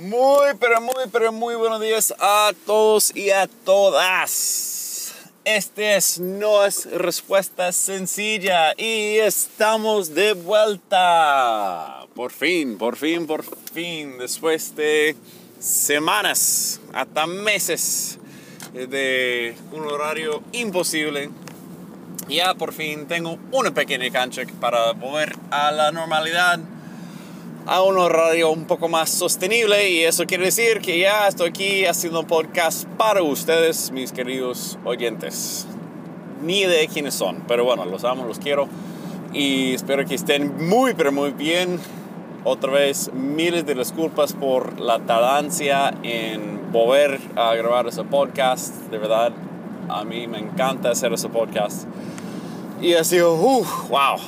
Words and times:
Muy, 0.00 0.54
pero 0.58 0.80
muy, 0.80 1.04
pero 1.12 1.32
muy 1.32 1.54
buenos 1.54 1.80
días 1.80 2.14
a 2.18 2.52
todos 2.66 3.14
y 3.14 3.30
a 3.30 3.46
todas. 3.46 5.14
Este 5.44 5.94
es 5.96 6.18
No 6.18 6.64
es 6.64 6.86
Respuesta 6.90 7.70
Sencilla 7.70 8.72
y 8.76 9.18
estamos 9.18 10.14
de 10.14 10.32
vuelta. 10.32 12.06
Por 12.14 12.32
fin, 12.32 12.76
por 12.76 12.96
fin, 12.96 13.26
por 13.26 13.44
fin, 13.72 14.18
después 14.18 14.74
de 14.74 15.16
semanas, 15.60 16.80
hasta 16.92 17.26
meses 17.26 18.18
de 18.72 19.54
un 19.72 19.84
horario 19.86 20.42
imposible. 20.52 21.30
Ya 22.28 22.54
por 22.54 22.72
fin 22.72 23.06
tengo 23.06 23.38
una 23.52 23.72
pequeña 23.72 24.10
cancha 24.10 24.42
para 24.60 24.92
volver 24.92 25.36
a 25.50 25.70
la 25.70 25.92
normalidad 25.92 26.58
a 27.66 27.82
un 27.82 27.96
horario 27.96 28.50
un 28.50 28.64
poco 28.66 28.88
más 28.88 29.10
sostenible 29.10 29.90
y 29.90 30.04
eso 30.04 30.26
quiere 30.26 30.44
decir 30.44 30.80
que 30.80 30.98
ya 30.98 31.26
estoy 31.28 31.48
aquí 31.48 31.84
haciendo 31.86 32.20
un 32.20 32.26
podcast 32.26 32.86
para 32.98 33.22
ustedes, 33.22 33.90
mis 33.90 34.12
queridos 34.12 34.78
oyentes. 34.84 35.66
Ni 36.42 36.64
de 36.64 36.88
quiénes 36.88 37.14
son, 37.14 37.42
pero 37.48 37.64
bueno, 37.64 37.86
los 37.86 38.04
amo, 38.04 38.26
los 38.26 38.38
quiero 38.38 38.68
y 39.32 39.74
espero 39.74 40.04
que 40.04 40.14
estén 40.14 40.68
muy, 40.68 40.94
pero 40.94 41.10
muy 41.10 41.32
bien. 41.32 41.80
Otra 42.44 42.70
vez, 42.70 43.10
miles 43.14 43.64
de 43.64 43.74
disculpas 43.74 44.34
por 44.34 44.78
la 44.78 44.98
tardancia 45.00 45.94
en 46.02 46.70
volver 46.70 47.18
a 47.34 47.54
grabar 47.54 47.86
ese 47.86 48.04
podcast. 48.04 48.74
De 48.90 48.98
verdad, 48.98 49.32
a 49.88 50.04
mí 50.04 50.26
me 50.26 50.38
encanta 50.38 50.90
hacer 50.90 51.12
ese 51.14 51.30
podcast. 51.30 51.88
Y 52.82 52.92
ha 52.94 53.02
sido, 53.02 53.34
uh, 53.34 53.64
wow, 53.88 54.18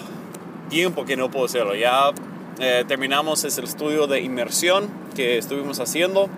tiempo 0.70 1.04
que 1.04 1.16
no 1.16 1.30
puedo 1.30 1.44
hacerlo. 1.44 1.74
Ya 1.74 2.10
eh, 2.58 2.84
terminamos 2.88 3.44
ese 3.44 3.62
estudio 3.62 4.06
de 4.06 4.20
inmersión 4.22 4.88
que 5.14 5.36
estuvimos 5.36 5.78
haciendo 5.78 6.30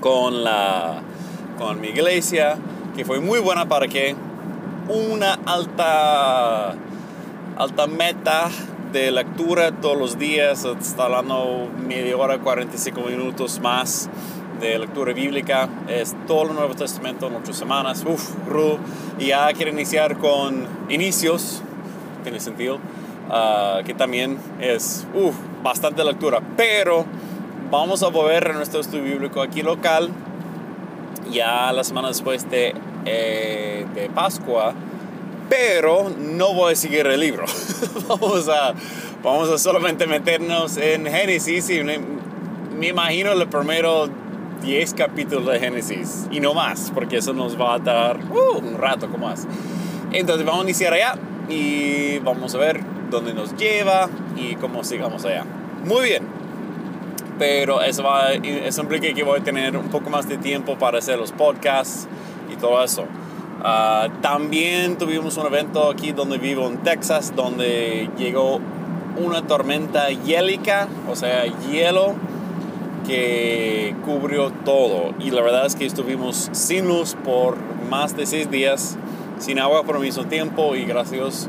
con, 0.00 0.44
la, 0.44 1.02
con 1.58 1.80
mi 1.80 1.88
iglesia, 1.88 2.56
que 2.96 3.04
fue 3.04 3.18
muy 3.18 3.40
buena 3.40 3.68
para 3.68 3.88
que 3.88 4.14
una 4.88 5.34
alta, 5.44 6.74
alta 7.56 7.86
meta 7.88 8.48
de 8.92 9.10
lectura 9.10 9.72
todos 9.72 9.98
los 9.98 10.18
días, 10.18 10.64
está 10.64 11.06
hablando 11.06 11.68
media 11.86 12.16
hora, 12.16 12.38
45 12.38 13.00
minutos 13.00 13.58
más 13.60 14.08
de 14.60 14.78
lectura 14.78 15.12
bíblica, 15.12 15.68
es 15.88 16.14
todo 16.28 16.50
el 16.50 16.54
Nuevo 16.54 16.74
Testamento 16.74 17.26
en 17.26 17.34
ocho 17.34 17.52
semanas, 17.52 18.04
uff, 18.06 18.30
y 19.18 19.26
ya 19.26 19.52
quiero 19.52 19.72
iniciar 19.72 20.16
con 20.18 20.66
inicios, 20.88 21.62
tiene 22.22 22.40
sentido, 22.40 22.78
Ah, 23.30 23.82
que 23.84 23.94
también 23.94 24.38
es 24.60 25.06
bastante 25.62 26.02
lectura. 26.04 26.40
Pero 26.56 27.04
vamos 27.70 28.02
a 28.02 28.08
volver 28.08 28.50
a 28.50 28.52
nuestro 28.54 28.80
estudio 28.80 29.04
bíblico 29.04 29.42
aquí 29.42 29.62
local, 29.62 30.10
ya 31.30 31.70
la 31.72 31.84
semana 31.84 32.08
después 32.08 32.48
de, 32.50 32.74
eh, 33.04 33.86
de 33.94 34.08
Pascua, 34.08 34.72
pero 35.48 36.10
no 36.18 36.54
voy 36.54 36.72
a 36.72 36.76
seguir 36.76 37.06
el 37.06 37.20
libro. 37.20 37.44
vamos, 38.08 38.48
a, 38.48 38.72
vamos 39.22 39.50
a 39.50 39.58
solamente 39.58 40.06
meternos 40.06 40.78
en 40.78 41.04
Génesis 41.04 41.68
y 41.68 41.84
me, 41.84 41.98
me 42.78 42.88
imagino 42.88 43.32
el 43.32 43.46
primero 43.46 44.08
10 44.62 44.94
capítulos 44.94 45.46
de 45.46 45.60
Génesis 45.60 46.26
y 46.30 46.40
no 46.40 46.54
más, 46.54 46.90
porque 46.94 47.18
eso 47.18 47.34
nos 47.34 47.60
va 47.60 47.74
a 47.74 47.78
dar 47.78 48.18
uh, 48.30 48.58
un 48.58 48.78
rato 48.78 49.10
como 49.10 49.28
más. 49.28 49.46
Entonces 50.12 50.46
vamos 50.46 50.62
a 50.62 50.64
iniciar 50.64 50.94
allá 50.94 51.18
y 51.48 52.18
vamos 52.18 52.54
a 52.54 52.58
ver 52.58 52.80
dónde 53.10 53.34
nos 53.34 53.56
lleva 53.56 54.08
y 54.36 54.54
cómo 54.56 54.84
sigamos 54.84 55.24
allá. 55.24 55.44
Muy 55.84 56.04
bien, 56.06 56.22
pero 57.38 57.80
eso, 57.82 58.02
va, 58.02 58.32
eso 58.32 58.82
implica 58.82 59.12
que 59.12 59.22
voy 59.22 59.40
a 59.40 59.42
tener 59.42 59.76
un 59.76 59.88
poco 59.88 60.10
más 60.10 60.28
de 60.28 60.36
tiempo 60.36 60.76
para 60.76 60.98
hacer 60.98 61.18
los 61.18 61.32
podcasts 61.32 62.08
y 62.52 62.56
todo 62.56 62.82
eso. 62.82 63.04
Ah, 63.62 64.08
también 64.20 64.98
tuvimos 64.98 65.36
un 65.36 65.46
evento 65.46 65.90
aquí 65.90 66.12
donde 66.12 66.38
vivo 66.38 66.66
en 66.66 66.78
Texas, 66.78 67.32
donde 67.34 68.08
llegó 68.16 68.60
una 69.16 69.42
tormenta 69.46 70.10
hiélica, 70.10 70.88
o 71.10 71.16
sea, 71.16 71.44
hielo 71.68 72.14
que 73.06 73.96
cubrió 74.04 74.50
todo. 74.64 75.14
Y 75.18 75.30
la 75.30 75.42
verdad 75.42 75.66
es 75.66 75.74
que 75.74 75.86
estuvimos 75.86 76.50
sin 76.52 76.86
luz 76.86 77.16
por 77.24 77.56
más 77.90 78.16
de 78.16 78.26
seis 78.26 78.50
días, 78.50 78.96
sin 79.38 79.58
agua 79.58 79.82
por 79.84 79.96
el 79.96 80.02
mismo 80.02 80.24
tiempo 80.24 80.74
y 80.74 80.84
gracias 80.84 81.48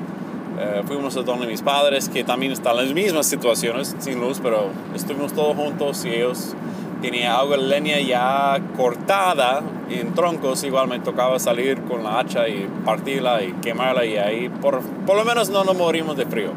eh, 0.60 0.84
fuimos 0.86 1.16
a 1.16 1.22
donde 1.22 1.48
mis 1.48 1.62
padres, 1.62 2.10
que 2.10 2.24
también 2.24 2.52
están 2.52 2.78
en 2.78 2.86
las 2.86 2.94
mismas 2.94 3.26
situaciones, 3.28 3.96
sin 4.00 4.20
luz, 4.20 4.40
pero 4.44 4.68
estuvimos 4.94 5.32
todos 5.34 5.56
juntos 5.56 6.04
y 6.04 6.10
ellos 6.10 6.54
tenían 7.02 7.32
agua 7.32 7.56
de 7.56 7.64
leña 7.64 8.00
ya 8.00 8.60
cortada 8.76 9.62
en 9.90 10.14
troncos. 10.14 10.64
Igual 10.66 10.90
me 10.90 11.00
tocaba 11.00 11.40
salir 11.40 11.82
con 11.84 12.04
la 12.04 12.20
hacha 12.20 12.50
y 12.50 12.68
partirla 12.84 13.42
y 13.42 13.54
quemarla 13.62 14.06
y 14.06 14.18
ahí 14.18 14.50
por, 14.50 14.82
por 14.82 15.16
lo 15.16 15.24
menos 15.24 15.50
no 15.50 15.64
nos 15.64 15.78
morimos 15.78 16.18
de 16.18 16.26
frío. 16.26 16.52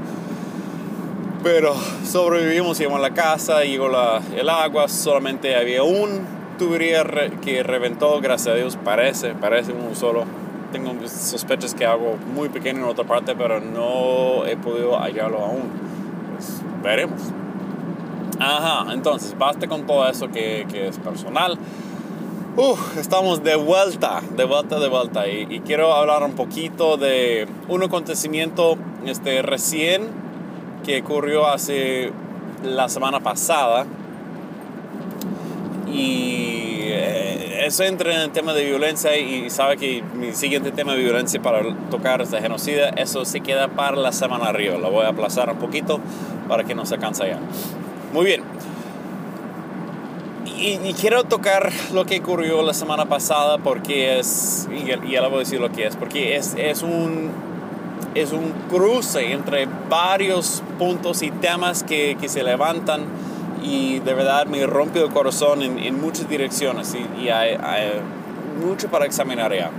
Pero 1.44 1.75
sobrevivimos, 2.04 2.78
llegamos 2.78 2.99
a 2.99 3.03
la 3.03 3.14
casa, 3.14 3.62
llegó 3.62 3.88
la, 3.88 4.20
el 4.37 4.49
agua, 4.49 4.88
solamente 4.88 5.54
había 5.54 5.84
un 5.84 6.43
tubería 6.59 7.04
que 7.41 7.62
reventó, 7.62 8.20
gracias 8.20 8.54
a 8.54 8.56
Dios, 8.56 8.78
parece, 8.84 9.34
parece 9.34 9.72
uno 9.72 9.94
solo 9.94 10.25
tengo 10.72 10.93
sospechas 11.06 11.75
que 11.75 11.87
hago 11.87 12.16
muy 12.34 12.49
pequeño 12.49 12.78
en 12.81 12.88
otra 12.88 13.05
parte, 13.05 13.34
pero 13.37 13.60
no 13.60 14.44
he 14.47 14.56
podido 14.56 14.99
hallarlo 14.99 15.38
aún. 15.38 15.71
Pues 16.34 16.60
veremos. 16.83 17.21
Ajá, 18.41 18.93
entonces, 18.93 19.37
basta 19.38 19.69
con 19.69 19.87
todo 19.87 20.09
eso 20.09 20.28
que, 20.28 20.66
que 20.71 20.88
es 20.88 20.99
personal. 20.99 21.59
Uf, 22.56 22.99
estamos 22.99 23.44
de 23.44 23.56
vuelta, 23.56 24.21
de 24.37 24.44
vuelta, 24.44 24.81
de 24.81 24.88
vuelta. 24.88 25.28
Y, 25.28 25.47
y, 25.49 25.61
quiero 25.61 25.93
hablar 25.93 26.22
un 26.22 26.32
poquito 26.32 26.97
de 26.97 27.47
un 27.69 27.82
acontecimiento 27.82 28.77
este, 29.06 29.43
recién 29.43 30.09
que 30.84 31.00
ocurrió 31.03 31.47
hace 31.47 32.12
la 32.65 32.88
semana 32.88 33.21
pasada. 33.21 33.87
Y 35.92 36.78
eh, 36.84 37.66
eso 37.66 37.84
entra 37.84 38.14
en 38.14 38.20
el 38.20 38.30
tema 38.30 38.54
de 38.54 38.64
violencia 38.64 39.16
y 39.16 39.50
sabe 39.50 39.76
que 39.76 40.03
mi 40.14 40.32
siguiente 40.32 40.72
tema 40.72 40.94
de 40.94 41.00
violencia 41.00 41.41
para 41.42 41.62
tocar 41.91 42.22
este 42.22 42.41
genocida, 42.41 42.88
eso 42.91 43.25
se 43.25 43.41
queda 43.41 43.69
para 43.69 43.97
la 43.97 44.12
semana 44.12 44.47
arriba. 44.47 44.78
Lo 44.78 44.91
voy 44.91 45.04
a 45.04 45.08
aplazar 45.08 45.50
un 45.50 45.58
poquito 45.58 46.00
para 46.48 46.64
que 46.64 46.75
no 46.75 46.86
se 46.86 46.98
canse 46.98 47.26
ya. 47.26 47.38
Muy 48.12 48.25
bien. 48.25 48.42
Y, 50.58 50.92
quiero 50.94 51.25
tocar 51.25 51.72
lo 51.92 52.04
que 52.06 52.20
ocurrió 52.20 52.62
la 52.62 52.72
semana 52.72 53.06
pasada 53.06 53.58
porque 53.58 54.20
es, 54.20 54.69
y 54.70 54.84
ya, 54.86 54.97
le 54.97 55.26
voy 55.26 55.36
a 55.36 55.38
decir 55.41 55.60
lo 55.60 55.72
que 55.72 55.86
es, 55.86 55.97
porque 55.97 56.36
es, 56.36 56.54
es, 56.56 56.82
un, 56.82 57.31
es 58.14 58.32
un 58.32 58.52
cruce 58.70 59.32
entre 59.32 59.66
varios 59.88 60.62
puntos 60.78 61.22
y 61.22 61.32
temas 61.32 61.82
que, 61.82 62.16
que 62.20 62.28
se 62.28 62.44
levantan 62.44 63.06
y 63.62 64.00
de 64.00 64.15
verdad 64.15 64.47
me 64.47 64.67
rompió 64.67 65.05
el 65.05 65.12
corazón 65.12 65.62
en, 65.62 65.78
en 65.78 66.00
muchas 66.00 66.28
direcciones 66.28 66.95
y, 66.95 67.28
hay, 67.28 67.56
mucho 68.65 68.89
para 68.89 69.06
examinar 69.06 69.55
ya. 69.55 69.71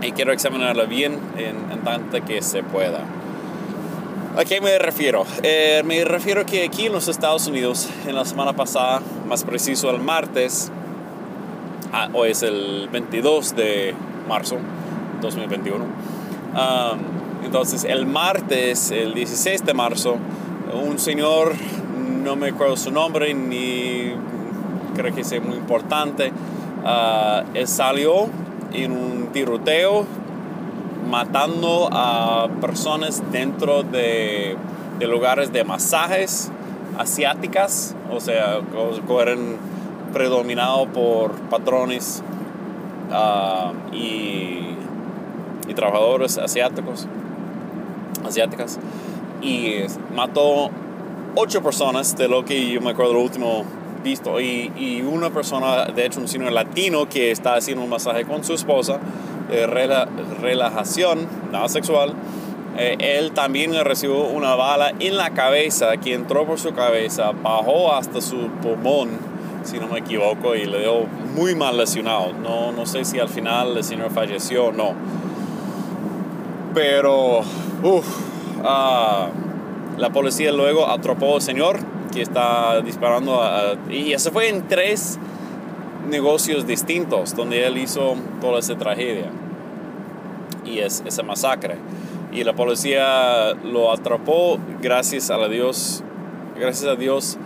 Y 0.00 0.12
quiero 0.12 0.32
examinarlo 0.32 0.86
bien 0.86 1.18
en, 1.36 1.80
tanto 1.84 2.24
que 2.24 2.42
se 2.42 2.62
pueda. 2.62 3.00
¿A 4.36 4.44
qué 4.44 4.60
me 4.60 4.78
refiero? 4.78 5.24
Eh, 5.42 5.82
me 5.84 6.04
refiero 6.04 6.46
que 6.46 6.64
aquí 6.64 6.86
en 6.86 6.92
los 6.92 7.08
Estados 7.08 7.46
Unidos, 7.46 7.88
en 8.06 8.14
la 8.14 8.24
semana 8.24 8.54
pasada, 8.54 9.02
más 9.28 9.44
preciso 9.44 9.90
el 9.90 10.00
martes, 10.00 10.72
ah, 11.92 12.08
hoy 12.14 12.30
es 12.30 12.42
el 12.42 12.88
22 12.90 13.54
de 13.54 13.94
marzo 14.26 14.56
2021, 15.20 15.84
entonces 17.44 17.84
el 17.84 18.06
martes, 18.06 18.90
el 18.90 19.14
16 19.14 19.64
de 19.64 19.74
marzo, 19.74 20.16
un 20.72 20.98
señor 20.98 21.52
no 22.02 22.36
me 22.36 22.48
acuerdo 22.48 22.76
su 22.76 22.90
nombre 22.90 23.34
ni 23.34 24.12
creo 24.94 25.14
que 25.14 25.24
sea 25.24 25.40
muy 25.40 25.56
importante. 25.56 26.32
Uh, 26.84 27.44
él 27.54 27.68
salió 27.68 28.28
en 28.72 28.92
un 28.92 29.28
tiroteo 29.32 30.04
matando 31.08 31.88
a 31.92 32.48
personas 32.60 33.22
dentro 33.30 33.82
de, 33.82 34.56
lugares 35.00 35.52
de 35.52 35.64
masajes 35.64 36.50
asiáticas, 36.96 37.96
o 38.10 38.20
sea, 38.20 38.60
que 39.06 39.20
eran 39.20 39.56
predominados 40.12 40.88
por 40.88 41.32
patrones 41.50 42.22
uh, 43.10 43.94
y, 43.94 44.76
y, 45.68 45.74
trabajadores 45.74 46.38
asiáticos, 46.38 47.08
asiáticas, 48.24 48.78
y 49.40 49.78
mató 50.14 50.70
ocho 51.34 51.62
personas 51.62 52.16
de 52.16 52.28
lo 52.28 52.44
que 52.44 52.70
yo 52.70 52.80
me 52.80 52.90
acuerdo 52.90 53.14
lo 53.14 53.20
último 53.20 53.64
visto 54.02 54.40
y, 54.40 54.72
y, 54.76 55.00
una 55.02 55.30
persona, 55.30 55.84
de 55.86 56.06
hecho 56.06 56.20
un 56.20 56.28
señor 56.28 56.52
latino 56.52 57.08
que 57.08 57.30
está 57.30 57.54
haciendo 57.54 57.84
un 57.84 57.90
masaje 57.90 58.24
con 58.24 58.42
su 58.42 58.54
esposa 58.54 58.98
de 59.48 59.66
relajación, 59.66 61.28
nada 61.52 61.68
sexual, 61.68 62.14
eh, 62.78 62.96
él 62.98 63.32
también 63.32 63.72
recibió 63.84 64.24
una 64.24 64.54
bala 64.54 64.92
en 64.98 65.16
la 65.16 65.30
cabeza 65.30 65.96
que 65.98 66.14
entró 66.14 66.46
por 66.46 66.58
su 66.58 66.72
cabeza, 66.72 67.32
bajó 67.32 67.94
hasta 67.94 68.20
su 68.20 68.48
pulmón, 68.62 69.10
si 69.62 69.78
no 69.78 69.88
me 69.88 69.98
equivoco, 69.98 70.54
y 70.54 70.64
le 70.64 70.80
dio 70.80 71.04
muy 71.36 71.54
mal 71.54 71.76
lesionado. 71.76 72.32
No, 72.32 72.72
no 72.72 72.86
sé 72.86 73.04
si 73.04 73.18
al 73.18 73.28
final 73.28 73.76
el 73.76 73.84
señor 73.84 74.10
falleció 74.10 74.66
o 74.66 74.72
no. 74.72 74.94
Pero, 76.74 77.40
uff, 77.82 78.06
ah, 78.64 79.28
la 79.98 80.10
policía 80.10 80.52
luego 80.52 80.88
atrapó 80.88 81.36
al 81.36 81.42
señor 81.42 81.78
que 82.12 82.22
está 82.22 82.80
disparando. 82.82 83.40
y 83.90 84.12
eso 84.12 84.30
fue 84.32 84.48
en 84.48 84.68
tres 84.68 85.18
negocios 86.08 86.66
distintos 86.66 87.34
donde 87.36 87.66
él 87.66 87.78
hizo 87.78 88.16
toda 88.40 88.58
esa 88.58 88.76
tragedia 88.76 89.30
y 90.64 90.78
es, 90.78 91.02
esa 91.06 91.22
masacre 91.22 91.76
y 92.32 92.44
la 92.44 92.54
policía 92.54 93.52
lo 93.64 93.92
atrapó 93.92 94.58
gracias 94.80 95.30
a 95.30 95.48
Dios, 95.48 96.02
gracias 96.58 96.90
a 96.90 96.96
Dios 96.96 97.36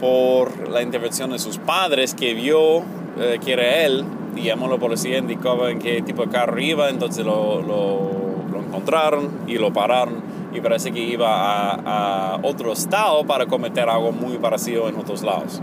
por 0.00 0.68
la 0.68 0.82
intervención 0.82 1.30
de 1.30 1.38
sus 1.38 1.58
padres 1.58 2.14
que 2.14 2.34
vio 2.34 2.78
eh, 3.18 3.38
que 3.44 3.52
era 3.52 3.84
él 3.84 4.04
y 4.34 4.44
llamó 4.44 4.66
a 4.66 4.70
la 4.70 4.78
policía, 4.78 5.18
indicaba 5.18 5.70
en 5.70 5.78
qué 5.78 6.02
tipo 6.02 6.24
de 6.24 6.32
carro 6.32 6.58
iba, 6.60 6.88
entonces 6.88 7.24
lo, 7.24 7.62
lo, 7.62 8.24
encontraron 8.58 9.30
y 9.46 9.56
lo 9.56 9.72
pararon 9.72 10.16
y 10.54 10.60
parece 10.60 10.92
que 10.92 11.00
iba 11.00 11.28
a, 11.28 12.34
a, 12.34 12.36
otro 12.42 12.72
estado 12.72 13.26
para 13.26 13.46
cometer 13.46 13.88
algo 13.88 14.12
muy 14.12 14.38
parecido 14.38 14.88
en 14.88 14.96
otros 14.96 15.22
lados, 15.22 15.60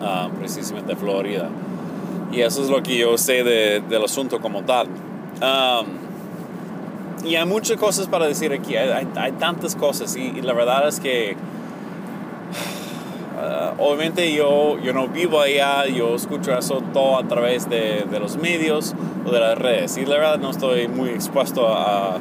uh, 0.00 0.28
precisamente 0.38 0.96
Florida. 0.96 1.48
Y 2.32 2.40
eso 2.40 2.62
es 2.62 2.68
lo 2.68 2.82
que 2.82 2.98
yo 2.98 3.16
sé 3.16 3.44
de, 3.44 3.80
del 3.88 4.04
asunto 4.04 4.40
como 4.40 4.62
tal. 4.62 4.88
Um, 5.40 7.24
y 7.24 7.36
hay 7.36 7.46
muchas 7.46 7.76
cosas 7.76 8.08
para 8.08 8.26
decir 8.26 8.52
aquí, 8.52 8.76
hay, 8.76 9.32
tantas 9.38 9.76
cosas 9.76 10.16
y, 10.16 10.42
la 10.42 10.52
verdad 10.52 10.88
es 10.88 10.98
que 10.98 11.36
uh, 13.36 13.82
obviamente 13.82 14.32
yo, 14.34 14.78
yo 14.80 14.92
no 14.92 15.06
vivo 15.08 15.40
allá, 15.40 15.86
yo 15.86 16.16
escucho 16.16 16.56
eso 16.56 16.82
todo 16.92 17.18
a 17.18 17.28
través 17.28 17.70
de, 17.70 18.04
de, 18.10 18.20
los 18.20 18.36
medios 18.36 18.94
o 19.24 19.30
de 19.30 19.40
las 19.40 19.56
redes 19.56 19.96
y 19.96 20.06
la 20.06 20.16
verdad 20.16 20.38
no 20.38 20.50
estoy 20.50 20.88
muy 20.88 21.10
expuesto 21.10 21.68
a, 21.68 22.18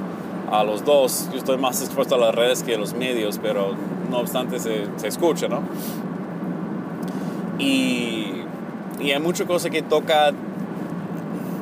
a, 0.51 0.63
los 0.63 0.85
dos, 0.85 1.29
yo 1.31 1.38
estoy 1.38 1.57
más 1.57 1.81
expuesto 1.81 2.15
a 2.15 2.17
las 2.17 2.35
redes 2.35 2.63
que 2.63 2.75
a 2.75 2.77
los 2.77 2.94
medios, 2.94 3.39
pero 3.41 3.75
no 4.09 4.19
obstante 4.19 4.59
se, 4.59 4.85
se 4.97 5.07
escucha, 5.07 5.47
¿no? 5.47 5.61
Y, 7.59 8.44
y 8.99 9.11
hay 9.11 9.19
muchas 9.19 9.47
cosas 9.47 9.71
que 9.71 9.81
toca 9.81 10.33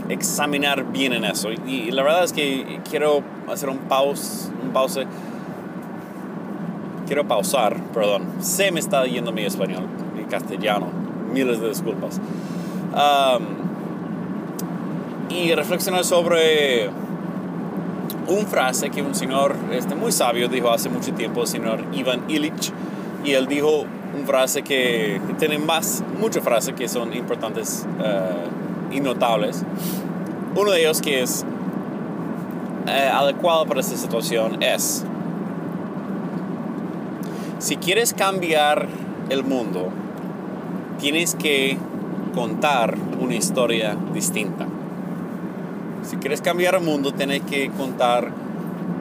examinar 0.09 0.85
bien 0.91 1.13
en 1.13 1.25
eso. 1.25 1.49
Y, 1.51 1.91
la 1.91 2.03
verdad 2.03 2.23
es 2.23 2.33
que 2.33 2.79
quiero 2.89 3.21
hacer 3.51 3.69
un 3.69 3.77
pause, 3.79 4.51
un 4.63 4.71
pause. 4.71 5.05
Quiero 7.07 7.27
pausar, 7.27 7.77
perdón. 7.93 8.23
Se 8.39 8.71
me 8.71 8.79
está 8.79 9.05
yendo 9.05 9.31
mi 9.31 9.43
español, 9.43 9.83
mi 10.15 10.23
castellano. 10.25 10.87
Miles 11.31 11.59
de 11.59 11.69
disculpas. 11.69 12.19
y 15.29 15.53
reflexionar 15.53 16.05
sobre 16.05 16.89
un 18.27 18.47
frase 18.47 18.89
que 18.89 19.01
un 19.01 19.15
señor 19.15 19.55
este, 19.71 19.95
muy 19.95 20.11
sabio 20.11 20.47
dijo 20.47 20.71
hace 20.71 20.89
mucho 20.89 21.13
tiempo, 21.13 21.41
el 21.41 21.47
señor 21.47 21.83
Ivan 21.93 22.23
Illich. 22.29 22.71
Y 23.23 23.31
él 23.31 23.47
dijo 23.47 23.85
una 24.15 24.25
frase 24.25 24.61
que 24.61 25.19
tiene 25.39 25.57
más, 25.57 26.03
muchas 26.19 26.43
frases 26.43 26.75
que 26.75 26.87
son 26.87 27.13
importantes. 27.13 27.85
Uh, 27.99 28.65
y 28.91 28.99
notables. 28.99 29.63
Uno 30.55 30.71
de 30.71 30.81
ellos 30.81 31.01
que 31.01 31.21
es 31.21 31.45
eh, 32.87 33.09
adecuado 33.11 33.65
para 33.65 33.81
esta 33.81 33.97
situación 33.97 34.61
es, 34.63 35.03
si 37.59 37.77
quieres 37.77 38.13
cambiar 38.13 38.87
el 39.29 39.43
mundo, 39.43 39.89
tienes 40.99 41.35
que 41.35 41.77
contar 42.33 42.95
una 43.19 43.35
historia 43.35 43.97
distinta. 44.13 44.67
Si 46.09 46.17
quieres 46.17 46.41
cambiar 46.41 46.75
el 46.75 46.81
mundo, 46.81 47.13
tienes 47.13 47.41
que 47.41 47.69
contar 47.71 48.31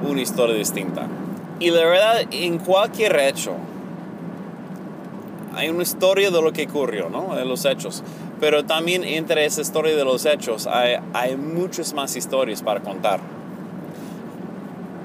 una 0.09 0.21
historia 0.21 0.55
distinta. 0.55 1.07
Y 1.61 1.71
la 1.71 1.85
verdad, 1.85 2.23
en 2.31 2.59
cualquier 2.59 3.19
hecho, 3.21 3.53
hay 5.55 5.69
una 5.69 5.83
historia 5.83 6.31
de 6.31 6.43
lo 6.43 6.53
que 6.53 6.67
ocurrió, 6.67 7.11
¿no? 7.11 7.35
De 7.35 7.45
los 7.45 7.65
hechos. 7.65 8.03
Pero 8.41 8.65
también 8.65 9.05
entre 9.05 9.45
esa 9.45 9.61
historia 9.61 9.95
de 9.95 10.05
los 10.05 10.25
hechos 10.27 10.67
hay, 10.67 10.97
hay 11.13 11.37
muchas 11.37 11.93
más 11.93 12.17
historias 12.17 12.63
para 12.63 12.81
contar. 12.81 13.21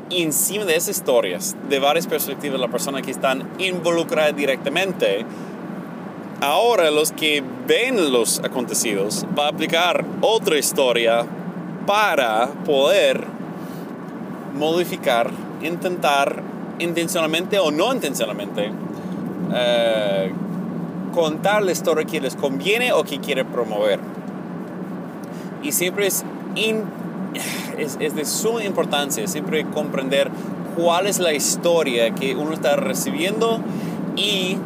Y 0.10 0.24
encima 0.24 0.66
de 0.66 0.75
esas 0.75 0.98
historias, 0.98 1.56
de 1.69 1.80
varias 1.80 2.07
perspectivas, 2.07 2.60
la 2.60 2.68
persona 2.68 3.02
que 3.02 3.12
están 3.12 3.48
involucrada 3.60 4.31
directamente, 4.31 5.24
ahora 6.42 6.90
los 6.90 7.12
que 7.12 7.44
ven 7.68 8.12
los 8.12 8.40
acontecidos 8.40 9.25
va 9.38 9.45
a 9.45 9.50
aplicar 9.50 10.04
otra 10.22 10.57
historia 10.57 11.28
para 11.90 12.46
poder 12.68 13.26
modificar, 14.54 15.32
intentar 15.64 16.44
intencionalmente 16.78 17.58
o 17.58 17.72
no 17.72 17.92
intencionalmente 17.92 18.72
eh, 19.56 20.32
contar 21.16 21.64
la 21.64 21.72
historia 21.72 22.06
que 22.06 22.22
les 22.22 22.36
conviene 22.36 22.94
o 22.94 23.04
que 23.04 23.18
quiere 23.18 23.44
promover. 23.44 24.00
Y 25.64 25.72
siempre 25.72 26.06
es, 26.06 26.24
es, 27.80 27.98
de 27.98 28.24
suma 28.24 28.64
importancia 28.64 29.26
siempre 29.26 29.66
comprender 29.66 30.30
cuál 30.78 31.08
es 31.08 31.18
la 31.18 31.34
historia 31.34 32.14
que 32.14 32.36
uno 32.36 32.54
está 32.54 32.76
recibiendo 32.76 33.62
y 34.16 34.58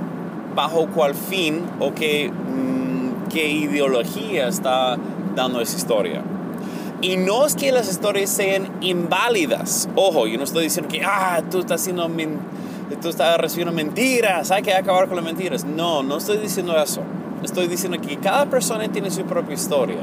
bajo 0.53 0.87
cuál 0.87 1.15
fin 1.15 1.61
o 1.79 1.93
qué, 1.93 2.29
mm, 2.29 3.29
qué 3.29 3.49
ideología 3.49 4.49
está 4.49 4.97
dando 5.37 5.61
esa 5.61 5.77
historia. 5.77 6.21
Y 7.03 7.17
no 7.17 7.45
es 7.45 7.55
que 7.55 7.73
las 7.73 7.89
historias 7.89 8.29
sean 8.29 8.69
inválidas. 8.79 9.89
Ojo, 9.93 10.25
yo 10.25 10.37
no 10.37 10.45
estoy 10.45 10.63
diciendo 10.63 10.89
que, 10.89 11.03
ah, 11.03 11.43
tú 11.51 11.59
estás 11.59 11.81
haciendo 11.81 12.09
tú 13.01 13.09
estás 13.09 13.37
recibiendo 13.37 13.73
mentiras, 13.73 14.51
hay 14.51 14.63
que 14.63 14.73
acabar 14.73 15.07
con 15.07 15.17
las 15.17 15.25
mentiras. 15.25 15.65
No, 15.65 16.01
no 16.01 16.15
estoy 16.15 16.37
diciendo 16.37 16.81
eso. 16.81 17.01
Estoy 17.43 17.67
diciendo 17.67 17.99
que 17.99 18.15
cada 18.19 18.45
persona 18.45 18.87
tiene 18.87 19.11
su 19.11 19.23
propia 19.23 19.53
historia 19.53 19.97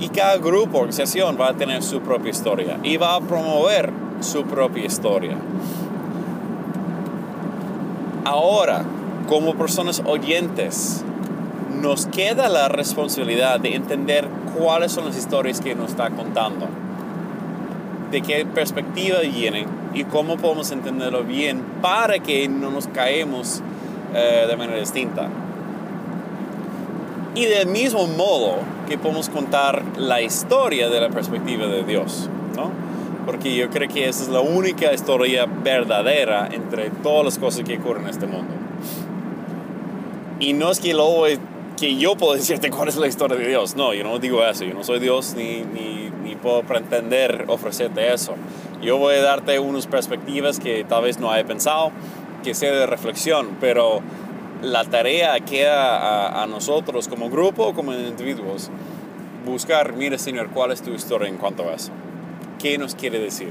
y 0.00 0.08
cada 0.08 0.36
grupo, 0.38 0.78
organización 0.78 1.38
va 1.40 1.50
a 1.50 1.54
tener 1.54 1.80
su 1.84 2.00
propia 2.00 2.32
historia 2.32 2.76
y 2.82 2.96
va 2.96 3.14
a 3.14 3.20
promover 3.20 3.92
su 4.18 4.42
propia 4.42 4.84
historia. 4.84 5.36
Ahora, 8.24 8.84
como 9.28 9.54
personas 9.54 10.02
oyentes, 10.04 11.04
nos 11.80 12.06
queda 12.06 12.48
la 12.48 12.66
responsabilidad 12.66 13.60
de 13.60 13.76
entender 13.76 14.26
cuáles 14.58 14.92
son 14.92 15.06
las 15.06 15.16
historias 15.16 15.60
que 15.60 15.74
nos 15.74 15.90
está 15.90 16.10
contando, 16.10 16.68
de 18.10 18.20
qué 18.22 18.44
perspectiva 18.46 19.20
vienen 19.20 19.66
y 19.94 20.04
cómo 20.04 20.36
podemos 20.36 20.70
entenderlo 20.70 21.24
bien 21.24 21.62
para 21.80 22.18
que 22.18 22.48
no 22.48 22.70
nos 22.70 22.86
caemos 22.86 23.62
eh, 24.14 24.46
de 24.48 24.56
manera 24.56 24.78
distinta. 24.78 25.28
Y 27.34 27.46
del 27.46 27.68
mismo 27.68 28.06
modo 28.06 28.56
que 28.88 28.98
podemos 28.98 29.30
contar 29.30 29.82
la 29.96 30.20
historia 30.20 30.90
de 30.90 31.00
la 31.00 31.08
perspectiva 31.08 31.66
de 31.66 31.82
Dios, 31.82 32.28
¿no? 32.56 32.70
Porque 33.24 33.54
yo 33.54 33.70
creo 33.70 33.88
que 33.88 34.08
esa 34.08 34.24
es 34.24 34.28
la 34.28 34.40
única 34.40 34.92
historia 34.92 35.46
verdadera 35.46 36.48
entre 36.52 36.90
todas 36.90 37.24
las 37.24 37.38
cosas 37.38 37.64
que 37.64 37.78
ocurren 37.78 38.04
en 38.04 38.10
este 38.10 38.26
mundo. 38.26 38.52
Y 40.40 40.52
no 40.52 40.70
es 40.70 40.80
que, 40.80 40.92
lo, 40.92 41.24
que 41.82 41.96
yo 41.96 42.14
puedo 42.14 42.34
decirte 42.34 42.70
cuál 42.70 42.86
es 42.86 42.96
la 42.96 43.08
historia 43.08 43.36
de 43.36 43.48
Dios, 43.48 43.74
no, 43.74 43.92
yo 43.92 44.04
no 44.04 44.20
digo 44.20 44.46
eso, 44.46 44.62
yo 44.62 44.72
no 44.72 44.84
soy 44.84 45.00
Dios 45.00 45.34
ni, 45.36 45.62
ni, 45.62 46.10
ni 46.22 46.36
puedo 46.36 46.62
pretender 46.62 47.46
ofrecerte 47.48 48.14
eso. 48.14 48.36
Yo 48.80 48.98
voy 48.98 49.16
a 49.16 49.22
darte 49.22 49.58
unas 49.58 49.88
perspectivas 49.88 50.60
que 50.60 50.84
tal 50.84 51.02
vez 51.02 51.18
no 51.18 51.32
haya 51.32 51.44
pensado, 51.44 51.90
que 52.44 52.54
sea 52.54 52.70
de 52.70 52.86
reflexión, 52.86 53.56
pero 53.60 54.00
la 54.62 54.84
tarea 54.84 55.40
queda 55.40 56.40
a, 56.40 56.46
nosotros 56.46 57.08
como 57.08 57.30
grupo 57.30 57.64
o 57.64 57.74
como 57.74 57.92
individuos 57.92 58.70
buscar, 59.44 59.94
mire 59.94 60.20
Señor, 60.20 60.50
cuál 60.50 60.70
es 60.70 60.82
tu 60.82 60.92
historia 60.92 61.26
en 61.26 61.36
cuanto 61.36 61.68
a 61.68 61.74
eso. 61.74 61.90
¿Qué 62.60 62.78
nos 62.78 62.94
quiere 62.94 63.18
decir? 63.18 63.50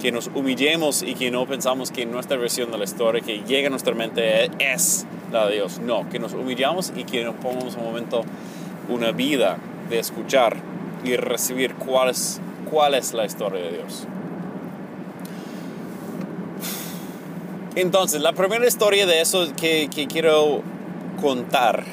Que 0.00 0.12
nos 0.12 0.30
humillemos 0.34 1.02
y 1.02 1.14
que 1.14 1.30
no 1.30 1.46
pensamos 1.46 1.90
que 1.90 2.06
nuestra 2.06 2.36
versión 2.36 2.70
de 2.70 2.78
la 2.78 2.84
historia 2.84 3.20
que 3.20 3.40
llega 3.40 3.66
a 3.66 3.70
nuestra 3.70 3.94
mente 3.94 4.50
es 4.58 5.06
la 5.32 5.46
de 5.46 5.56
Dios. 5.56 5.80
No, 5.80 6.08
que 6.08 6.18
nos 6.18 6.34
humillamos 6.34 6.92
y 6.96 7.04
que 7.04 7.24
nos 7.24 7.34
pongamos 7.36 7.76
un 7.76 7.84
momento, 7.84 8.22
una 8.88 9.12
vida 9.12 9.58
de 9.90 9.98
escuchar 9.98 10.56
y 11.04 11.16
recibir 11.16 11.74
cuál 11.74 12.10
es, 12.10 12.40
cuál 12.70 12.94
es 12.94 13.12
la 13.12 13.24
historia 13.24 13.60
de 13.60 13.70
Dios. 13.70 14.06
Entonces, 17.74 18.20
la 18.20 18.32
primera 18.32 18.66
historia 18.66 19.06
de 19.06 19.20
eso 19.20 19.46
que, 19.56 19.88
quiero 20.08 20.62
contar 21.20 21.84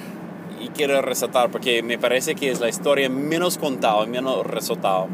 y 0.60 0.70
quiero 0.70 1.00
resaltar, 1.04 1.52
porque 1.52 1.84
me 1.84 2.00
parece 2.00 2.34
que 2.34 2.50
es 2.50 2.60
la 2.60 2.70
historia 2.70 3.08
menos 3.08 3.60
contada, 3.60 4.04
menos 4.08 4.48
resaltada, 4.48 5.06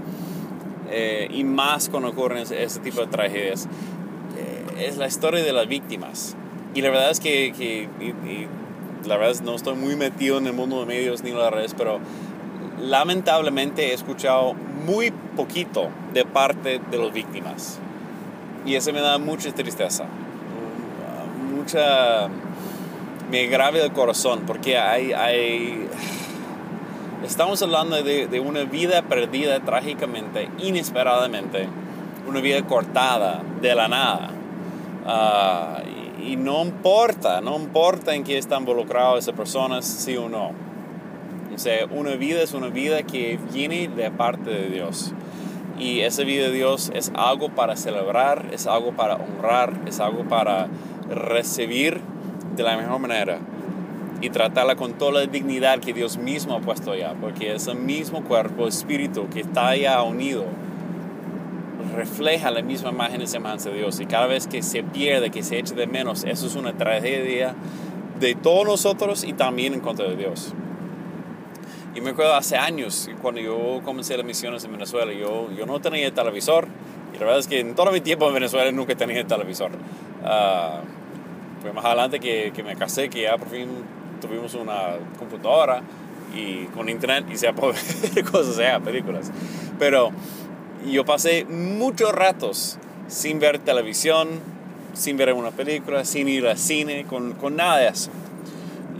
eh, 0.91 1.27
y 1.31 1.43
más 1.43 1.89
cuando 1.89 2.09
ocurren 2.09 2.39
ese 2.39 2.79
tipo 2.81 3.01
de 3.01 3.07
tragedias, 3.07 3.67
eh, 4.37 4.85
es 4.87 4.97
la 4.97 5.07
historia 5.07 5.43
de 5.43 5.53
las 5.53 5.67
víctimas. 5.67 6.35
Y 6.73 6.81
la 6.81 6.89
verdad 6.89 7.11
es 7.11 7.19
que, 7.19 7.53
que 7.57 7.89
y, 7.99 8.05
y 8.29 8.47
la 9.05 9.17
verdad 9.17 9.31
es 9.31 9.41
no 9.41 9.55
estoy 9.55 9.75
muy 9.75 9.95
metido 9.95 10.37
en 10.37 10.47
el 10.47 10.53
mundo 10.53 10.79
de 10.79 10.85
medios 10.85 11.23
ni 11.23 11.31
en 11.31 11.39
las 11.39 11.51
redes, 11.51 11.73
pero 11.77 11.99
lamentablemente 12.81 13.89
he 13.89 13.93
escuchado 13.93 14.53
muy 14.53 15.11
poquito 15.35 15.89
de 16.13 16.25
parte 16.25 16.79
de 16.89 16.97
las 16.97 17.13
víctimas. 17.13 17.79
Y 18.65 18.75
eso 18.75 18.93
me 18.93 19.01
da 19.01 19.17
mucha 19.17 19.51
tristeza. 19.53 20.05
Mucha... 21.55 22.29
Me 23.29 23.47
grave 23.47 23.83
el 23.83 23.91
corazón 23.91 24.41
porque 24.45 24.77
hay... 24.77 25.13
hay 25.13 25.87
estamos 27.25 27.61
hablando 27.61 28.01
de, 28.01 28.27
de 28.27 28.39
una 28.39 28.63
vida 28.63 29.03
perdida 29.03 29.59
trágicamente, 29.59 30.49
inesperadamente. 30.59 31.67
Una 32.27 32.39
vida 32.39 32.65
cortada 32.65 33.41
de 33.61 33.75
la 33.75 33.87
nada. 33.87 34.29
Uh, 35.05 36.21
y, 36.21 36.33
y, 36.33 36.35
no 36.35 36.63
importa, 36.63 37.41
no 37.41 37.55
importa 37.55 38.13
en 38.13 38.23
qué 38.23 38.37
está 38.37 38.57
involucrado 38.57 39.17
esa 39.17 39.33
persona, 39.33 39.81
sí 39.81 40.15
o 40.17 40.29
no. 40.29 40.51
O 41.53 41.57
sea, 41.57 41.85
una 41.87 42.11
vida 42.11 42.41
es 42.41 42.53
una 42.53 42.67
vida 42.67 43.03
que 43.03 43.39
viene 43.51 43.87
de 43.87 44.11
parte 44.11 44.49
de 44.49 44.69
Dios. 44.69 45.13
Y 45.79 46.01
esa 46.01 46.23
vida 46.23 46.45
de 46.45 46.51
Dios 46.51 46.91
es 46.93 47.11
algo 47.15 47.49
para 47.49 47.75
celebrar, 47.75 48.45
es 48.51 48.67
algo 48.67 48.91
para 48.91 49.15
honrar, 49.15 49.73
es 49.87 49.99
algo 49.99 50.23
para 50.25 50.67
recibir 51.09 51.99
de 52.55 52.63
la 52.63 52.77
mejor 52.77 52.99
manera 52.99 53.39
y 54.21 54.29
tratarla 54.29 54.75
con 54.75 54.93
toda 54.93 55.11
la 55.13 55.25
dignidad 55.25 55.79
que 55.79 55.93
Dios 55.93 56.17
mismo 56.17 56.55
ha 56.55 56.61
puesto 56.61 56.91
allá, 56.91 57.15
porque 57.19 57.53
ese 57.53 57.73
mismo 57.73 58.23
cuerpo, 58.23 58.67
espíritu 58.67 59.27
que 59.29 59.41
está 59.41 59.69
allá 59.69 60.01
unido, 60.03 60.45
refleja 61.95 62.51
la 62.51 62.61
misma 62.61 62.91
imagen 62.91 63.21
y 63.21 63.27
semejanza 63.27 63.69
de 63.69 63.79
Dios. 63.79 63.99
Y 63.99 64.05
cada 64.05 64.27
vez 64.27 64.47
que 64.47 64.61
se 64.61 64.83
pierde, 64.83 65.31
que 65.31 65.43
se 65.43 65.57
echa 65.57 65.73
de 65.73 65.87
menos, 65.87 66.23
eso 66.23 66.45
es 66.45 66.55
una 66.55 66.73
tragedia 66.73 67.55
de 68.19 68.35
todos 68.35 68.65
nosotros 68.65 69.23
y 69.23 69.33
también 69.33 69.73
en 69.73 69.79
contra 69.79 70.07
de 70.07 70.15
Dios. 70.15 70.53
Y 71.95 72.01
me 72.01 72.11
acuerdo 72.11 72.35
hace 72.35 72.55
años, 72.55 73.09
cuando 73.21 73.41
yo 73.41 73.81
comencé 73.83 74.15
las 74.15 74.25
misiones 74.25 74.63
en 74.63 74.71
Venezuela, 74.71 75.11
yo, 75.11 75.49
yo 75.51 75.65
no 75.65 75.81
tenía 75.81 76.13
televisor. 76.13 76.67
Y 77.13 77.15
la 77.15 77.25
verdad 77.25 77.39
es 77.39 77.47
que 77.47 77.59
en 77.59 77.75
todo 77.75 77.91
mi 77.91 77.99
tiempo 77.99 78.27
en 78.27 78.33
Venezuela 78.35 78.71
nunca 78.71 78.95
tenía 78.95 79.25
televisor. 79.25 79.71
Uh, 80.23 81.61
fue 81.61 81.73
más 81.73 81.83
adelante 81.83 82.19
que, 82.19 82.51
que, 82.55 82.63
me 82.63 82.75
casé, 82.75 83.09
que 83.09 83.23
ya 83.23 83.37
por 83.37 83.49
fin 83.49 83.67
tuvimos 84.21 84.53
una 84.53 84.97
computadora 85.19 85.81
y 86.33 86.65
con 86.67 86.87
internet 86.87 87.25
y 87.31 87.37
se 87.37 87.51
puede 87.53 87.73
ver 88.13 88.23
cosas, 88.23 88.55
sea, 88.55 88.79
películas. 88.79 89.31
Pero 89.77 90.11
yo 90.89 91.03
pasé 91.05 91.45
muchos 91.45 92.13
ratos 92.13 92.77
sin 93.07 93.39
ver 93.39 93.59
televisión, 93.59 94.29
sin 94.93 95.17
ver 95.17 95.33
una 95.33 95.51
película, 95.51 96.05
sin 96.05 96.27
ir 96.27 96.47
al 96.47 96.57
cine, 96.57 97.05
con, 97.05 97.33
con 97.33 97.55
nada 97.55 97.77
de 97.77 97.87
eso. 97.89 98.09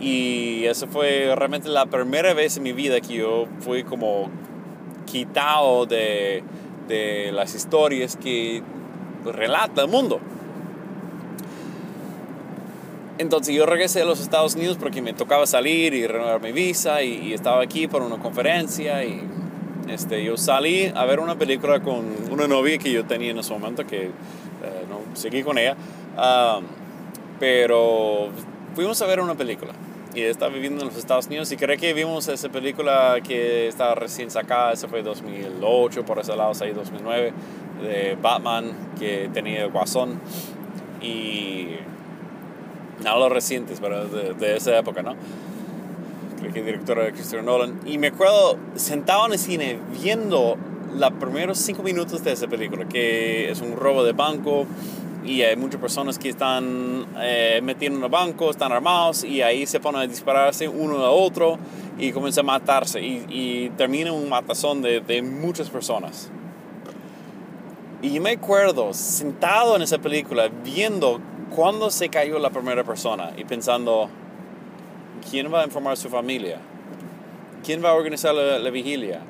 Y 0.01 0.66
eso 0.66 0.88
fue 0.88 1.32
realmente 1.36 1.70
la 1.70 1.86
primera 1.86 2.34
vez 2.34 2.58
en 2.58 2.63
mi 2.63 2.74
vida 2.74 3.00
que 3.01 3.16
yo 3.16 3.46
fui 3.60 3.84
como 3.84 4.30
quitado 5.06 5.86
de, 5.86 6.44
de 6.88 7.32
las 7.32 7.54
historias 7.54 8.18
que 8.18 8.63
relata 9.25 9.84
el 9.84 9.88
mundo. 9.88 10.20
Entonces 13.22 13.54
yo 13.54 13.68
regresé 13.68 14.01
a 14.01 14.06
los 14.06 14.20
Estados 14.20 14.56
Unidos 14.56 14.78
porque 14.80 15.00
me 15.00 15.13
tocaba 15.13 15.46
salir 15.46 15.94
y 15.94 16.08
renovar 16.08 16.42
mi 16.42 16.51
visa 16.51 17.04
y, 17.04 17.28
y, 17.28 17.34
estaba 17.34 17.62
aquí 17.62 17.88
por 17.88 18.01
una 18.01 18.18
conferencia 18.18 19.04
y 19.06 19.22
este, 19.88 20.24
yo 20.24 20.38
salí 20.38 20.92
a 20.96 21.06
ver 21.06 21.20
una 21.20 21.38
película 21.38 21.82
con 21.82 22.04
una 22.32 22.48
novia 22.48 22.80
que 22.80 22.92
yo 22.92 23.06
tenía 23.06 23.30
en 23.30 23.38
ese 23.38 23.54
momento 23.54 23.86
que 23.86 24.06
eh, 24.06 24.12
no 24.90 25.01
seguí 25.16 25.44
con 25.44 25.60
ella, 25.60 25.78
pero 27.40 28.30
fuimos 28.74 29.00
a 29.04 29.06
ver 29.06 29.20
una 29.20 29.36
película 29.36 29.74
y 30.16 30.22
estaba 30.22 30.51
viviendo 30.51 30.82
en 30.82 30.88
los 30.88 30.98
Estados 30.98 31.28
Unidos 31.28 31.51
y 31.51 31.58
creo 31.58 31.78
que 31.78 31.94
vimos 31.94 32.28
esa 32.28 32.50
película 32.50 33.20
que 33.24 33.68
estaba 33.68 33.94
recién 33.94 34.32
sacada, 34.32 34.74
esa 34.74 34.88
fue 34.88 35.04
2008, 35.04 36.06
por 36.06 36.18
ese 36.18 36.36
lado, 36.36 36.54
ahí 36.60 36.72
2009, 36.72 37.34
de 37.84 38.18
Batman, 38.20 38.94
que 39.00 39.30
tenía 39.32 39.63
el 39.63 39.72
Guasón. 39.72 40.20
Y 41.01 41.68
nada 43.03 43.20
los 43.20 43.31
recientes, 43.31 43.79
pero 43.81 44.05
de, 44.05 44.34
de, 44.34 44.58
esa 44.58 44.77
época, 44.77 45.01
¿no? 45.01 45.15
Creo 46.39 46.53
que 46.53 46.60
el 46.60 46.65
director 46.65 46.98
era 46.98 47.12
Christopher 47.12 47.43
Nolan. 47.43 47.79
Y 47.86 47.98
me 47.98 48.08
acuerdo 48.08 48.58
sentado 48.75 49.25
en 49.27 49.34
el 49.34 49.39
cine 49.39 49.79
viendo 50.01 50.58
los 50.96 51.12
primeros 51.13 51.58
cinco 51.58 51.84
minutos 51.84 52.24
de 52.24 52.34
esa 52.34 52.48
película, 52.48 52.88
que 52.88 53.50
es 53.50 53.62
un 53.62 53.75
robo 53.75 54.03
de 54.03 54.13
banco 54.13 54.65
y 55.24 55.43
hay 55.43 55.55
muchas 55.55 55.79
personas 55.79 56.17
que 56.17 56.29
están 56.29 57.05
eh, 57.20 57.60
metiendo 57.63 58.00
en 58.00 58.05
el 58.05 58.10
banco, 58.10 58.50
están 58.50 58.72
armados 58.72 59.24
y 59.24 59.41
ahí 59.41 59.65
se 59.65 59.79
ponen 59.79 60.01
a 60.01 60.08
dispararse 60.08 60.67
uno 60.67 60.98
a 60.98 61.12
otro 61.12 61.58
y 62.00 62.12
comienza 62.12 62.41
a 62.41 62.43
matarse 62.43 63.01
y, 63.01 63.25
y 63.29 63.70
termina 63.72 64.12
un 64.12 64.27
matazón 64.29 64.81
de, 64.81 65.01
de, 65.01 65.22
muchas 65.22 65.70
personas. 65.70 66.29
Y 68.01 68.20
me 68.20 68.31
acuerdo 68.31 68.93
sentado 68.93 69.75
en 69.75 69.84
esa 69.84 70.00
película 70.00 70.50
viendo 70.63 71.20
cuando 71.55 71.89
se 71.89 72.10
cayó 72.10 72.39
la 72.39 72.50
primera 72.50 72.84
persona 72.84 73.31
y 73.38 73.43
pensando, 73.43 74.10
¿quién 75.29 75.53
va 75.53 75.62
a 75.62 75.65
informar 75.65 75.93
a 75.93 75.96
su 75.96 76.10
familia? 76.10 76.60
¿Quién 77.63 77.84
va 77.84 77.89
a 77.89 77.93
organizar 77.93 78.34
la, 78.34 78.58
la 78.58 78.70
vigilia? 78.70 79.22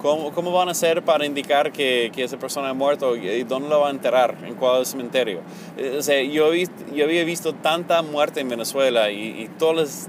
¿Cómo, 0.00 0.32
¿Cómo, 0.32 0.52
van 0.52 0.68
a 0.68 0.70
hacer 0.70 1.02
para 1.02 1.26
indicar 1.26 1.72
que, 1.72 2.10
que, 2.14 2.24
esa 2.24 2.38
persona 2.38 2.70
ha 2.70 2.74
muerto 2.74 3.16
y 3.16 3.42
dónde 3.44 3.68
la 3.68 3.76
va 3.76 3.88
a 3.88 3.90
enterrar? 3.90 4.36
¿En 4.46 4.54
cuál 4.54 4.86
cementerio? 4.86 5.40
Eh, 5.76 5.96
o 5.98 6.02
sea, 6.02 6.22
yo, 6.22 6.54
yo 6.54 7.04
había 7.04 7.24
visto 7.24 7.54
tanta 7.54 8.00
muerte 8.00 8.40
en 8.40 8.48
Venezuela 8.48 9.10
y, 9.10 9.42
y 9.42 9.48
todas 9.58 9.76
las, 9.76 10.08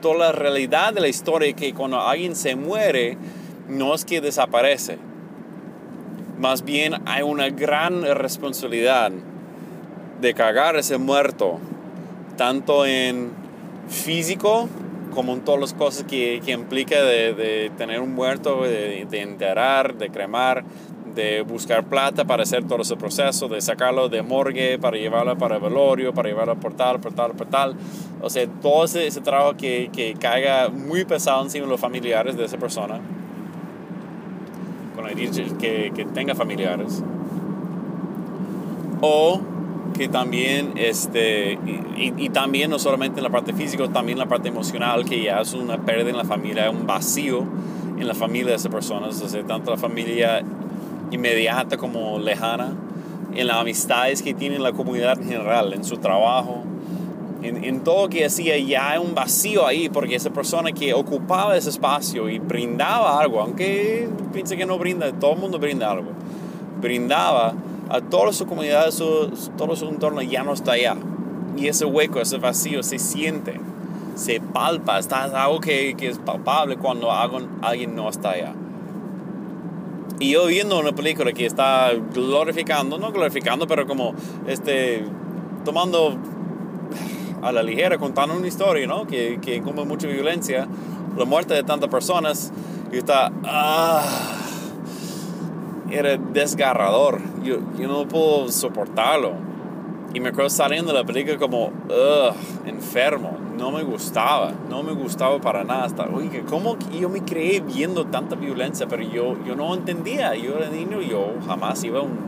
toda 0.00 0.16
la 0.16 0.32
realidad 0.32 0.92
de 0.92 1.00
la 1.00 1.08
historia 1.08 1.52
que 1.52 1.72
cuando 1.72 2.00
alguien 2.00 2.34
se 2.34 2.56
muere, 2.56 3.16
no 3.68 3.94
es 3.94 4.04
que 4.04 4.20
desaparece. 4.20 4.98
Más 6.38 6.64
bien 6.64 6.94
hay 7.06 7.22
una 7.22 7.48
gran 7.48 8.02
responsabilidad 8.02 9.12
de 10.22 10.34
cagar 10.34 10.76
ese 10.76 10.98
muerto, 10.98 11.58
tanto 12.36 12.86
en 12.86 13.32
físico 13.88 14.68
como 15.12 15.34
en 15.34 15.40
todas 15.40 15.60
las 15.60 15.74
cosas 15.74 16.04
que, 16.04 16.40
que 16.44 16.52
implica 16.52 17.02
de, 17.02 17.34
de, 17.34 17.70
tener 17.76 18.00
un 18.00 18.14
muerto, 18.14 18.62
de, 18.62 19.04
de, 19.10 19.20
enterrar, 19.20 19.96
de 19.96 20.08
cremar, 20.08 20.64
de 21.14 21.42
buscar 21.42 21.84
plata 21.84 22.24
para 22.24 22.44
hacer 22.44 22.64
todo 22.64 22.80
ese 22.80 22.96
proceso, 22.96 23.48
de 23.48 23.60
sacarlo 23.60 24.08
de 24.08 24.22
morgue, 24.22 24.78
para 24.78 24.96
llevarlo 24.96 25.36
para 25.36 25.56
el 25.56 25.60
velorio, 25.60 26.14
para 26.14 26.30
llevarlo 26.30 26.54
por 26.56 26.72
tal, 26.74 27.00
por 27.00 27.12
tal, 27.12 27.32
por 27.32 27.48
tal. 27.48 27.74
O 28.22 28.30
sea, 28.30 28.46
todo 28.62 28.84
ese, 28.84 29.06
ese 29.06 29.20
trabajo 29.20 29.56
que, 29.56 29.90
que, 29.92 30.14
caiga 30.14 30.70
muy 30.70 31.04
pesado 31.04 31.42
encima 31.42 31.66
de 31.66 31.70
los 31.72 31.80
familiares 31.80 32.36
de 32.36 32.44
esa 32.44 32.56
persona, 32.56 33.00
con 34.94 35.04
la 35.04 35.10
que, 35.10 35.92
que 35.94 36.04
tenga 36.06 36.34
familiares. 36.34 37.02
O 39.02 39.40
que 39.92 40.08
también, 40.08 40.72
este, 40.76 41.52
y, 41.52 42.12
y, 42.16 42.28
también 42.30 42.70
no 42.70 42.78
solamente 42.78 43.20
en 43.20 43.24
la 43.24 43.30
parte 43.30 43.52
física, 43.52 43.86
también 43.88 44.16
en 44.16 44.24
la 44.24 44.28
parte 44.28 44.48
emocional, 44.48 45.04
que 45.04 45.22
ya 45.22 45.40
es 45.40 45.52
una 45.54 45.78
pérdida 45.78 46.10
en 46.10 46.16
la 46.16 46.24
familia, 46.24 46.70
un 46.70 46.86
vacío 46.86 47.44
en 47.98 48.06
la 48.06 48.14
familia 48.14 48.50
de 48.50 48.56
esas 48.56 48.72
personas, 48.72 49.20
o 49.20 49.28
sea, 49.28 49.42
tanto 49.44 49.70
la 49.70 49.76
familia 49.76 50.42
inmediata 51.10 51.76
como 51.76 52.18
lejana, 52.18 52.72
en 53.34 53.46
las 53.46 53.56
amistades 53.56 54.22
que 54.22 54.34
tiene 54.34 54.58
la 54.58 54.72
comunidad 54.72 55.18
en 55.20 55.28
general, 55.28 55.72
en 55.72 55.84
su 55.84 55.96
trabajo, 55.98 56.64
en, 57.42 57.64
en 57.64 57.80
todo 57.80 58.08
que 58.08 58.24
hacía, 58.24 58.58
ya 58.58 58.90
hay 58.90 58.98
un 58.98 59.14
vacío 59.14 59.66
ahí, 59.66 59.88
porque 59.88 60.14
esa 60.14 60.30
persona 60.30 60.72
que 60.72 60.94
ocupaba 60.94 61.56
ese 61.56 61.70
espacio 61.70 62.28
y 62.28 62.38
brindaba 62.38 63.20
algo, 63.20 63.40
aunque 63.40 64.08
piense 64.32 64.56
que 64.56 64.66
no 64.66 64.78
brinda, 64.78 65.10
todo 65.12 65.32
el 65.32 65.38
mundo 65.38 65.58
brinda 65.58 65.90
algo, 65.90 66.10
brindaba 66.80 67.54
a 67.88 68.00
toda 68.00 68.32
su 68.32 68.46
comunidad, 68.46 68.90
su, 68.90 69.30
todo 69.56 69.76
su 69.76 69.88
entorno 69.88 70.22
ya 70.22 70.42
no 70.42 70.52
está 70.52 70.72
allá. 70.72 70.96
Y 71.56 71.68
ese 71.68 71.84
hueco, 71.84 72.20
ese 72.20 72.38
vacío 72.38 72.82
se 72.82 72.98
siente, 72.98 73.60
se 74.14 74.40
palpa, 74.40 74.98
está 74.98 75.24
algo 75.24 75.60
que, 75.60 75.94
que 75.96 76.08
es 76.08 76.18
palpable 76.18 76.76
cuando 76.76 77.10
alguien 77.10 77.94
no 77.94 78.08
está 78.08 78.30
allá. 78.30 78.54
Y 80.18 80.30
yo 80.30 80.46
viendo 80.46 80.78
una 80.78 80.92
película 80.92 81.32
que 81.32 81.46
está 81.46 81.90
glorificando, 82.14 82.96
no 82.98 83.12
glorificando, 83.12 83.66
pero 83.66 83.86
como 83.86 84.14
este, 84.46 85.04
tomando 85.64 86.16
a 87.42 87.50
la 87.50 87.62
ligera, 87.62 87.98
contando 87.98 88.36
una 88.36 88.46
historia, 88.46 88.86
¿no? 88.86 89.06
Que, 89.06 89.40
que 89.42 89.60
mucha 89.60 90.06
violencia, 90.06 90.68
la 91.16 91.24
muerte 91.24 91.54
de 91.54 91.64
tantas 91.64 91.90
personas, 91.90 92.52
y 92.92 92.98
está... 92.98 93.32
Ah, 93.44 94.02
era 95.92 96.16
desgarrador. 96.16 97.20
Yo, 97.44 97.58
yo 97.78 97.88
no 97.88 98.08
puedo 98.08 98.48
soportarlo. 98.48 99.32
Y 100.14 100.20
me 100.20 100.28
acuerdo 100.28 100.50
saliendo 100.50 100.92
de 100.92 100.98
la 100.98 101.04
película 101.04 101.38
como, 101.38 101.66
ugh, 101.66 102.34
enfermo. 102.66 103.38
No 103.56 103.70
me 103.70 103.82
gustaba, 103.82 104.52
no 104.68 104.82
me 104.82 104.92
gustaba 104.92 105.38
para 105.40 105.64
nada. 105.64 105.84
Hasta, 105.84 106.06
oye, 106.06 106.42
¿cómo 106.48 106.76
yo 106.90 107.08
me 107.08 107.22
creé 107.22 107.60
viendo 107.60 108.06
tanta 108.06 108.34
violencia? 108.34 108.86
Pero 108.88 109.02
yo, 109.04 109.36
yo 109.46 109.54
no 109.54 109.74
entendía. 109.74 110.34
Yo 110.34 110.58
era 110.58 110.68
niño, 110.68 111.00
yo 111.00 111.34
jamás 111.46 111.82
iba 111.84 112.00
a 112.00 112.02
un, 112.02 112.18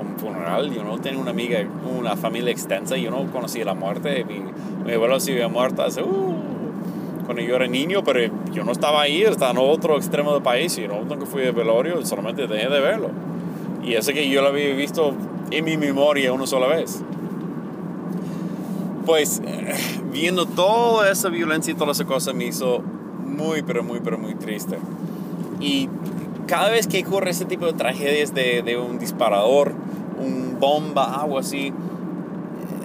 un 0.00 0.18
funeral. 0.18 0.72
Yo 0.72 0.82
no 0.82 0.98
tenía 0.98 1.20
una 1.20 1.30
amiga, 1.30 1.60
una 1.98 2.16
familia 2.16 2.50
extensa. 2.50 2.96
Yo 2.96 3.10
no 3.10 3.30
conocía 3.30 3.64
la 3.64 3.74
muerte. 3.74 4.24
Mi, 4.24 4.42
mi 4.84 4.92
abuelo 4.94 5.20
se 5.20 5.32
había 5.32 5.48
muerto 5.48 5.82
hace, 5.82 6.02
uh, 6.02 6.34
cuando 7.28 7.42
yo 7.42 7.56
era 7.56 7.66
niño, 7.66 8.02
pero 8.02 8.32
yo 8.52 8.64
no 8.64 8.72
estaba 8.72 9.02
ahí, 9.02 9.20
estaba 9.20 9.50
en 9.50 9.58
otro 9.58 9.98
extremo 9.98 10.32
del 10.32 10.42
país. 10.42 10.78
Y 10.78 10.88
no 10.88 11.04
nunca 11.04 11.26
fui 11.26 11.44
al 11.44 11.52
velorio, 11.52 12.02
solamente 12.06 12.46
dejé 12.46 12.70
de 12.70 12.80
verlo. 12.80 13.10
Y 13.84 13.92
eso 13.92 14.12
que 14.12 14.30
yo 14.30 14.40
lo 14.40 14.48
había 14.48 14.74
visto 14.74 15.12
en 15.50 15.64
mi 15.64 15.76
memoria 15.76 16.32
una 16.32 16.46
sola 16.46 16.66
vez 16.68 17.02
pues 19.08 19.40
viendo 20.12 20.44
toda 20.44 21.10
esa 21.10 21.30
violencia 21.30 21.72
y 21.72 21.74
toda 21.74 21.92
esa 21.92 22.04
cosa 22.04 22.34
me 22.34 22.44
hizo 22.44 22.82
muy, 23.24 23.62
pero 23.62 23.82
muy, 23.82 24.00
pero 24.00 24.18
muy 24.18 24.34
triste. 24.34 24.78
Y 25.60 25.88
cada 26.46 26.68
vez 26.68 26.86
que 26.86 27.02
ocurre 27.02 27.30
ese 27.30 27.46
tipo 27.46 27.64
de 27.64 27.72
tragedias 27.72 28.34
de, 28.34 28.62
de 28.62 28.76
un 28.76 28.98
disparador, 28.98 29.72
un 30.18 30.58
bomba, 30.60 31.22
algo 31.22 31.38
así, 31.38 31.72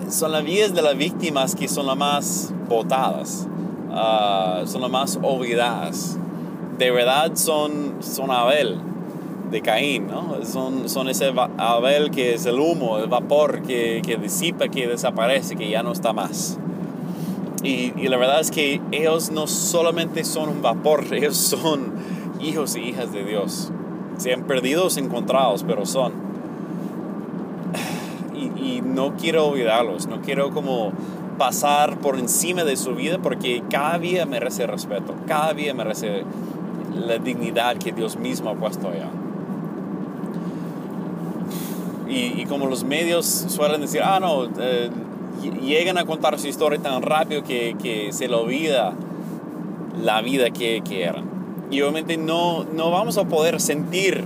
son 0.10 0.32
las 0.32 0.46
vidas 0.46 0.74
de 0.74 0.82
las 0.82 0.96
víctimas 0.96 1.56
que 1.56 1.68
son 1.68 1.88
las 1.88 1.98
más 1.98 2.54
botadas, 2.70 3.46
uh, 3.94 4.68
son 4.68 4.82
las 4.82 4.90
más 4.90 5.20
olvidadas. 5.22 6.18
De 6.78 6.92
verdad 6.92 7.32
son, 7.36 7.98
son 8.02 8.32
Abel, 8.32 8.80
de 9.52 9.62
Caín, 9.62 10.08
¿no? 10.08 10.44
Son, 10.44 10.90
son 10.90 11.08
ese 11.08 11.32
Abel 11.58 12.10
que 12.12 12.34
es 12.34 12.46
el 12.46 12.60
humo, 12.60 12.98
el 12.98 13.08
vapor 13.08 13.62
que, 13.62 14.02
que 14.04 14.18
disipa, 14.18 14.68
que 14.68 14.88
desaparece, 14.88 15.56
que 15.56 15.70
ya 15.70 15.84
no 15.84 15.92
está 15.92 16.12
más. 16.12 16.58
Y, 17.64 17.94
y, 17.96 18.10
la 18.10 18.18
verdad 18.18 18.42
es 18.42 18.52
que 18.52 18.82
ellos 18.92 19.32
no 19.32 19.48
solamente 19.48 20.26
son 20.26 20.50
un 20.50 20.62
vapor, 20.62 21.06
ellos 21.12 21.38
son 21.38 21.94
hijos 22.42 22.76
y 22.76 22.82
hijas 22.82 23.14
de 23.14 23.24
Dios. 23.24 23.72
Sean 24.18 24.44
perdidos, 24.44 24.98
encontrados, 24.98 25.64
pero 25.66 25.86
son. 25.86 26.12
Y, 28.36 28.78
y 28.78 28.82
no 28.82 29.14
quiero 29.16 29.46
olvidarlos, 29.46 30.08
no 30.08 30.22
quiero 30.22 30.50
como 30.50 30.92
pasar 31.38 31.98
por 32.00 32.18
encima 32.18 32.64
de 32.64 32.76
su 32.78 32.96
vida 32.96 33.20
porque 33.20 33.64
cada 33.70 34.00
día 34.00 34.26
merece 34.26 34.68
respeto, 34.68 35.16
cada 35.28 35.54
día 35.54 35.74
merece 35.74 36.24
la 36.96 37.18
dignidad 37.18 37.78
que 37.78 37.92
Dios 37.92 38.18
mismo 38.18 38.50
ha 38.50 38.56
puesto 38.56 38.90
allá. 38.90 39.10
Y, 42.08 42.46
como 42.46 42.68
los 42.68 42.84
medios 42.84 43.26
suelen 43.26 43.82
decir, 43.82 44.02
ah, 44.04 44.20
no, 44.20 44.46
eh, 44.60 44.92
llegan 45.64 45.98
a 45.98 46.06
contar 46.06 46.38
su 46.38 46.48
historia 46.48 46.80
tan 46.80 47.02
rápido 47.02 47.44
que, 47.44 48.10
se 48.12 48.28
le 48.28 48.36
olvida 48.36 48.94
la 50.00 50.22
vida 50.22 50.52
que, 50.52 50.84
que, 50.88 51.06
eran. 51.06 51.26
Y 51.72 51.82
obviamente 51.82 52.18
no, 52.18 52.66
no 52.66 52.92
vamos 52.92 53.18
a 53.18 53.24
poder 53.24 53.60
sentir 53.60 54.24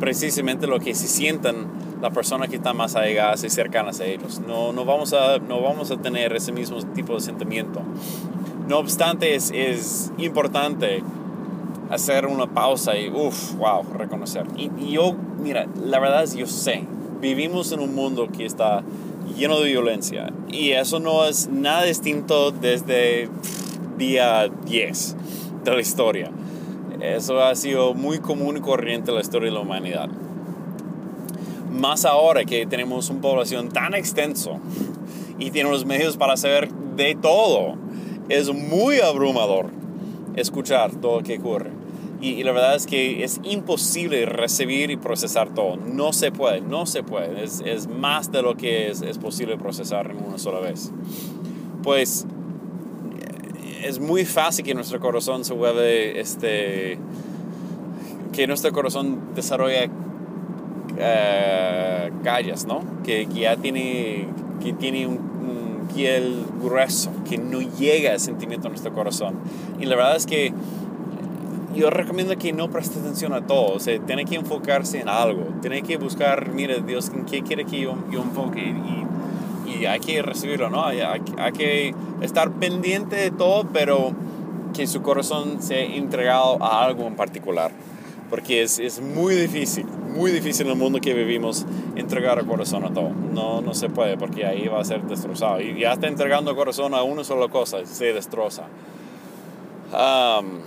precisamente 0.00 0.66
lo 0.66 0.80
que 0.80 0.96
se 0.96 1.06
sientan 1.06 1.66
las 2.02 2.12
personas 2.12 2.48
que 2.48 2.56
están 2.56 2.76
más 2.76 2.96
allegadas 2.96 3.44
y 3.44 3.48
cercanas 3.48 4.00
a 4.00 4.04
ellos. 4.04 4.40
No, 4.46 4.72
no, 4.72 4.84
vamos, 4.84 5.14
a, 5.14 5.38
no 5.38 5.62
vamos 5.62 5.90
a 5.90 5.96
tener 5.96 6.34
ese 6.34 6.52
mismo 6.52 6.76
tipo 6.94 7.14
de 7.14 7.20
sentimiento. 7.20 7.80
No 8.68 8.78
obstante, 8.78 9.34
es, 9.34 9.50
es 9.54 10.12
importante 10.18 11.02
hacer 11.90 12.26
una 12.26 12.48
pausa 12.48 12.98
y, 12.98 13.08
uff, 13.08 13.54
wow, 13.54 13.84
reconocer. 13.96 14.44
Y, 14.56 14.70
y, 14.78 14.92
yo, 14.92 15.14
mira, 15.40 15.66
la 15.82 16.00
verdad 16.00 16.24
es 16.24 16.34
yo 16.34 16.46
sé 16.46 16.86
vivimos 17.22 17.70
en 17.70 17.78
un 17.78 17.94
mundo 17.94 18.28
que 18.36 18.44
está 18.44 18.82
lleno 19.38 19.60
de 19.60 19.68
violencia 19.68 20.32
y 20.48 20.72
eso 20.72 20.98
no 20.98 21.24
es 21.24 21.48
nada 21.48 21.84
distinto 21.84 22.50
desde 22.50 23.28
día 23.96 24.48
10 24.66 25.16
de 25.64 25.70
la 25.70 25.80
historia. 25.80 26.30
Eso 27.00 27.42
ha 27.42 27.54
sido 27.54 27.94
muy 27.94 28.18
común 28.18 28.56
y 28.56 28.60
corriente 28.60 29.12
en 29.12 29.14
la 29.14 29.20
historia 29.20 29.50
de 29.50 29.54
la 29.54 29.60
humanidad. 29.60 30.10
Más 31.72 32.04
ahora 32.04 32.44
que 32.44 32.66
tenemos 32.66 33.08
una 33.10 33.20
población 33.20 33.70
tan 33.70 33.94
extenso 33.94 34.60
y 35.38 35.50
tenemos 35.50 35.72
los 35.72 35.86
medios 35.86 36.16
para 36.16 36.36
saber 36.36 36.70
de 36.96 37.14
todo, 37.14 37.76
es 38.28 38.52
muy 38.52 39.00
abrumador 39.00 39.70
escuchar 40.36 40.94
todo 40.96 41.18
lo 41.18 41.22
que 41.22 41.38
ocurre. 41.38 41.70
Y, 42.20 42.44
la 42.44 42.52
verdad 42.52 42.76
es 42.76 42.86
que 42.86 43.24
es 43.24 43.40
imposible 43.42 44.26
recibir 44.26 44.92
y 44.92 44.96
procesar 44.96 45.52
todo. 45.54 45.76
No 45.76 46.12
se 46.12 46.30
puede, 46.30 46.60
no 46.60 46.86
se 46.86 47.02
puede. 47.02 47.42
Es, 47.42 47.88
más 47.88 48.30
de 48.30 48.42
lo 48.42 48.56
que 48.56 48.90
es, 48.90 49.18
posible 49.18 49.56
procesar 49.56 50.12
en 50.12 50.24
una 50.24 50.38
sola 50.38 50.60
vez. 50.60 50.92
Pues 51.82 52.24
es 53.82 53.98
muy 53.98 54.24
fácil 54.24 54.64
que 54.64 54.72
nuestro 54.72 55.00
corazón 55.00 55.44
se 55.44 55.52
vuelva, 55.52 55.84
este, 55.84 56.96
que 58.32 58.46
nuestro 58.46 58.70
corazón 58.70 59.34
desarrolle 59.34 59.90
uh, 60.96 62.22
calles, 62.22 62.66
¿no? 62.66 62.82
Que, 63.04 63.26
que, 63.26 63.40
ya 63.40 63.56
tiene, 63.56 64.28
que 64.62 64.72
tiene 64.72 65.06
un, 65.06 65.16
un 65.16 65.88
piel 65.94 66.44
grueso, 66.60 67.10
que 67.28 67.38
no 67.38 67.60
llega 67.60 68.12
el 68.12 68.20
sentimiento 68.20 68.68
a 68.68 68.70
nuestro 68.70 68.92
corazón. 68.92 69.34
Y 69.80 69.86
la 69.86 69.96
verdad 69.96 70.16
es 70.16 70.26
que 70.26 70.52
yo 71.74 71.90
recomiendo 71.90 72.36
que 72.36 72.52
no 72.52 72.70
preste 72.70 72.98
atención 72.98 73.32
a 73.32 73.46
todo, 73.46 73.74
o 73.74 73.80
sea, 73.80 73.98
tiene 74.00 74.24
que 74.24 74.36
enfocarse 74.36 75.00
en 75.00 75.08
algo, 75.08 75.44
tiene 75.60 75.82
que 75.82 75.96
buscar, 75.96 76.50
mire, 76.50 76.82
Dios, 76.82 77.10
¿en 77.14 77.24
qué 77.24 77.42
quiere 77.42 77.64
que 77.64 77.80
yo, 77.80 77.96
yo 78.10 78.22
enfoque? 78.22 78.60
Y, 78.60 79.70
y, 79.70 79.86
hay 79.86 80.00
que 80.00 80.22
recibirlo, 80.22 80.70
¿no? 80.70 80.84
Hay, 80.84 81.00
hay, 81.00 81.52
que 81.52 81.94
estar 82.20 82.50
pendiente 82.52 83.16
de 83.16 83.30
todo, 83.30 83.66
pero 83.72 84.12
que 84.74 84.86
su 84.86 85.02
corazón 85.02 85.62
sea 85.62 85.80
entregado 85.80 86.62
a 86.62 86.84
algo 86.84 87.06
en 87.06 87.16
particular, 87.16 87.72
porque 88.32 88.62
es, 88.62 88.78
es 88.78 88.98
muy 88.98 89.34
difícil, 89.34 89.84
muy 89.84 90.30
difícil 90.30 90.64
en 90.64 90.72
el 90.72 90.78
mundo 90.78 91.00
que 91.02 91.12
vivimos 91.12 91.66
entregar 91.96 92.38
el 92.38 92.46
corazón 92.46 92.82
a 92.82 92.90
todo. 92.90 93.10
No, 93.10 93.60
no 93.60 93.74
se 93.74 93.90
puede, 93.90 94.16
porque 94.16 94.46
ahí 94.46 94.68
va 94.68 94.80
a 94.80 94.84
ser 94.86 95.02
destrozado. 95.02 95.60
Y 95.60 95.78
ya 95.78 95.92
está 95.92 96.06
entregando 96.06 96.50
el 96.50 96.56
corazón 96.56 96.94
a 96.94 97.02
una 97.02 97.24
sola 97.24 97.48
cosa, 97.48 97.84
se 97.84 98.14
destroza. 98.14 98.68
Um, 99.92 100.60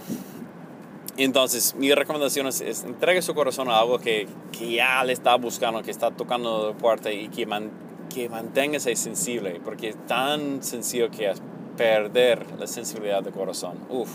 entonces, 1.17 1.73
mi 1.73 1.91
recomendación 1.91 2.45
es, 2.45 2.83
entregue 2.83 3.23
su 3.23 3.33
corazón 3.33 3.67
a 3.67 3.79
algo 3.79 3.97
que, 3.97 4.27
que, 4.51 4.73
ya 4.73 5.03
le 5.03 5.13
está 5.13 5.33
buscando, 5.33 5.81
que 5.81 5.89
está 5.89 6.11
tocando 6.11 6.67
la 6.69 6.77
puerta 6.77 7.11
y 7.11 7.29
que, 7.29 7.47
man, 7.47 7.71
que 8.13 8.29
manténgase 8.29 8.95
sensible, 8.95 9.59
porque 9.65 9.89
es 9.89 9.97
tan 10.05 10.61
sencillo 10.61 11.09
que 11.09 11.31
es 11.31 11.41
perder 11.75 12.45
la 12.59 12.67
sensibilidad 12.67 13.23
del 13.23 13.33
corazón. 13.33 13.79
Uf, 13.89 14.11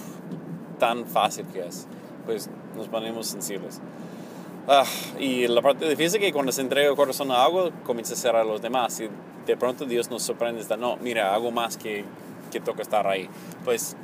tan 0.79 1.05
fácil 1.05 1.47
que 1.53 1.67
es. 1.67 1.89
Pues 2.27 2.49
nos 2.81 2.89
ponemos 2.89 3.27
sensibles. 3.27 3.81
Ah, 4.67 4.85
y 5.19 5.47
la 5.49 5.63
parte 5.63 5.89
difícil 5.89 6.21
es 6.21 6.27
que 6.27 6.33
cuando 6.33 6.53
se 6.53 6.61
entrega 6.61 6.89
el 6.91 6.97
corazón 6.97 7.31
a 7.31 7.45
algo, 7.45 7.71
comienza 7.85 8.15
a 8.15 8.17
ser 8.17 8.37
a 8.37 8.45
los 8.45 8.61
demás. 8.61 9.01
Y 9.01 9.09
de 9.47 9.57
pronto 9.57 9.85
Dios 9.85 10.11
nos 10.11 10.23
sorprende, 10.23 10.61
está, 10.61 10.77
no, 10.77 10.97
mira, 10.97 11.35
hago 11.35 11.51
más 11.51 11.77
que, 11.77 12.05
que 12.51 12.61
toca 12.61 12.83
estar 12.83 13.07
ahí. 13.07 13.29
Pues 13.65 13.97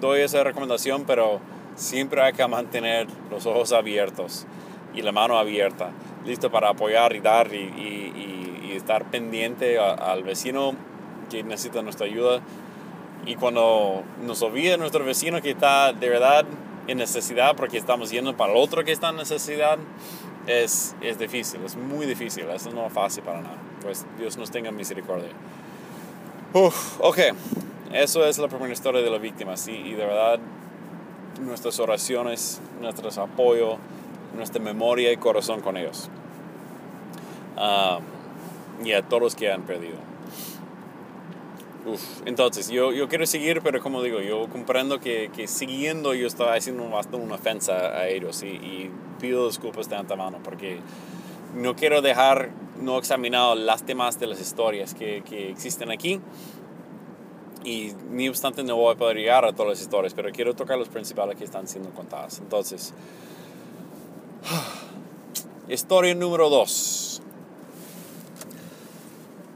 doy 0.00 0.20
esa 0.20 0.42
recomendación, 0.44 1.04
pero 1.06 1.40
siempre 1.76 2.22
hay 2.22 2.32
que 2.32 2.46
mantener 2.46 3.06
los 3.30 3.46
ojos 3.46 3.72
abiertos 3.72 4.46
y 4.94 5.02
la 5.02 5.12
mano 5.12 5.38
abierta, 5.38 5.90
listo 6.24 6.50
para 6.50 6.70
apoyar 6.70 7.14
y 7.14 7.20
dar 7.20 7.52
y, 7.54 7.56
y, 7.56 8.68
y 8.68 8.72
estar 8.76 9.10
pendiente 9.10 9.78
al 9.78 10.22
vecino 10.22 10.74
que 11.30 11.42
necesita 11.42 11.82
nuestra 11.82 12.06
ayuda. 12.06 12.40
Y 13.24 13.36
cuando 13.36 14.02
nos 14.24 14.42
olvida 14.42 14.76
nuestro 14.76 15.04
vecino 15.04 15.40
que 15.40 15.52
está 15.52 15.92
de 15.92 16.08
verdad 16.08 16.44
en 16.86 16.98
necesidad 16.98 17.56
porque 17.56 17.78
estamos 17.78 18.10
yendo 18.10 18.36
para 18.36 18.52
el 18.52 18.58
otro 18.58 18.84
que 18.84 18.92
está 18.92 19.10
en 19.10 19.16
necesidad, 19.16 19.78
es, 20.46 20.94
es 21.00 21.18
difícil, 21.18 21.60
es 21.64 21.76
muy 21.76 22.06
difícil, 22.06 22.48
eso 22.50 22.70
no 22.70 22.86
es 22.86 22.92
fácil 22.92 23.22
para 23.22 23.40
nada. 23.40 23.56
Pues 23.82 24.04
Dios 24.18 24.36
nos 24.36 24.50
tenga 24.50 24.70
misericordia. 24.70 25.30
Uf, 26.52 27.00
ok, 27.00 27.18
eso 27.92 28.24
es 28.26 28.38
la 28.38 28.48
primera 28.48 28.72
historia 28.72 29.00
de 29.00 29.10
la 29.10 29.18
víctima, 29.18 29.56
sí, 29.56 29.72
y 29.72 29.92
de 29.92 30.04
verdad 30.04 30.38
nuestras 31.40 31.78
oraciones, 31.80 32.60
nuestro 32.80 33.08
apoyo, 33.22 33.78
nuestra 34.36 34.60
memoria 34.60 35.12
y 35.12 35.16
corazón 35.16 35.60
con 35.60 35.76
ellos. 35.76 36.08
y 38.84 38.92
a 38.92 39.02
todos 39.02 39.34
que 39.34 39.50
han 39.50 39.62
perdido. 39.62 40.11
Entonces, 42.24 42.68
yo, 42.68 42.92
yo 42.92 43.08
quiero 43.08 43.26
seguir, 43.26 43.60
pero 43.62 43.80
como 43.80 44.02
digo, 44.02 44.20
yo 44.20 44.48
comprendo 44.48 45.00
que, 45.00 45.30
que 45.34 45.46
siguiendo 45.46 46.14
yo 46.14 46.26
estaba 46.26 46.54
haciendo 46.54 46.84
una 46.84 47.34
ofensa 47.34 47.96
a 47.96 48.08
ellos 48.08 48.42
y, 48.42 48.48
y, 48.48 48.90
pido 49.20 49.46
disculpas 49.46 49.88
de 49.88 49.94
antemano 49.94 50.38
porque 50.42 50.80
no 51.54 51.76
quiero 51.76 52.02
dejar 52.02 52.50
no 52.80 52.98
examinado 52.98 53.54
las 53.54 53.84
temas 53.84 54.18
de 54.18 54.26
las 54.26 54.40
historias 54.40 54.94
que, 54.94 55.22
que 55.22 55.48
existen 55.48 55.92
aquí 55.92 56.20
y 57.64 57.92
ni 58.10 58.28
obstante 58.28 58.64
no 58.64 58.76
voy 58.76 58.94
a 58.94 58.98
poder 58.98 59.16
llegar 59.16 59.44
a 59.44 59.52
todas 59.52 59.70
las 59.70 59.80
historias, 59.80 60.14
pero 60.14 60.30
quiero 60.32 60.54
tocar 60.54 60.78
los 60.78 60.88
principales 60.88 61.36
que 61.36 61.44
están 61.44 61.68
siendo 61.68 61.90
contadas. 61.90 62.38
Entonces, 62.40 62.92
historia 65.68 66.14
número 66.14 66.50
2. 66.50 67.11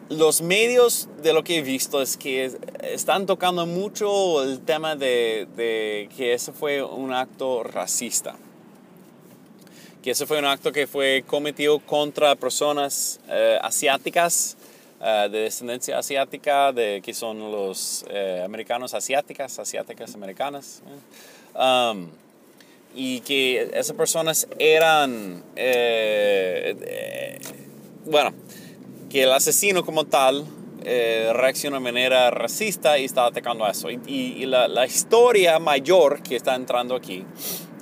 Los 0.08 0.40
medios 0.40 1.08
de 1.22 1.32
lo 1.32 1.42
que 1.42 1.58
he 1.58 1.62
visto 1.62 2.00
es 2.00 2.16
que 2.16 2.52
están 2.82 3.26
tocando 3.26 3.66
mucho 3.66 4.42
el 4.42 4.60
tema 4.60 4.94
de, 4.94 6.08
que 6.16 6.32
ese 6.32 6.52
fue 6.52 6.82
un 6.82 7.12
acto 7.12 7.64
racista. 7.64 8.36
Que 10.02 10.12
ese 10.12 10.26
fue 10.26 10.38
un 10.38 10.44
acto 10.44 10.70
que 10.70 10.86
fue 10.86 11.24
cometido 11.26 11.80
contra 11.80 12.36
personas 12.36 13.18
eh, 13.28 13.58
asiáticas, 13.60 14.56
eh, 15.02 15.28
de 15.30 15.38
descendencia 15.40 15.98
asiática, 15.98 16.72
de 16.72 17.02
que 17.04 17.12
son 17.12 17.50
los 17.50 18.04
eh, 18.08 18.42
americanos 18.44 18.94
asiáticas, 18.94 19.58
asiáticas 19.58 20.14
americanas. 20.14 20.82
Um, 21.54 22.08
y 22.94 23.20
que 23.20 23.70
esas 23.74 23.96
personas 23.96 24.46
eran, 24.58 25.42
bueno, 28.06 28.32
que 29.16 29.22
el 29.22 29.32
asesino 29.32 29.82
como 29.82 30.04
tal 30.04 30.44
eh, 30.84 31.30
reacciona 31.32 31.78
de 31.78 31.82
manera 31.82 32.30
racista 32.30 32.98
y 32.98 33.06
está 33.06 33.24
atacando 33.24 33.64
a 33.64 33.70
eso. 33.70 33.88
Y, 33.88 34.44
la, 34.44 34.68
la, 34.68 34.84
historia 34.84 35.58
mayor 35.58 36.22
que 36.22 36.36
está 36.36 36.54
entrando 36.54 36.94
aquí 36.94 37.24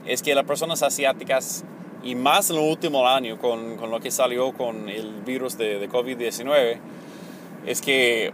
es 0.07 0.23
que 0.23 0.33
las 0.37 0.45
personas 0.45 0.85
asiáticas, 0.85 1.65
y 2.05 2.15
más 2.15 2.51
en 2.51 2.59
el 2.59 2.63
último 2.63 3.09
año 3.09 3.37
con, 3.41 3.77
con 3.79 3.91
lo 3.91 3.99
que 3.99 4.13
salió 4.13 4.53
con 4.53 4.89
el 4.89 5.23
virus 5.23 5.59
de, 5.59 5.81
de 5.81 5.89
COVID-19, 5.89 6.79
es 7.67 7.81
que 7.81 8.33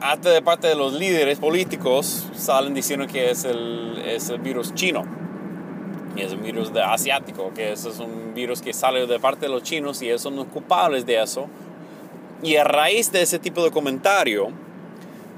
hasta 0.00 0.30
de 0.30 0.40
parte 0.40 0.66
de 0.66 0.76
los 0.76 0.94
líderes 0.94 1.38
políticos 1.38 2.26
salen 2.34 2.72
diciendo 2.72 3.06
que 3.06 3.32
es 3.32 3.44
el, 3.44 4.02
es 4.06 4.30
el 4.30 4.38
virus 4.38 4.74
chino. 4.74 5.04
Y 6.16 6.22
es 6.22 6.32
un 6.32 6.40
virus 6.40 6.72
de 6.72 6.80
asiático, 6.80 7.52
que 7.54 7.72
eso 7.72 7.90
es 7.90 7.98
un 7.98 8.32
virus 8.32 8.62
que 8.62 8.72
sale 8.72 9.06
de 9.06 9.20
parte 9.20 9.44
de 9.44 9.52
los 9.52 9.62
chinos 9.62 10.00
y 10.00 10.06
ellos 10.06 10.22
son 10.22 10.36
los 10.36 10.46
culpables 10.46 11.04
de 11.04 11.22
eso 11.22 11.46
y 12.42 12.56
a 12.56 12.64
raíz 12.64 13.12
de 13.12 13.22
ese 13.22 13.38
tipo 13.38 13.62
de 13.62 13.70
comentario, 13.70 14.48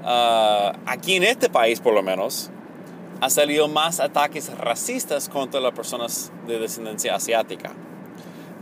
ah, 0.03 0.73
aquí 0.85 1.15
en 1.15 1.23
este 1.23 1.49
país 1.49 1.79
por 1.79 1.93
lo 1.93 2.03
menos, 2.03 2.49
ha 3.21 3.29
salido 3.29 3.67
más 3.67 3.99
ataques 3.99 4.51
racistas 4.57 5.29
contra 5.29 5.61
las 5.61 5.71
personas 5.71 6.31
de 6.45 6.59
descendencia 6.59 7.15
asiática. 7.15 7.71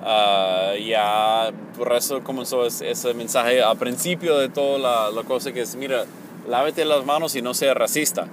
Uh, 0.01 0.77
ya 0.77 1.51
por 1.77 1.93
eso 1.93 2.23
comenzó 2.23 2.65
ese, 2.65 3.13
mensaje 3.13 3.62
al 3.62 3.77
principio 3.77 4.38
de 4.38 4.49
toda 4.49 5.12
la, 5.12 5.23
cosa 5.23 5.51
que 5.51 5.62
es, 5.62 5.75
mira, 5.75 6.06
lávate 6.47 6.86
las 6.86 7.06
manos 7.06 7.36
y 7.36 7.41
no 7.41 7.54
sea 7.54 7.73
racista. 7.73 8.27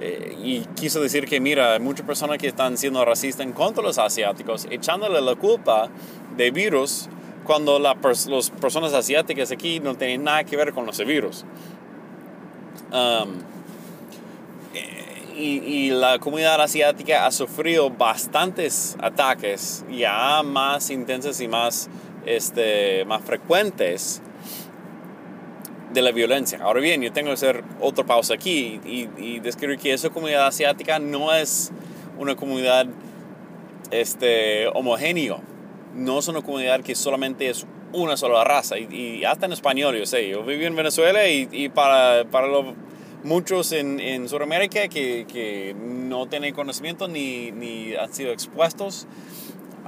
Eh, 0.00 0.36
y 0.42 0.60
quiso 0.76 1.00
decir 1.00 1.26
que, 1.26 1.40
mira, 1.40 1.74
hay 1.74 1.80
muchas 1.80 2.06
personas 2.06 2.38
que 2.38 2.46
están 2.46 2.78
siendo 2.78 3.04
racistas 3.04 3.44
en 3.44 3.52
contra 3.52 3.82
de 3.82 3.88
los 3.88 3.98
asiáticos, 3.98 4.66
echándole 4.70 5.20
la 5.20 5.34
culpa 5.34 5.90
de 6.36 6.50
virus 6.50 7.08
cuando 7.44 7.78
las 7.78 7.96
personas 8.60 8.92
asiáticas 8.92 9.50
aquí 9.50 9.80
no 9.80 9.94
tienen 9.94 10.24
nada 10.24 10.44
que 10.44 10.56
ver 10.56 10.72
con 10.72 10.86
los 10.86 10.98
virus. 11.04 11.44
Um, 12.92 13.42
y, 15.36 15.90
la 15.90 16.18
comunidad 16.18 16.60
asiática 16.60 17.24
ha 17.26 17.30
sufrido 17.30 17.88
bastantes 17.88 18.96
ataques 19.00 19.84
ya 19.90 20.42
más 20.42 20.90
intensos 20.90 21.40
y 21.40 21.48
más, 21.48 21.88
este, 22.26 23.06
más 23.06 23.22
frecuentes 23.22 24.20
de 25.94 26.02
la 26.02 26.12
violencia. 26.12 26.58
Ahora 26.62 26.80
bien, 26.80 27.00
yo 27.00 27.10
tengo 27.12 27.28
que 27.28 27.34
hacer 27.34 27.64
otra 27.80 28.04
pausa 28.04 28.34
aquí 28.34 28.80
y, 28.84 29.08
y 29.16 29.40
describir 29.40 29.78
que 29.78 29.94
esa 29.94 30.10
comunidad 30.10 30.46
asiática 30.46 30.98
no 30.98 31.32
es 31.32 31.72
una 32.18 32.36
comunidad 32.36 32.86
este, 33.90 34.68
homogénea 34.68 35.38
no 35.94 36.18
es 36.18 36.28
una 36.28 36.42
comunidad 36.42 36.80
que 36.82 36.94
solamente 36.94 37.48
es 37.48 37.66
una 37.92 38.16
sola 38.16 38.44
raza. 38.44 38.78
Y, 38.78 39.24
hasta 39.24 39.46
en 39.46 39.52
español, 39.52 39.96
yo 39.96 40.06
sé, 40.06 40.28
yo 40.28 40.42
viví 40.42 40.64
en 40.64 40.76
Venezuela 40.76 41.28
y, 41.28 41.68
para, 41.68 42.24
para 42.30 42.46
los, 42.46 42.66
muchos 43.24 43.72
en, 43.72 44.00
en 44.00 44.28
Sudamérica 44.28 44.88
que, 44.88 45.26
que, 45.26 45.74
no 45.74 46.26
tienen 46.26 46.54
conocimiento 46.54 47.08
ni, 47.08 47.52
ni, 47.52 47.94
han 47.94 48.12
sido 48.12 48.32
expuestos 48.32 49.06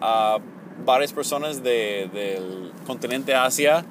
a 0.01 0.39
varias 0.85 1.13
personas 1.13 1.63
del 1.63 2.73
continente 2.87 3.35
Asia, 3.35 3.85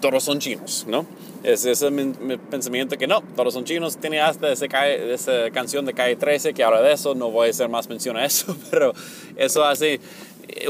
todos 0.00 0.24
son 0.24 0.38
chinos, 0.38 0.84
¿no? 0.88 1.06
Es 1.42 1.64
ese 1.64 1.90
mi, 1.90 2.36
pensamiento 2.36 2.96
que 2.96 3.06
no, 3.06 3.22
todos 3.36 3.54
son 3.54 3.64
chinos. 3.64 3.98
Tiene 3.98 4.20
hasta 4.20 4.50
ese, 4.50 4.68
esa 5.12 5.50
canción 5.52 5.86
de 5.86 5.94
Calle 5.94 6.16
13 6.16 6.54
que 6.54 6.64
habla 6.64 6.82
de 6.82 6.92
eso, 6.92 7.14
no 7.14 7.30
voy 7.30 7.48
a 7.48 7.50
hacer 7.50 7.68
más 7.68 7.88
mención 7.88 8.16
a 8.16 8.24
eso, 8.24 8.56
pero 8.70 8.92
eso 9.36 9.64
hace 9.64 10.00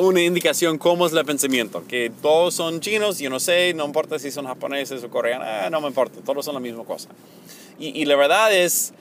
una 0.00 0.22
indicación 0.22 0.78
cómo 0.78 1.06
es 1.06 1.12
el 1.12 1.24
pensamiento, 1.24 1.84
que 1.86 2.10
todos 2.22 2.54
son 2.54 2.80
chinos, 2.80 3.18
yo 3.18 3.30
no 3.30 3.40
sé, 3.40 3.74
no 3.74 3.84
importa 3.84 4.18
si 4.18 4.30
son 4.30 4.46
japoneses 4.46 5.02
o 5.04 5.10
coreanos, 5.10 5.46
eh, 5.48 5.68
no 5.70 5.80
me 5.80 5.88
importa, 5.88 6.20
todos 6.24 6.44
son 6.44 6.54
la 6.54 6.60
misma 6.60 6.84
cosa. 6.84 7.08
Y, 7.78 8.06
la 8.06 8.16
verdad 8.16 8.54
es, 8.54 8.94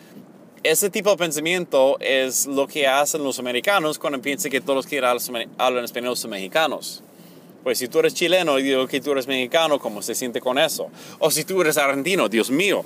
ese 0.64 0.90
tipo 0.90 1.10
de 1.10 1.16
pensamiento 1.16 1.98
es 2.02 2.46
lo 2.46 2.68
que 2.68 2.88
hacen 2.88 3.24
los 3.24 3.40
americanos 3.40 3.98
cuando 3.98 4.22
piensan 4.22 4.52
que 4.52 4.60
todos 4.60 4.76
los 4.76 4.86
que 4.86 5.00
hablan 5.58 5.86
español 5.86 6.18
son 6.18 6.32
mexicanos. 6.32 7.02
Pues 7.64 7.78
si 7.78 7.88
tú 7.88 8.00
eres 8.00 8.14
chileno 8.14 8.60
y 8.60 8.64
digo 8.64 8.86
que 8.86 9.00
tú 9.00 9.14
eres 9.14 9.28
mexicano, 9.28 9.80
¿cómo 9.80 10.02
se 10.02 10.14
siente 10.14 10.42
con 10.42 10.60
eso? 10.60 10.90
O 11.20 11.32
si 11.32 11.46
tú 11.46 11.62
eres 11.62 11.78
argentino, 11.78 12.28
Dios 12.28 12.52
mío. 12.52 12.84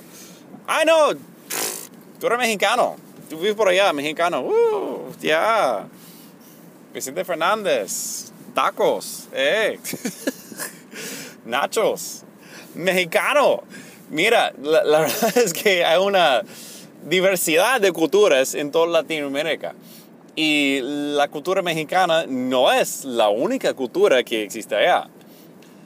Ay, 0.66 0.86
no, 0.86 1.08
tú 2.20 2.26
eres 2.28 2.38
mexicano, 2.38 2.94
tú 3.28 3.36
vives 3.38 3.56
por 3.56 3.68
allá, 3.68 3.92
mexicano, 3.92 4.42
uh, 4.42 5.12
ya. 5.20 5.88
Vicente 6.92 7.24
Fernández, 7.24 8.32
tacos, 8.52 9.28
eh. 9.32 9.78
nachos, 11.44 12.22
mexicano. 12.74 13.62
Mira, 14.10 14.52
la, 14.60 14.82
verdad 15.00 15.38
es 15.38 15.52
que 15.52 15.84
hay 15.84 15.98
una 15.98 16.42
diversidad 17.08 17.80
de 17.80 17.92
culturas 17.92 18.54
en 18.54 18.72
toda 18.72 18.88
Latinoamérica. 18.88 19.74
Y 20.34 20.80
la 20.82 21.28
cultura 21.28 21.62
mexicana 21.62 22.24
no 22.26 22.72
es 22.72 23.04
la 23.04 23.28
única 23.28 23.72
cultura 23.74 24.24
que 24.24 24.42
existe 24.42 24.74
allá. 24.74 25.08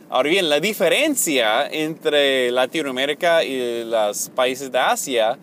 Ahora 0.08 0.30
bien, 0.30 0.48
la 0.48 0.60
diferencia 0.60 1.66
entre 1.66 2.50
Latinoamérica 2.50 3.44
y 3.44 3.84
los 3.84 4.30
países 4.30 4.72
de 4.72 4.78
Asia 4.78 5.38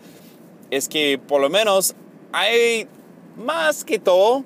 es 0.70 0.88
que 0.88 1.20
por 1.24 1.40
lo 1.40 1.50
menos 1.50 1.94
hay 2.32 2.88
más 3.36 3.84
que 3.84 3.98
todo 3.98 4.44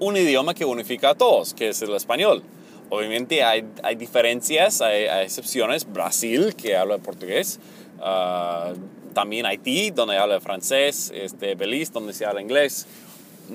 un 0.00 0.16
idioma 0.16 0.54
que 0.54 0.64
unifica 0.64 1.10
a 1.10 1.14
todos, 1.14 1.54
que 1.54 1.68
es 1.68 1.80
el 1.82 1.94
español. 1.94 2.42
Obviamente 2.88 3.44
hay, 3.44 3.64
hay 3.84 3.94
diferencias, 3.94 4.80
hay, 4.80 5.04
excepciones. 5.22 5.90
Brasil, 5.90 6.54
que 6.56 6.76
habla 6.76 6.98
portugués. 6.98 7.60
Uh, 7.98 8.74
también 9.14 9.46
Haití, 9.46 9.90
donde 9.90 10.16
habla 10.16 10.40
francés. 10.40 11.12
Este, 11.14 11.54
Belice, 11.54 11.92
donde 11.92 12.12
se 12.12 12.26
habla 12.26 12.42
inglés. 12.42 12.86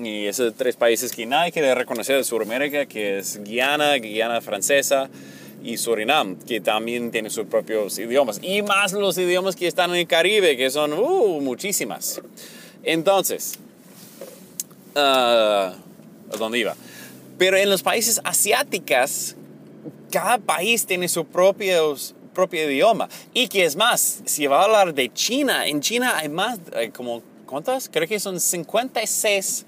Y 0.02 0.26
esos 0.26 0.54
tres 0.54 0.76
países 0.76 1.12
que 1.12 1.26
nadie 1.26 1.52
quiere 1.52 1.74
reconocer 1.74 2.16
de 2.16 2.24
Sudamérica, 2.24 2.86
que 2.86 3.18
es 3.18 3.38
Guyana, 3.38 3.96
Guyana 3.98 4.40
francesa 4.40 5.08
y 5.62 5.78
Surinam, 5.78 6.36
que 6.36 6.60
también 6.60 7.10
tienen 7.10 7.30
sus 7.30 7.46
propios 7.46 7.98
idiomas. 7.98 8.38
Y 8.42 8.62
más 8.62 8.92
los 8.92 9.18
idiomas 9.18 9.56
que 9.56 9.66
están 9.66 9.90
en 9.90 9.96
el 9.96 10.06
Caribe, 10.06 10.56
que 10.56 10.70
son 10.70 10.92
uh, 10.92 11.40
muchísimas. 11.40 12.20
Entonces, 12.84 13.58
uh, 14.94 15.85
dónde 16.38 16.58
iba. 16.58 16.74
Pero 17.38 17.56
en 17.56 17.68
los 17.68 17.82
países 17.82 18.20
asiáticos, 18.24 19.36
cada 20.10 20.38
país 20.38 20.86
tiene 20.86 21.08
su 21.08 21.24
propio, 21.24 21.96
propio 22.34 22.70
idioma. 22.70 23.08
Y 23.34 23.48
que 23.48 23.64
es 23.64 23.76
más, 23.76 24.22
si 24.24 24.46
va 24.46 24.60
a 24.60 24.64
hablar 24.64 24.94
de 24.94 25.12
China, 25.12 25.66
en 25.66 25.80
China 25.80 26.16
hay 26.16 26.28
más, 26.28 26.58
como, 26.94 27.22
¿cuántas? 27.46 27.88
Creo 27.88 28.08
que 28.08 28.18
son 28.18 28.40
56 28.40 29.66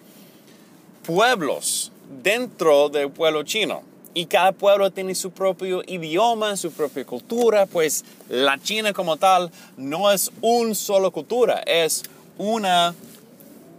pueblos 1.05 1.93
dentro 2.23 2.89
del 2.89 3.11
pueblo 3.11 3.43
chino. 3.43 3.83
Y 4.15 4.27
cada 4.27 4.53
pueblo 4.53 4.91
tiene 4.91 5.15
su 5.15 5.31
propio 5.31 5.83
idioma, 5.87 6.57
su 6.57 6.73
propia 6.73 7.05
cultura, 7.05 7.67
pues 7.67 8.05
la 8.29 8.59
China 8.59 8.93
como 8.93 9.17
tal 9.17 9.51
no 9.77 10.11
es 10.11 10.33
un 10.41 10.75
solo 10.75 11.13
cultura, 11.13 11.63
es 11.67 12.03
una 12.37 12.95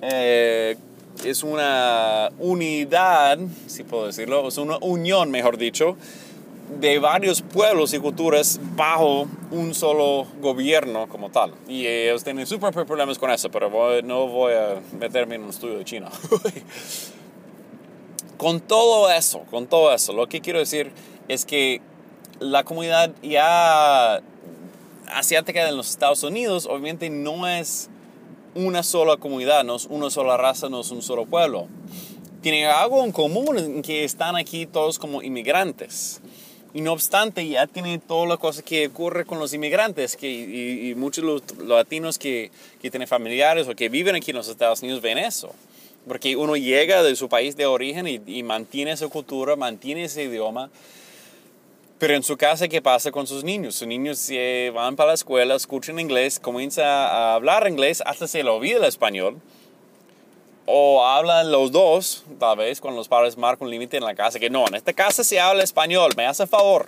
eh, 0.02 0.78
es 1.24 1.44
una 1.44 2.32
unidad, 2.40 3.40
si 3.68 3.84
puedo 3.84 4.08
decirlo, 4.08 4.48
es 4.48 4.58
una 4.58 4.78
unión, 4.78 5.32
mejor 5.32 5.58
dicho, 5.58 5.98
de 6.80 7.00
varios 7.00 7.42
pueblos 7.42 7.94
y 7.94 8.00
culturas 8.00 8.60
bajo 8.76 9.28
un 9.52 9.74
solo 9.74 10.28
gobierno 10.40 11.08
como 11.10 11.30
tal. 11.30 11.54
Y 11.68 11.88
ellos 11.88 12.24
tienen 12.24 12.46
súper 12.46 12.74
problemas 12.74 13.18
con 13.18 13.32
eso, 13.32 13.50
pero 13.50 13.70
no 14.04 14.28
voy 14.28 14.54
a 14.54 14.80
meterme 14.98 15.36
en 15.36 15.44
un 15.44 15.50
estudio 15.50 15.78
de 15.78 15.86
China. 15.86 16.10
con 18.38 18.62
todo 18.62 19.12
eso, 19.12 19.42
con 19.50 19.68
todo 19.68 19.94
eso, 19.94 20.14
lo 20.14 20.28
que 20.28 20.42
quiero 20.42 20.60
decir 20.60 20.92
es 21.28 21.46
que 21.46 21.82
la 22.40 22.64
comunidad 22.64 23.12
ya 23.22 24.22
asiática 25.08 25.68
en 25.68 25.76
los 25.76 25.90
Estados 25.90 26.24
Unidos 26.24 26.68
obviamente 26.68 27.10
no 27.10 27.48
es 27.48 27.90
una 28.56 28.84
sola 28.84 29.18
comunidad, 29.18 29.64
no 29.64 29.76
es 29.76 29.86
una 29.86 30.10
sola 30.10 30.38
raza, 30.38 30.70
no 30.70 30.82
es 30.82 30.92
un 30.92 31.02
solo 31.02 31.26
pueblo. 31.26 31.68
Tienen 32.42 32.66
algo 32.66 33.04
en 33.04 33.12
común 33.12 33.58
en 33.58 33.82
que 33.82 34.04
están 34.04 34.36
aquí 34.36 34.66
todos 34.66 34.98
como 34.98 35.22
inmigrantes. 35.22 36.22
Y 36.74 36.82
no 36.82 36.94
obstante, 36.94 37.48
ya 37.48 37.66
tiene 37.66 37.98
toda 37.98 38.28
la 38.28 38.38
cosa 38.38 38.62
que 38.62 38.88
ocurre 38.88 39.26
con 39.26 39.40
los 39.40 39.54
inmigrantes 39.54 40.16
que, 40.16 40.30
y, 40.30 40.94
muchos 40.96 41.24
los, 41.24 41.42
latinos 41.66 42.20
que, 42.20 42.52
que, 42.82 42.92
tienen 42.92 43.08
familiares 43.08 43.68
o 43.68 43.76
que 43.76 43.90
viven 43.90 44.16
aquí 44.16 44.32
en 44.32 44.38
los 44.38 44.48
Estados 44.48 44.82
Unidos 44.82 45.02
ven 45.02 45.18
eso. 45.18 45.52
Porque 46.08 46.36
uno 46.36 46.56
llega 46.56 47.02
de 47.02 47.16
su 47.16 47.28
país 47.28 47.58
de 47.58 47.66
origen 47.66 48.08
y, 48.08 48.22
y 48.26 48.44
mantiene 48.44 48.92
esa 48.92 49.08
cultura, 49.08 49.56
mantiene 49.56 50.04
ese 50.04 50.24
idioma. 50.24 50.70
Pero 52.00 52.16
en 52.16 52.24
su 52.24 52.38
casa, 52.38 52.70
¿qué 52.70 52.82
pasa 52.82 53.12
con 53.12 53.28
sus 53.28 53.44
niños? 53.44 53.76
Sus 53.76 53.88
niños 53.88 54.18
se 54.18 54.72
van 54.74 54.96
para 54.96 55.10
la 55.10 55.16
escuela, 55.16 55.56
escuchan 55.56 56.00
inglés, 56.00 56.40
comienzan 56.40 56.86
a 56.86 57.36
hablar 57.36 57.68
inglés, 57.68 58.02
hasta 58.06 58.26
se 58.26 58.42
le 58.42 58.50
olvida 58.50 58.78
el 58.78 58.86
español 58.86 59.42
o 60.72 61.04
hablan 61.04 61.52
los 61.52 61.72
dos, 61.72 62.24
tal 62.40 62.58
vez, 62.58 62.80
cuando 62.80 63.00
los 63.00 63.08
padres 63.08 63.36
marcan 63.38 63.66
un 63.66 63.72
límite 63.72 63.98
en 63.98 64.04
la 64.04 64.14
casa, 64.14 64.40
que 64.40 64.52
no, 64.52 64.68
en 64.68 64.76
esta 64.76 64.94
casa 64.94 65.24
se 65.24 65.40
habla 65.40 65.64
español, 65.64 66.12
me 66.16 66.28
hace 66.28 66.46
favor. 66.46 66.88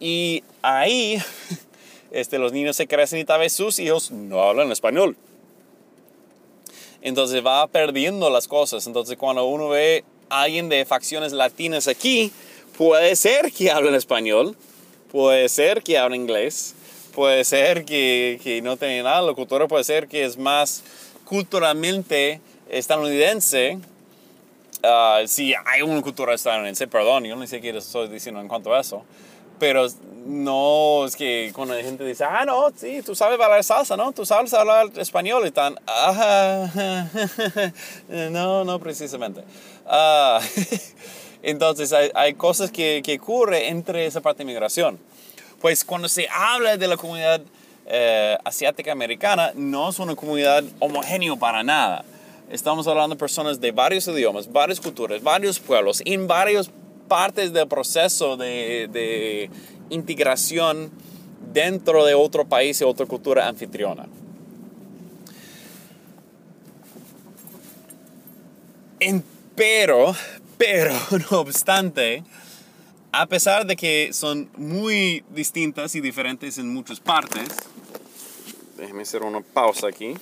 Y 0.00 0.42
ahí 0.60 1.22
este, 2.10 2.38
los 2.38 2.52
niños 2.52 2.74
se 2.74 2.88
crecen 2.88 3.20
y 3.20 3.24
tal 3.24 3.38
vez 3.38 3.52
sus 3.52 3.78
hijos 3.78 4.10
no 4.10 4.42
hablan 4.42 4.72
español. 4.72 5.16
Entonces 7.00 7.46
va 7.46 7.64
perdiendo 7.68 8.28
las 8.28 8.48
cosas. 8.48 8.86
Entonces 8.88 9.16
cuando 9.16 9.44
uno 9.44 9.68
ve 9.68 10.04
a 10.28 10.42
alguien 10.42 10.68
de 10.68 10.84
facciones 10.84 11.32
latinas 11.32 11.86
aquí, 11.86 12.32
puede 12.80 13.14
ser 13.14 13.52
que 13.52 13.70
hablen 13.70 13.94
español, 13.94 14.56
puede 15.12 15.50
ser 15.50 15.82
que 15.82 15.98
hablen 15.98 16.22
inglés, 16.22 16.74
puede 17.14 17.44
ser 17.44 17.84
que, 17.84 18.40
que 18.42 18.62
no 18.62 18.78
tiene 18.78 19.02
nada 19.02 19.20
de 19.26 19.34
cultura, 19.34 19.68
puede 19.68 19.84
ser 19.84 20.08
que 20.08 20.24
es 20.24 20.38
más 20.38 20.82
culturalmente 21.26 22.40
estadounidense, 22.70 23.78
uh, 24.82 25.26
si 25.26 25.52
hay 25.66 25.82
una 25.82 26.00
cultura 26.00 26.32
estadounidense, 26.32 26.88
perdón, 26.88 27.24
yo 27.24 27.36
no 27.36 27.46
sé 27.46 27.60
qué 27.60 27.68
estoy 27.68 28.08
diciendo 28.08 28.40
en 28.40 28.48
cuanto 28.48 28.74
a 28.74 28.80
eso, 28.80 29.04
pero 29.58 29.86
no 30.24 31.04
es 31.04 31.16
que 31.16 31.52
cuando 31.54 31.74
la 31.74 31.82
gente 31.82 32.02
dice, 32.06 32.24
ah, 32.24 32.46
no, 32.46 32.72
sí, 32.74 33.02
tú 33.04 33.14
sabes 33.14 33.36
bailar 33.36 33.62
salsa, 33.62 33.94
¿no? 33.94 34.10
Tú 34.12 34.24
sabes 34.24 34.54
hablar 34.54 34.90
español 34.96 35.46
y 35.46 35.50
tan, 35.50 35.78
ah, 35.86 37.06
no, 38.08 38.64
no 38.64 38.78
precisamente. 38.78 39.42
Uh, 39.84 40.40
entonces 41.42 41.92
hay, 41.92 42.10
hay, 42.14 42.34
cosas 42.34 42.70
que, 42.70 43.02
que 43.04 43.18
ocurren 43.18 43.62
entre 43.64 44.06
esa 44.06 44.20
parte 44.20 44.38
de 44.38 44.46
migración. 44.46 44.98
Pues 45.60 45.84
cuando 45.84 46.08
se 46.08 46.28
habla 46.30 46.76
de 46.76 46.86
la 46.86 46.96
comunidad 46.96 47.42
eh, 47.86 48.38
asiática 48.44 48.92
americana, 48.92 49.52
no 49.54 49.90
es 49.90 49.98
una 49.98 50.14
comunidad 50.14 50.64
homogénea 50.78 51.34
para 51.36 51.62
nada. 51.62 52.04
Estamos 52.50 52.86
hablando 52.86 53.14
de 53.14 53.18
personas 53.18 53.60
de 53.60 53.70
varios 53.70 54.06
idiomas, 54.08 54.50
varias 54.50 54.80
culturas, 54.80 55.22
varios 55.22 55.58
pueblos, 55.58 56.02
en 56.04 56.26
varias 56.26 56.70
partes 57.08 57.52
del 57.52 57.68
proceso 57.68 58.36
de, 58.36 58.88
de 58.92 59.50
integración 59.90 60.90
dentro 61.52 62.04
de 62.04 62.14
otro 62.14 62.46
país 62.46 62.80
y 62.80 62.84
otra 62.84 63.06
cultura 63.06 63.48
anfitriona. 63.48 64.06
Pero, 69.60 70.14
pero, 70.60 70.92
no 71.30 71.40
obstante, 71.40 72.22
a 73.12 73.24
pesar 73.24 73.66
de 73.66 73.76
que 73.76 74.12
son 74.12 74.50
muy 74.58 75.24
distintas 75.30 75.94
y 75.94 76.02
diferentes 76.02 76.58
en 76.58 76.68
muchas 76.68 77.00
partes, 77.00 77.48
déjeme 78.76 79.02
hacer 79.02 79.22
una 79.22 79.40
pausa 79.40 79.88
aquí. 79.88 80.12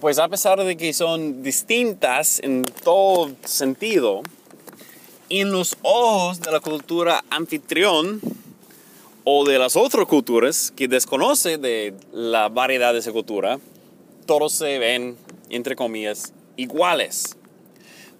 Pues 0.00 0.18
a 0.18 0.28
pesar 0.28 0.64
de 0.64 0.76
que 0.78 0.94
son 0.94 1.42
distintas 1.42 2.40
en 2.40 2.64
todo 2.64 3.32
sentido, 3.44 4.22
en 5.28 5.52
los 5.52 5.76
ojos 5.82 6.40
de 6.40 6.52
la 6.52 6.60
cultura 6.60 7.22
anfitrión 7.28 8.18
o 9.24 9.44
de 9.44 9.58
las 9.58 9.76
otras 9.76 10.06
culturas 10.06 10.72
que 10.74 10.88
desconoce 10.88 11.58
de 11.58 11.92
la 12.12 12.48
variedad 12.48 12.94
de 12.94 13.00
esa 13.00 13.12
cultura, 13.12 13.60
todos 14.30 14.52
se 14.52 14.78
ven, 14.78 15.16
entre 15.48 15.74
comillas, 15.74 16.32
iguales. 16.54 17.36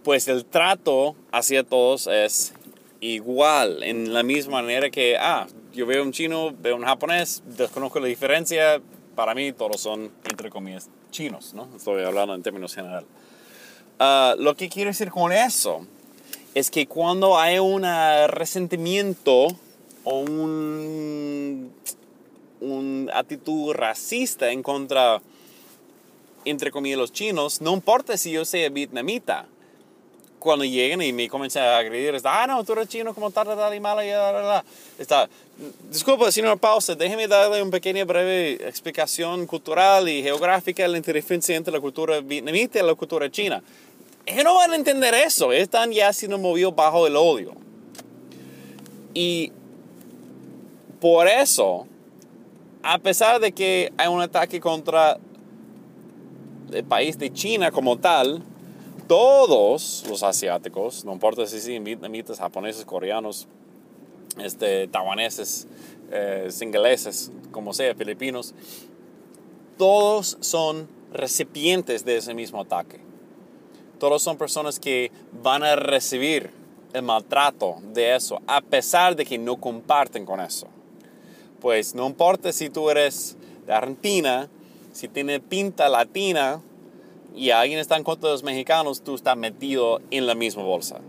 Pues 0.03 0.27
el 0.27 0.44
trato 0.44 1.14
hacia 1.31 1.62
todos 1.62 2.09
es 2.09 2.53
igual, 3.01 3.85
en 3.85 4.12
la 4.12 4.25
misma 4.25 4.61
manera 4.61 4.90
que, 4.90 5.16
ah, 5.16 5.46
yo 5.73 5.87
veo 5.87 6.03
un 6.03 6.11
chino, 6.11 6.53
veo 6.61 6.75
un 6.75 6.83
japonés, 6.83 7.44
desconozco 7.46 8.01
la 8.01 8.09
diferencia, 8.09 8.83
para 9.14 9.37
mí 9.37 9.53
todos 9.53 9.81
son, 9.81 10.11
entre 10.29 10.51
comillas, 10.51 10.90
chinos, 11.12 11.55
¿no? 11.55 11.68
Estoy 11.77 12.03
hablando 12.03 12.35
en 12.35 12.42
términos 12.42 12.75
general. 12.75 13.07
Ah, 14.01 14.35
lo 14.37 14.57
que 14.57 14.68
quiero 14.68 14.90
decir 14.90 15.12
con 15.12 15.31
eso 15.31 15.87
es 16.57 16.73
que 16.73 16.88
cuando 16.88 17.38
hay 17.38 17.61
un 17.61 17.85
resentimiento 18.27 19.46
o 20.03 20.18
un, 20.18 21.73
un 22.61 23.11
actitud 23.14 23.75
racista 23.75 24.51
en 24.51 24.64
contra, 24.64 25.23
entre 26.44 26.70
comillas, 26.70 26.98
los 26.98 27.12
chinos, 27.12 27.61
no 27.61 27.72
importa 27.72 28.16
si 28.16 28.33
yo 28.33 28.44
sea 28.44 28.68
vietnamita, 28.68 29.46
cuando 30.40 30.64
lleguen 30.64 31.03
y 31.03 31.12
me 31.12 31.29
comienzan 31.29 31.62
a 31.64 31.79
agredir, 31.79 32.14
está, 32.14 32.42
ah, 32.42 32.46
no, 32.46 32.64
tú 32.64 32.72
eres 32.72 32.88
chino, 32.88 33.14
como 33.14 33.31
tal, 33.31 33.46
tal, 33.46 33.74
y 33.74 33.79
mala, 33.79 34.05
y 34.05 34.11
la, 34.11 34.64
Está, 34.98 35.29
disculpa, 35.90 36.33
señor 36.33 36.59
pausa, 36.59 36.94
déjeme 36.94 37.29
darle 37.29 37.62
una 37.62 37.70
pequeña 37.70 38.05
breve 38.05 38.55
explicación 38.66 39.46
cultural 39.46 40.09
y 40.09 40.22
geográfica 40.22 40.83
de 40.83 40.88
la 40.88 41.00
diferencia 41.00 41.55
entre 41.55 41.72
la 41.72 41.81
cultura 41.81 42.20
vietnamita 42.20 42.81
y 42.81 42.83
la 42.83 42.94
cultura 42.94 43.31
china. 43.31 43.62
Ellos 44.26 44.44
no 44.44 44.55
van 44.55 44.72
a 44.72 44.76
entender 44.76 45.14
eso, 45.14 45.53
están 45.53 45.92
ya 45.92 46.12
siendo 46.12 46.38
movidos 46.38 46.74
bajo 46.74 47.07
el 47.07 47.16
odio. 47.16 47.53
Y 49.12 49.53
por 51.00 51.29
eso, 51.29 51.87
a 52.83 52.98
pesar 52.98 53.40
de 53.40 53.53
que 53.53 53.92
hay 53.96 54.09
un 54.09 54.20
ataque 54.20 54.61
contra 54.61 55.18
el 56.72 56.85
país 56.85 57.18
de 57.18 57.33
China 57.33 57.70
como 57.70 57.98
tal, 57.98 58.42
todos 59.06 60.04
los 60.09 60.22
asiáticos, 60.22 61.04
no 61.04 61.12
importa 61.12 61.46
si 61.46 61.61
son 61.61 61.83
vietnamitas, 61.83 62.38
japoneses, 62.38 62.85
coreanos, 62.85 63.48
este, 64.38 64.87
taiwaneses, 64.88 65.66
eh, 66.11 66.48
ingleses, 66.61 67.33
como 67.50 67.72
sea, 67.72 67.94
filipinos, 67.94 68.54
todos 69.76 70.37
son 70.40 70.88
recipientes 71.12 72.04
de 72.04 72.18
ese 72.18 72.35
mismo 72.35 72.61
ataque. 72.61 73.00
Todos 73.98 74.22
son 74.22 74.37
personas 74.38 74.78
que 74.78 75.11
van 75.42 75.62
a 75.62 75.76
recibir 75.76 76.50
el 76.92 77.02
maltrato 77.02 77.76
de 77.92 78.14
eso, 78.14 78.40
a 78.46 78.61
pesar 78.61 79.16
de 79.16 79.24
que 79.24 79.38
no 79.38 79.56
comparten 79.56 80.24
con 80.24 80.40
eso. 80.40 80.68
Pues 81.61 81.94
no 81.94 82.06
importa 82.06 82.52
si 82.52 82.70
tú 82.70 82.90
eres 82.90 83.37
de 83.66 83.72
Argentina, 83.72 84.48
si 84.92 85.09
tienes 85.09 85.40
pinta 85.40 85.88
latina, 85.88 86.61
y 87.35 87.50
alguien 87.50 87.79
está 87.79 87.96
en 87.96 88.05
contra 88.05 88.29
de 88.29 88.35
los 88.35 88.42
mexicanos, 88.42 89.03
tú 89.03 89.14
estás 89.14 89.37
metido 89.37 90.00
en 90.11 90.26
la 90.26 90.35
misma 90.35 90.62
bolsa. 90.62 91.00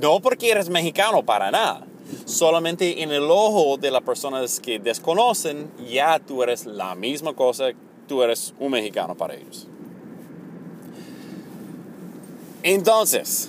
No 0.00 0.20
porque 0.20 0.50
eres 0.50 0.70
mexicano, 0.70 1.24
para 1.24 1.50
nada. 1.50 1.86
Solamente 2.24 3.02
en 3.02 3.10
el 3.10 3.24
ojo 3.30 3.76
de 3.76 3.90
las 3.90 4.02
personas 4.02 4.60
que 4.60 4.78
desconocen, 4.78 5.70
ya 5.90 6.18
tú 6.18 6.42
eres 6.42 6.66
la 6.66 6.94
misma 6.94 7.34
cosa, 7.34 7.66
tú 8.08 8.22
eres 8.22 8.54
un 8.58 8.72
mexicano 8.72 9.14
para 9.14 9.34
ellos. 9.34 9.68
Entonces, 12.62 13.48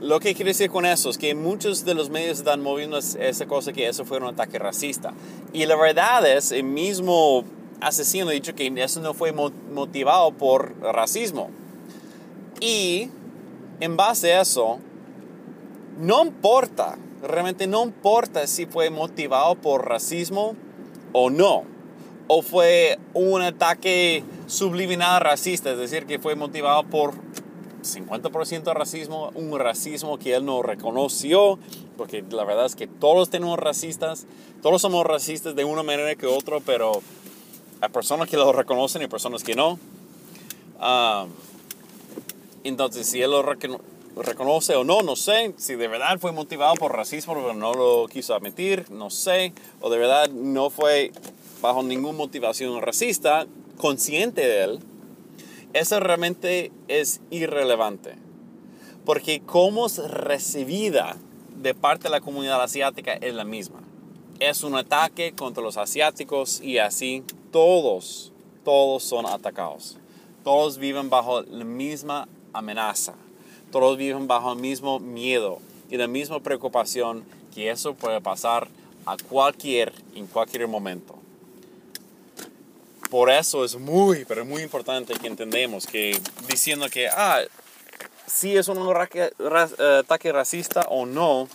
lo 0.00 0.20
que 0.20 0.34
quiero 0.34 0.48
decir 0.48 0.70
con 0.70 0.84
eso 0.84 1.10
es 1.10 1.18
que 1.18 1.34
muchos 1.34 1.84
de 1.84 1.94
los 1.94 2.10
medios 2.10 2.38
están 2.38 2.62
moviendo 2.62 2.98
esa 2.98 3.46
cosa 3.46 3.72
que 3.72 3.86
eso 3.86 4.04
fue 4.04 4.18
un 4.18 4.24
ataque 4.24 4.58
racista. 4.58 5.14
Y 5.52 5.66
la 5.66 5.76
verdad 5.76 6.26
es, 6.26 6.52
el 6.52 6.64
mismo 6.64 7.44
asesino 7.80 8.28
ha 8.28 8.32
dicho 8.32 8.54
que 8.54 8.72
eso 8.76 9.00
no 9.00 9.14
fue 9.14 9.32
motivado 9.32 10.32
por 10.32 10.78
racismo. 10.80 11.50
Y 12.60 13.08
en 13.80 13.96
base 13.96 14.34
a 14.34 14.42
eso, 14.42 14.78
no 15.98 16.24
importa, 16.24 16.98
realmente 17.22 17.66
no 17.66 17.84
importa 17.84 18.46
si 18.46 18.66
fue 18.66 18.90
motivado 18.90 19.54
por 19.54 19.88
racismo 19.88 20.54
o 21.12 21.30
no, 21.30 21.64
o 22.28 22.42
fue 22.42 22.98
un 23.14 23.42
ataque 23.42 24.22
subliminal 24.46 25.20
racista, 25.20 25.72
es 25.72 25.78
decir, 25.78 26.06
que 26.06 26.18
fue 26.18 26.36
motivado 26.36 26.84
por 26.84 27.14
50% 27.82 28.74
racismo, 28.74 29.30
un 29.34 29.58
racismo 29.58 30.18
que 30.18 30.34
él 30.34 30.44
no 30.44 30.62
reconoció, 30.62 31.58
porque 31.96 32.24
la 32.30 32.44
verdad 32.44 32.66
es 32.66 32.76
que 32.76 32.86
todos 32.86 33.30
tenemos 33.30 33.58
racistas, 33.58 34.26
todos 34.62 34.82
somos 34.82 35.04
racistas 35.06 35.54
de 35.54 35.64
una 35.64 35.82
manera 35.82 36.14
que 36.14 36.26
otra, 36.26 36.58
pero 36.60 37.02
hay 37.80 37.88
personas 37.88 38.28
que 38.28 38.36
lo 38.36 38.52
reconocen 38.52 39.02
y 39.02 39.06
personas 39.06 39.42
que 39.42 39.54
no. 39.54 39.78
Ah, 40.78 41.26
entonces, 42.64 43.06
si 43.06 43.22
él 43.22 43.30
lo 43.30 43.42
reconoce 43.42 44.74
o 44.74 44.84
no, 44.84 45.02
no 45.02 45.16
sé. 45.16 45.54
Si 45.56 45.76
de 45.76 45.88
verdad 45.88 46.18
fue 46.18 46.32
motivado 46.32 46.74
por 46.74 46.94
racismo, 46.94 47.34
pero 47.34 47.54
no 47.54 47.72
lo 47.74 48.06
quiso 48.08 48.34
admitir, 48.34 48.90
no 48.90 49.08
sé. 49.10 49.52
O 49.80 49.88
de 49.88 49.98
verdad 49.98 50.28
no 50.30 50.68
fue 50.70 51.12
bajo 51.62 51.82
ninguna 51.82 52.18
motivación 52.18 52.80
racista, 52.82 53.46
consciente 53.76 54.42
de 54.42 54.64
él. 54.64 54.80
Eso 55.72 56.00
realmente 56.00 56.72
es 56.88 57.20
irrelevante. 57.30 58.16
porque 59.04 59.40
cómo 59.44 59.86
es 59.86 59.98
recibida 59.98 61.16
de 61.56 61.74
parte 61.74 62.04
de 62.04 62.10
la 62.10 62.20
comunidad 62.20 62.62
asiática 62.62 63.14
es 63.14 63.34
la 63.34 63.44
misma. 63.44 63.80
Es 64.38 64.62
un 64.62 64.76
ataque 64.76 65.32
contra 65.32 65.62
los 65.62 65.76
asiáticos 65.76 66.60
y 66.60 66.78
así 66.78 67.24
todos, 67.50 68.32
todos 68.64 69.02
son 69.02 69.26
atacados. 69.26 69.96
Todos 70.44 70.78
viven 70.78 71.10
bajo 71.10 71.42
la 71.42 71.64
misma 71.64 72.28
amenaza. 72.52 73.14
Todos 73.70 73.96
viven 73.96 74.26
bajo 74.26 74.52
el 74.52 74.58
mismo 74.58 74.98
miedo 74.98 75.60
y 75.90 75.96
la 75.96 76.06
misma 76.06 76.40
preocupación 76.40 77.24
que 77.54 77.70
eso 77.70 77.94
puede 77.94 78.20
pasar 78.20 78.68
a 79.06 79.16
cualquier, 79.16 79.92
en 80.14 80.26
cualquier 80.26 80.66
momento. 80.68 81.16
Por 83.10 83.28
eso 83.30 83.64
es 83.64 83.76
muy, 83.76 84.24
pero 84.24 84.44
muy 84.44 84.62
importante 84.62 85.14
que 85.14 85.26
entendemos 85.26 85.86
que 85.86 86.18
diciendo 86.48 86.88
que, 86.88 87.08
ah, 87.08 87.40
si 88.26 88.56
es 88.56 88.68
un 88.68 88.78
ataque 88.88 90.32
racista 90.32 90.82
o 90.88 91.06
no, 91.06 91.48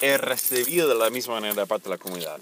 es 0.00 0.20
recibido 0.20 0.88
de 0.88 0.96
la 0.96 1.10
misma 1.10 1.34
manera 1.34 1.54
de 1.54 1.66
parte 1.66 1.84
de 1.84 1.90
la 1.90 1.98
comunidad. 1.98 2.40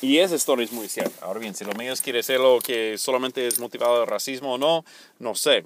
Y 0.00 0.18
esa 0.18 0.36
historia 0.36 0.64
es 0.64 0.72
muy 0.72 0.88
cierta. 0.88 1.26
Ahora 1.26 1.40
bien, 1.40 1.54
si 1.54 1.64
los 1.64 1.76
medios 1.76 2.00
quieren 2.00 2.22
lo 2.40 2.60
que 2.60 2.96
solamente 2.98 3.46
es 3.46 3.58
motivado 3.58 4.00
de 4.00 4.06
racismo 4.06 4.54
o 4.54 4.58
no, 4.58 4.84
no 5.18 5.34
sé. 5.34 5.64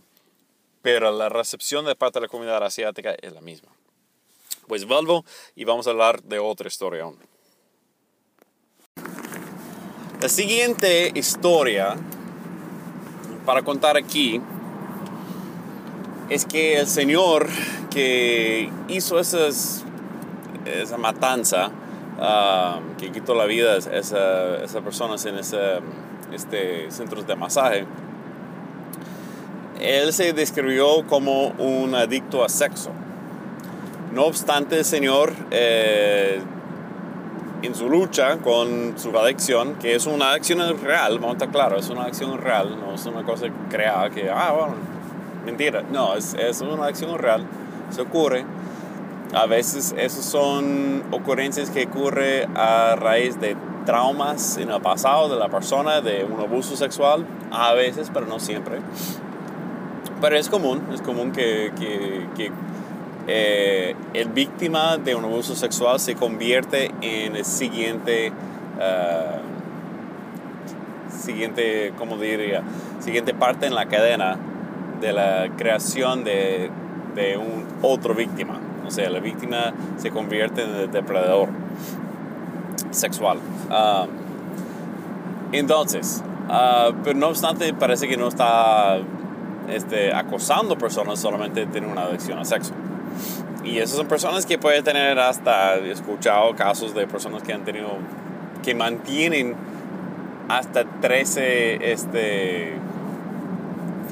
Pero 0.81 1.13
la 1.13 1.29
recepción 1.29 1.85
de 1.85 1.95
parte 1.95 2.19
de 2.19 2.27
la 2.27 2.29
comunidad 2.29 2.65
asiática 2.65 3.15
es 3.21 3.33
la 3.33 3.43
misma. 3.43 3.69
Pues 4.67 4.87
vuelvo 4.87 5.25
y 5.55 5.65
vamos 5.65 5.87
a 5.87 5.91
hablar 5.91 6.23
de 6.23 6.39
otra 6.39 6.69
historia 6.69 7.03
aún. 7.03 7.19
La 10.21 10.29
siguiente 10.29 11.11
historia 11.15 11.97
para 13.45 13.63
contar 13.63 13.97
aquí 13.97 14.41
es 16.31 16.47
que 16.47 16.79
el 16.79 16.87
Señor 16.87 17.49
que 17.91 18.71
hizo 18.89 19.19
esas, 19.19 19.85
esa 20.65 20.97
matanza, 20.97 21.71
ah, 22.23 22.81
que 22.99 23.11
quitó 23.11 23.35
la 23.35 23.45
vida 23.45 23.73
a 23.73 23.77
esas 23.77 24.63
esa 24.63 24.81
personas 24.81 25.25
en 25.27 25.39
ese, 25.39 25.81
este, 26.33 26.91
centros 26.91 27.27
de 27.27 27.37
masaje, 27.37 27.85
él 29.81 30.13
se 30.13 30.33
describió 30.33 31.07
como 31.07 31.49
un 31.59 31.95
adicto 31.95 32.45
a 32.45 32.49
sexo. 32.49 32.91
No 34.13 34.25
obstante, 34.25 34.79
el 34.79 34.85
Señor 34.85 35.33
eh, 35.51 36.41
en 37.63 37.75
su 37.75 37.89
lucha 37.89 38.39
con 38.39 38.99
su 38.99 39.17
adicción, 39.17 39.75
que 39.75 39.95
es 39.95 40.07
una 40.07 40.33
adicción 40.33 40.61
real, 40.83 41.15
vamos 41.15 41.31
a 41.31 41.33
estar 41.33 41.51
claro, 41.51 41.79
es 41.79 41.89
una 41.89 42.05
adicción 42.05 42.39
real, 42.39 42.79
no 42.79 42.95
es 42.95 43.07
una 43.07 43.25
cosa 43.25 43.47
creada 43.71 44.11
que, 44.11 44.31
ah, 44.31 44.53
bueno, 44.53 44.75
mentira, 45.45 45.83
no, 45.91 46.15
es, 46.15 46.35
es 46.35 46.61
una 46.61 46.85
adicción 46.85 47.19
real, 47.19 47.45
se 47.91 48.03
ocurre. 48.03 48.45
A 49.35 49.47
veces 49.47 49.95
esas 49.97 50.27
son 50.27 51.05
ocurrencias 51.11 51.71
que 51.71 51.87
ocurren 51.87 52.51
a 52.55 52.97
raíz 52.97 53.41
de 53.41 53.57
traumas 53.87 54.59
en 54.59 54.71
el 54.71 54.81
pasado 54.83 55.31
de 55.31 55.37
la 55.37 55.49
persona, 55.49 56.03
de 56.03 56.25
un 56.25 56.39
abuso 56.39 56.77
sexual, 56.77 57.25
a 57.51 57.73
veces, 57.73 58.11
pero 58.13 58.27
no 58.27 58.39
siempre. 58.39 58.81
Pero 60.21 60.37
es 60.37 60.51
común, 60.51 60.83
es 60.93 61.01
común 61.01 61.33
que, 61.33 61.73
que, 62.37 62.53
eh, 63.27 63.97
el 64.13 64.29
víctima 64.29 64.99
de 64.99 65.15
un 65.15 65.25
abuso 65.25 65.55
sexual 65.55 65.99
se 65.99 66.15
convierte 66.15 66.91
en 67.01 67.35
el 67.37 67.45
siguiente, 67.47 68.31
uh, 68.31 69.41
siguiente, 71.25 71.95
¿cómo 71.97 72.19
diría? 72.19 72.63
Siguiente 73.01 73.33
parte 73.33 73.67
en 73.67 73.75
la 73.75 73.87
cadena 73.87 74.37
de 75.01 75.13
la 75.13 75.49
creación 75.57 76.25
de, 76.25 76.71
de 77.15 77.39
un 77.39 77.65
otro 77.81 78.15
víctima. 78.15 78.61
O 78.93 78.95
sea, 78.95 79.09
la 79.09 79.21
víctima 79.21 79.73
se 79.97 80.11
convierte 80.11 80.65
en 80.65 80.93
depredador 80.93 81.49
sexual. 82.91 83.39
Uh, 83.71 84.07
entonces, 85.51 86.23
uh, 86.47 86.93
pero 87.03 87.19
no 87.19 87.29
obstante, 87.29 87.73
parece 87.73 88.07
que 88.07 88.19
no 88.19 88.29
está 88.29 88.99
este, 89.71 90.13
acosando 90.13 90.77
personas, 90.77 91.19
solamente 91.21 91.65
tiene 91.65 91.87
una 91.87 92.03
adicción 92.03 92.39
al 92.39 92.45
sexo. 92.45 92.75
Y 93.65 93.79
esas 93.79 93.97
son 93.97 94.09
personas 94.09 94.45
que 94.45 94.59
pueden 94.59 94.85
tener 94.85 95.19
hasta, 95.19 95.77
escuchado 95.77 96.55
casos 96.55 96.95
de 96.95 97.07
personas 97.07 97.43
que 97.43 97.55
han 97.55 97.65
tenido, 97.65 97.97
que 98.63 98.75
mantienen 98.75 99.55
hasta 100.51 100.85
13, 100.85 101.93
este, 101.93 102.75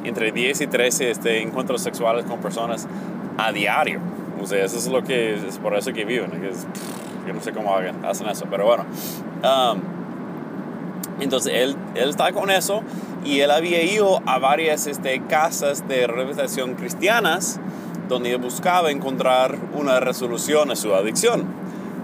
entre 0.05 0.33
10 0.33 0.63
y 0.63 0.67
13 0.69 1.11
este, 1.11 1.43
encuentros 1.43 1.83
sexuales 1.83 2.25
con 2.25 2.41
personas 2.41 2.89
a 3.37 3.53
diario. 3.53 4.01
O 4.43 4.47
sea, 4.47 4.65
eso 4.65 4.79
es 4.79 4.87
lo 4.87 5.03
que, 5.03 5.35
es 5.35 5.59
por 5.59 5.75
eso 5.75 5.93
que 5.93 6.05
viven. 6.05 6.31
yo 7.27 7.33
no 7.33 7.41
sé 7.41 7.53
cómo 7.53 7.75
hacen 7.77 8.29
eso, 8.29 8.47
pero 8.51 8.67
bueno. 8.67 8.85
Um, 9.43 9.81
entonces 11.21 11.53
él, 11.55 11.77
él 11.95 12.09
está 12.11 12.33
con 12.33 12.51
eso 12.51 12.83
y 13.25 13.41
él 13.41 13.51
había 13.51 13.83
ido 13.83 14.23
a 14.27 14.39
varias 14.39 14.87
este, 14.87 15.21
casas 15.23 15.87
de 15.87 16.07
rehabilitación 16.07 16.75
cristianas 16.75 17.61
donde 18.09 18.37
buscaba 18.37 18.91
encontrar 18.91 19.57
una 19.75 20.01
resolución 20.01 20.71
a 20.71 20.77
su 20.77 20.95
adicción. 20.95 21.45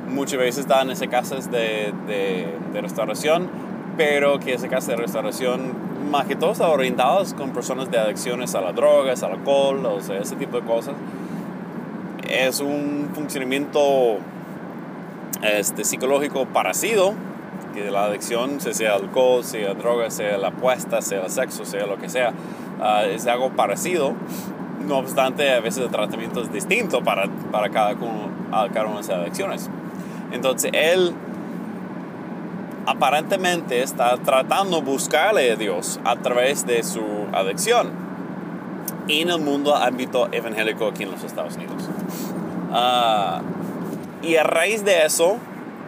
Muchas 0.08 0.38
veces 0.38 0.60
estaban 0.60 0.86
en 0.86 0.92
esas 0.92 1.08
casas 1.08 1.50
de, 1.50 1.92
de, 2.06 2.80
restauración, 2.80 3.48
pero 3.96 4.38
que 4.38 4.54
esas 4.54 4.70
casas 4.70 4.88
de 4.88 4.96
restauración 4.96 5.72
más 6.10 6.26
que 6.26 6.36
todo 6.36 6.52
estaban 6.52 6.74
orientadas 6.74 7.34
con 7.34 7.50
personas 7.50 7.90
de 7.90 7.98
adicciones 7.98 8.54
a 8.54 8.60
las 8.60 8.76
drogas, 8.76 9.22
al 9.24 9.32
alcohol, 9.32 9.84
o 9.84 10.00
sea, 10.00 10.18
ese 10.18 10.36
tipo 10.36 10.60
de 10.60 10.66
cosas. 10.66 10.94
Es 12.28 12.60
un 12.60 13.10
funcionamiento 13.14 14.18
este, 15.42 15.84
psicológico 15.84 16.46
parecido, 16.46 17.14
que 17.74 17.90
la 17.90 18.04
adicción, 18.04 18.60
sea 18.60 18.94
alcohol, 18.94 19.44
sea 19.44 19.74
droga, 19.74 20.10
sea 20.10 20.38
la 20.38 20.48
apuesta, 20.48 21.02
sea 21.02 21.24
el 21.24 21.30
sexo, 21.30 21.64
sea 21.64 21.86
lo 21.86 21.98
que 21.98 22.08
sea, 22.08 22.32
ah, 22.80 23.04
es 23.04 23.26
algo 23.26 23.50
parecido 23.50 24.14
no 24.86 24.98
obstante, 24.98 25.52
a 25.52 25.60
veces 25.60 25.84
el 25.84 25.90
tratamiento 25.90 26.40
es 26.42 26.52
distinto 26.52 27.02
para, 27.02 27.26
para 27.50 27.70
cada, 27.70 27.94
uno, 27.94 28.30
cada 28.72 28.86
una 28.86 28.96
de 28.96 29.00
esas 29.00 29.20
adicciones. 29.20 29.70
Entonces, 30.32 30.70
él 30.74 31.12
aparentemente 32.86 33.82
está 33.82 34.16
tratando 34.18 34.80
buscarle 34.80 35.52
a 35.52 35.56
Dios 35.56 36.00
a 36.04 36.16
través 36.16 36.66
de 36.66 36.82
su 36.82 37.02
adicción 37.32 38.05
en 39.08 39.30
el 39.30 39.40
mundo 39.40 39.74
ámbito 39.74 40.28
evangélico 40.32 40.88
aquí 40.88 41.04
en 41.04 41.10
los 41.10 41.22
Estados 41.22 41.56
Unidos. 41.56 41.88
Ah, 42.72 43.42
y 44.22 44.36
a 44.36 44.42
raíz 44.42 44.84
de 44.84 45.06
eso, 45.06 45.38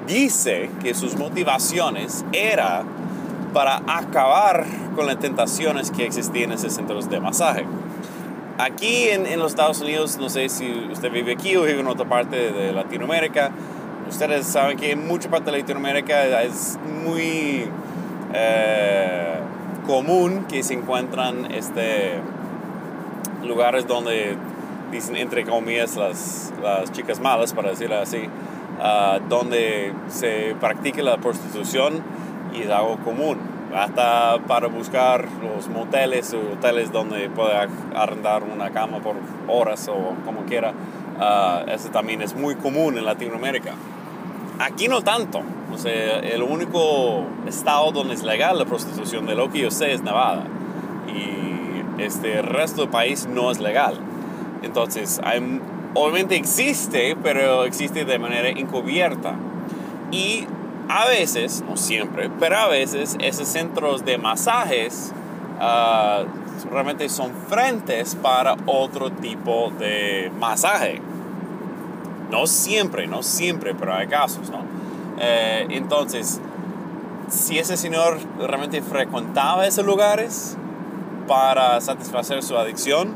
dice 0.06 0.70
que 0.82 0.94
sus 0.94 1.16
motivaciones 1.16 2.24
era 2.32 2.84
para 3.52 3.82
acabar 3.86 4.64
con 4.94 5.06
las 5.06 5.18
tentaciones 5.18 5.90
que 5.90 6.04
existían 6.04 6.50
en 6.50 6.58
esos 6.58 6.72
centros 6.72 7.08
de 7.08 7.20
masaje. 7.20 7.66
Aquí 8.58 9.08
en, 9.10 9.38
los 9.38 9.52
Estados 9.52 9.80
Unidos, 9.80 10.18
no 10.18 10.28
sé 10.28 10.48
si 10.48 10.88
usted 10.90 11.12
vive 11.12 11.32
aquí 11.32 11.56
o 11.56 11.62
vive 11.62 11.80
en 11.80 11.86
otra 11.86 12.08
parte 12.08 12.52
de 12.52 12.72
Latinoamérica, 12.72 13.52
ustedes 14.08 14.46
saben 14.46 14.76
que 14.76 14.92
en 14.92 15.06
mucha 15.06 15.30
parte 15.30 15.50
de 15.50 15.58
Latinoamérica 15.58 16.42
es 16.42 16.78
muy 17.04 17.68
eh, 18.34 19.34
común 19.86 20.46
que 20.48 20.62
se 20.62 20.74
encuentran 20.74 21.52
este, 21.52 22.20
lugares 23.44 23.86
donde 23.86 24.36
dicen 24.90 25.16
entre 25.16 25.44
comillas 25.44 25.96
las, 25.96 26.52
las 26.62 26.90
chicas 26.92 27.20
malas, 27.20 27.52
para 27.52 27.70
decirlo 27.70 27.98
así, 27.98 28.28
ah, 28.80 29.18
donde 29.28 29.92
se 30.08 30.54
practica 30.60 31.02
la 31.02 31.18
prostitución 31.18 32.02
y 32.54 32.62
es 32.62 32.70
algo 32.70 32.96
común 32.98 33.38
hasta 33.74 34.38
para 34.46 34.68
buscar 34.68 35.26
los 35.42 35.68
moteles 35.68 36.32
o 36.34 36.54
hoteles 36.54 36.90
donde 36.90 37.28
pueda 37.28 37.68
arrendar 37.94 38.42
una 38.42 38.70
cama 38.70 38.98
por 38.98 39.16
horas 39.48 39.88
o 39.88 40.14
como 40.24 40.44
quiera. 40.46 40.72
Uh, 41.18 41.68
eso 41.68 41.88
también 41.88 42.22
es 42.22 42.34
muy 42.34 42.54
común 42.54 42.96
en 42.96 43.04
Latinoamérica. 43.04 43.72
Aquí 44.58 44.88
no 44.88 45.02
tanto. 45.02 45.40
O 45.72 45.76
sea, 45.76 46.20
el 46.20 46.42
único 46.42 47.24
estado 47.46 47.92
donde 47.92 48.14
es 48.14 48.22
legal 48.22 48.58
la 48.58 48.64
prostitución, 48.64 49.26
de 49.26 49.34
lo 49.34 49.50
que 49.50 49.60
yo 49.60 49.70
sé, 49.70 49.92
es 49.92 50.02
Nevada. 50.02 50.44
Y 51.08 51.47
este, 51.98 52.42
resto 52.42 52.82
del 52.82 52.90
país 52.90 53.28
no 53.32 53.50
es 53.50 53.60
legal. 53.60 53.98
Entonces, 54.62 55.20
obviamente 55.94 56.36
existe, 56.36 57.16
pero 57.22 57.64
existe 57.64 58.04
de 58.04 58.18
manera 58.18 58.48
encubierta. 58.48 59.34
Y 60.10 60.46
a 60.88 61.06
veces, 61.06 61.62
no 61.68 61.76
siempre, 61.76 62.30
pero 62.40 62.56
a 62.56 62.68
veces 62.68 63.16
esos 63.20 63.48
centros 63.48 64.04
de 64.04 64.16
masajes 64.18 65.12
ah, 65.60 66.24
realmente 66.70 67.08
son 67.08 67.32
frentes 67.48 68.14
para 68.14 68.56
otro 68.66 69.10
tipo 69.10 69.70
de 69.78 70.32
masaje. 70.38 71.00
No 72.30 72.46
siempre, 72.46 73.06
no 73.06 73.22
siempre, 73.22 73.74
pero 73.74 73.94
hay 73.94 74.06
casos, 74.06 74.50
¿no? 74.50 74.62
Eh, 75.20 75.66
entonces, 75.70 76.40
si 77.28 77.58
ese 77.58 77.76
señor 77.76 78.18
realmente 78.38 78.80
frecuentaba 78.82 79.66
esos 79.66 79.84
lugares 79.84 80.56
para 81.28 81.80
satisfacer 81.80 82.42
su 82.42 82.56
adicción, 82.56 83.14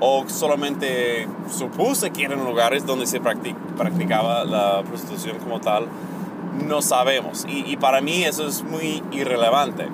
o 0.00 0.24
solamente 0.28 1.28
supuse 1.50 2.10
que 2.10 2.24
eran 2.24 2.44
lugares 2.44 2.86
donde 2.86 3.06
se 3.06 3.20
practicaba 3.20 4.44
la 4.44 4.82
prostitución 4.84 5.38
como 5.38 5.60
tal, 5.60 5.88
no 6.66 6.82
sabemos. 6.82 7.44
Y, 7.48 7.70
y, 7.70 7.76
para 7.76 8.00
mí 8.00 8.24
eso 8.24 8.46
es 8.46 8.62
muy 8.62 9.02
irrelevante, 9.10 9.88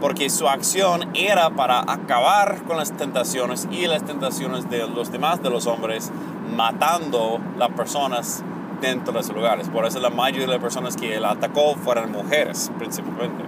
porque 0.00 0.30
su 0.30 0.48
acción 0.48 1.10
era 1.14 1.50
para 1.50 1.80
acabar 1.80 2.62
con 2.64 2.76
las 2.76 2.92
tentaciones 2.92 3.68
y 3.70 3.86
las 3.86 4.04
tentaciones 4.04 4.70
de 4.70 4.86
los 4.88 5.12
demás 5.12 5.42
de 5.42 5.50
los 5.50 5.66
hombres, 5.66 6.10
matando 6.56 7.40
las 7.58 7.70
personas 7.70 8.42
dentro 8.80 9.12
de 9.12 9.20
esos 9.20 9.34
lugares. 9.34 9.68
Por 9.68 9.86
eso 9.86 9.98
la 10.00 10.10
mayoría 10.10 10.46
de 10.46 10.52
las 10.52 10.60
personas 10.60 10.96
que 10.96 11.14
él 11.16 11.24
atacó 11.24 11.74
fueron 11.74 12.12
mujeres, 12.12 12.70
principalmente. 12.78 13.44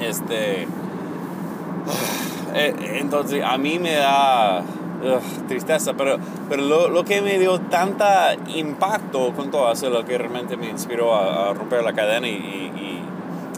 Este 0.00 0.66
entonces 2.54 3.42
a 3.44 3.58
mí 3.58 3.78
me 3.78 3.94
da 3.94 4.62
tristeza, 5.48 5.94
pero, 5.94 6.18
pero 6.48 6.62
lo, 6.62 6.88
lo, 6.88 7.04
que 7.04 7.22
me 7.22 7.38
dio 7.38 7.58
tanta 7.58 8.34
impacto 8.54 9.32
con 9.32 9.50
todo 9.50 9.72
eso, 9.72 9.88
lo 9.90 10.04
que 10.04 10.18
realmente 10.18 10.56
me 10.56 10.68
inspiró 10.68 11.14
a, 11.14 11.54
romper 11.54 11.82
la 11.82 11.92
cadena 11.92 12.28
y, 12.28 12.32
y, 12.32 13.02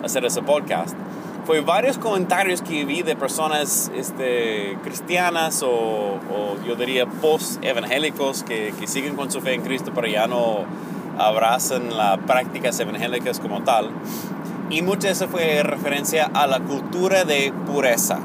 hacer 0.05 0.25
ese 0.25 0.43
podcast, 0.43 0.97
fue 1.45 1.61
varios 1.61 1.99
comentarios 1.99 2.63
que 2.63 2.85
vi 2.85 3.03
de 3.03 3.17
personas 3.17 3.91
este, 3.95 4.79
cristianas 4.83 5.63
o, 5.63 5.69
o, 5.69 6.57
yo 6.67 6.77
diría 6.77 7.07
post-evangélicos 7.07 8.43
que, 8.45 8.73
que 8.79 8.87
siguen 8.87 9.17
con 9.17 9.31
su 9.31 9.41
fe 9.41 9.55
en 9.55 9.63
Cristo, 9.63 9.93
pero 9.95 10.07
ya 10.07 10.27
no 10.27 10.65
abrazan 11.19 11.97
las 11.97 12.19
prácticas 12.19 12.79
evangélicas 12.81 13.39
como 13.39 13.63
tal. 13.63 13.91
Y 14.73 14.83
mucho 14.83 15.07
de 15.07 15.13
eso 15.13 15.29
fue 15.29 15.63
referencia 15.63 16.31
a 16.33 16.47
la 16.47 16.59
cultura 16.59 17.25
de 17.25 17.53
pureza 17.67 18.19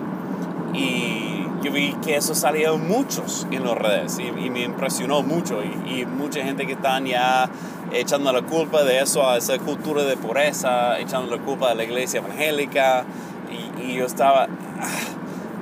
y 0.73 1.45
yo 1.61 1.71
vi 1.71 1.93
que 2.03 2.15
eso 2.15 2.35
salía 2.35 2.71
muchos 2.73 3.47
en 3.51 3.65
las 3.65 3.75
redes 3.75 4.17
y, 4.19 4.49
me 4.49 4.63
impresionó 4.63 5.23
mucho. 5.23 5.61
Y, 5.61 6.05
mucha 6.05 6.43
gente 6.43 6.65
que 6.65 6.73
están 6.73 7.05
ya 7.05 7.49
echando 7.91 8.31
la 8.31 8.41
culpa 8.43 8.83
de 8.83 9.01
eso 9.01 9.29
a 9.29 9.37
esa 9.37 9.57
cultura 9.59 10.03
de 10.03 10.15
pureza, 10.17 10.99
echando 10.99 11.35
la 11.35 11.41
culpa 11.41 11.71
a 11.71 11.75
la 11.75 11.83
iglesia 11.83 12.19
evangélica. 12.19 13.05
Y, 13.81 13.95
yo 13.95 14.05
estaba, 14.05 14.43
ah, 14.43 14.87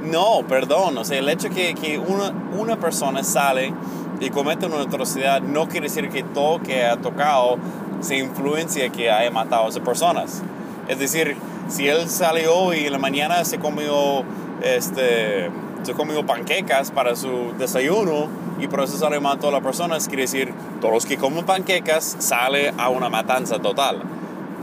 no, 0.03 0.43
perdón, 0.47 0.97
o 0.97 1.05
sea, 1.05 1.17
el 1.17 1.29
hecho 1.29 1.49
que, 1.49 1.73
que 1.73 1.97
una, 1.97 2.31
una 2.57 2.77
persona 2.77 3.23
sale 3.23 3.73
y 4.19 4.29
comete 4.29 4.65
una 4.65 4.81
atrocidad 4.81 5.41
no 5.41 5.67
quiere 5.67 5.87
decir 5.87 6.09
que 6.09 6.23
todo 6.23 6.61
que 6.61 6.85
ha 6.85 6.97
tocado 6.97 7.57
se 8.01 8.17
influencia 8.17 8.89
que 8.89 9.09
haya 9.09 9.31
matado 9.31 9.65
a 9.65 9.69
esas 9.69 9.83
personas. 9.83 10.43
Es 10.87 10.99
decir, 10.99 11.35
si 11.67 11.87
él 11.87 12.09
salió 12.09 12.73
y 12.73 12.85
en 12.85 12.91
la 12.91 12.99
mañana 12.99 13.43
se 13.45 13.59
comió 13.59 14.23
este, 14.61 15.49
se 15.83 15.93
comió 15.93 16.25
panquecas 16.25 16.91
para 16.91 17.15
su 17.15 17.53
desayuno 17.57 18.27
y 18.59 18.67
por 18.67 18.81
eso 18.81 18.97
sale 18.97 19.19
mal 19.19 19.37
todas 19.37 19.53
las 19.53 19.63
personas, 19.63 20.07
quiere 20.07 20.23
decir, 20.23 20.53
todos 20.81 20.93
los 20.93 21.05
que 21.05 21.17
comen 21.17 21.45
panquecas 21.45 22.15
sale 22.19 22.73
a 22.77 22.89
una 22.89 23.09
matanza 23.09 23.59
total. 23.59 24.01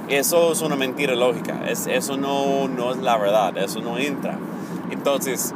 Eso 0.08 0.52
es 0.52 0.62
una 0.62 0.76
mentira 0.76 1.14
lógica, 1.14 1.60
es, 1.68 1.86
eso 1.86 2.16
no, 2.16 2.68
no 2.68 2.90
es 2.92 2.98
la 2.98 3.16
verdad, 3.16 3.56
eso 3.58 3.80
no 3.80 3.98
entra. 3.98 4.36
Entonces, 4.90 5.54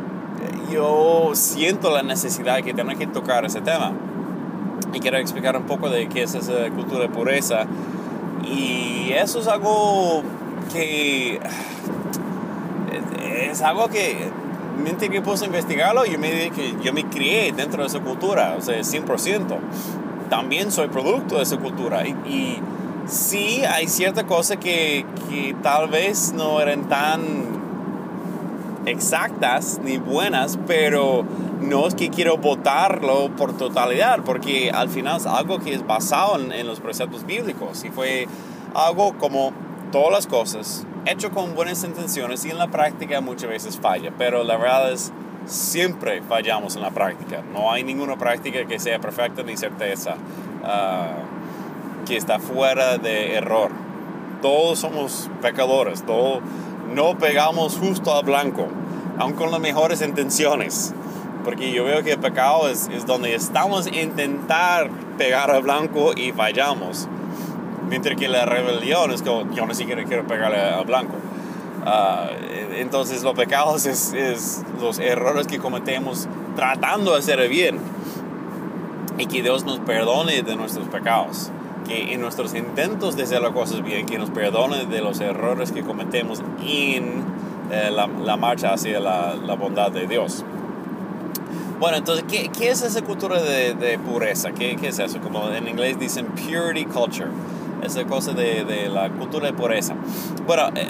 yo 0.71 1.31
siento 1.35 1.91
la 1.91 2.03
necesidad 2.03 2.57
de 2.57 2.63
que 2.63 2.73
tenga 2.73 2.95
que 2.95 3.07
tocar 3.07 3.45
ese 3.45 3.61
tema. 3.61 3.93
Y 4.93 5.01
quiero 5.01 5.19
explicar 5.19 5.57
un 5.57 5.65
poco 5.65 5.91
de 5.91 6.09
qué 6.09 6.23
es 6.23 6.35
esa 6.35 6.71
cultura 6.71 7.01
de 7.01 7.09
pureza. 7.09 7.67
Y 8.45 9.11
eso 9.13 9.41
es 9.41 9.49
algo 9.49 10.23
que 10.73 11.41
es 13.51 13.63
algo 13.63 13.89
que 13.89 14.31
mientras 14.83 15.11
que 15.11 15.21
puse 15.23 15.45
a 15.45 15.47
investigarlo, 15.47 16.05
yo 16.05 16.19
me 16.19 16.51
yo 16.83 16.93
me 16.93 17.05
crié 17.07 17.53
dentro 17.53 17.83
de 17.83 17.89
esa 17.89 18.01
cultura, 18.01 18.55
o 18.59 18.63
sea, 18.63 18.79
100%. 18.79 19.59
También 20.29 20.71
soy 20.73 20.89
producto 20.89 21.37
de 21.37 21.43
esa 21.43 21.57
cultura. 21.57 22.07
Y, 22.07 22.11
y 22.29 22.61
sí 23.07 23.63
hay 23.65 23.89
ciertas 23.89 24.25
cosas 24.25 24.59
que, 24.59 25.07
que, 25.29 25.55
tal 25.63 25.89
vez 25.89 26.33
no 26.33 26.61
eran 26.61 26.89
tan 26.89 27.21
exactas 28.87 29.81
ni 29.83 29.99
buenas, 29.99 30.59
pero 30.67 31.25
no 31.61 31.87
es 31.87 31.95
que 31.95 32.11
quiero 32.11 32.37
votarlo 32.37 33.31
por 33.37 33.57
totalidad, 33.57 34.21
porque 34.25 34.71
al 34.71 34.89
final 34.89 35.19
es 35.19 35.27
algo 35.27 35.59
que 35.59 35.75
es 35.75 35.87
basado 35.87 36.39
en, 36.41 36.53
en 36.53 36.67
los 36.67 36.81
preceptos 36.81 37.25
bíblicos 37.25 37.85
y 37.85 37.91
fue 37.91 38.29
algo 38.75 39.15
como 39.19 39.53
todas 39.91 40.13
las 40.13 40.27
cosas 40.27 40.87
hecho 41.07 41.31
con 41.31 41.55
buenas 41.55 41.85
intenciones 41.85 42.45
y 42.45 42.51
en 42.51 42.59
la 42.59 42.69
práctica 42.69 43.21
muchas 43.21 43.49
veces 43.49 43.79
falla, 43.79 44.13
pero 44.19 44.43
la 44.43 44.57
verdad 44.57 44.93
es 44.93 45.13
siempre 45.47 46.21
fallamos 46.23 46.75
en 46.77 46.83
la 46.83 46.91
práctica. 46.91 47.43
No 47.53 47.73
hay 47.73 47.85
ninguna 47.85 48.17
práctica 48.17 48.65
que 48.67 48.79
sea 48.79 48.99
perfecta 48.99 49.43
ni 49.43 49.57
certeza 49.57 50.17
ah, 50.65 51.13
que 52.05 52.17
está 52.17 52.39
fuera 52.39 52.99
de 52.99 53.35
error. 53.35 53.71
Todos 54.43 54.81
somos 54.81 55.31
pecadores, 55.41 56.05
todos 56.05 56.41
no 56.93 57.17
pegamos 57.19 57.79
justo 57.79 58.15
al 58.15 58.25
blanco, 58.25 58.67
aun 59.19 59.33
con 59.33 59.51
las 59.51 59.61
mejores 59.61 60.03
intenciones. 60.03 60.93
Porque 61.45 61.71
yo 61.71 61.85
veo 61.85 62.03
que 62.03 62.13
el 62.13 62.19
pecado 62.19 62.69
es, 62.69 62.89
es 62.89 63.07
donde 63.07 63.33
estamos 63.35 63.87
intentar 63.87 64.91
pegar 65.17 65.53
al 65.53 65.63
blanco 65.63 66.13
y 66.17 66.33
fallamos. 66.33 67.09
Mientras 67.89 68.17
que 68.17 68.29
la 68.29 68.45
rebelión 68.45 69.13
es 69.13 69.23
como, 69.23 69.51
yo 69.53 69.67
ni 69.67 69.75
siquiera 69.75 70.05
quiero 70.05 70.27
pegarle 70.27 70.59
a 70.59 70.83
blanco. 70.83 71.15
Ah, 71.85 72.31
entonces 72.75 73.23
los 73.23 73.35
pecados 73.35 73.87
es, 73.87 74.13
es, 74.13 74.65
los 74.81 74.99
errores 74.99 75.47
que 75.47 75.59
cometemos 75.59 76.27
tratando 76.57 77.13
de 77.13 77.19
hacer 77.19 77.39
el 77.41 77.49
bien. 77.49 77.79
Y 79.19 79.27
que 79.27 79.43
Dios 79.43 79.65
nos 79.65 79.79
perdone 79.79 80.43
de 80.43 80.57
nuestros 80.57 80.89
pecados. 80.89 81.51
Que 81.87 82.13
en 82.13 82.21
nuestros 82.21 82.55
intentos 82.55 83.17
de 83.17 83.23
hacer 83.23 83.41
las 83.41 83.53
cosas 83.53 83.83
bien, 83.83 84.07
que 84.07 84.19
nos 84.19 84.31
perdone 84.31 84.87
de 84.87 85.01
los 85.01 85.21
errores 85.21 85.71
que 85.71 85.83
cometemos 85.83 86.43
en 86.61 87.23
eh, 87.71 87.91
la, 87.93 88.09
la, 88.09 88.37
marcha 88.37 88.73
hacia 88.73 88.99
la, 88.99 89.35
la, 89.35 89.55
bondad 89.55 89.93
de 89.93 90.09
Dios. 90.09 90.45
Bueno, 91.79 91.99
entonces, 91.99 92.25
¿qué, 92.29 92.49
qué 92.49 92.71
es 92.71 92.83
esa 92.83 93.03
cultura 93.03 93.41
de, 93.41 93.75
de 93.75 93.99
pureza? 93.99 94.51
¿Qué, 94.51 94.77
¿Qué, 94.77 94.89
es 94.89 94.99
eso? 94.99 95.21
Como 95.21 95.49
en 95.51 95.69
inglés 95.69 95.99
dicen 95.99 96.27
purity 96.27 96.85
culture 96.87 97.29
esa 97.83 98.05
cosa 98.05 98.33
de, 98.33 98.65
de 98.65 98.89
la 98.89 99.11
cultura 99.11 99.47
de 99.47 99.53
pureza. 99.53 99.95
Bueno, 100.47 100.69
eh, 100.75 100.87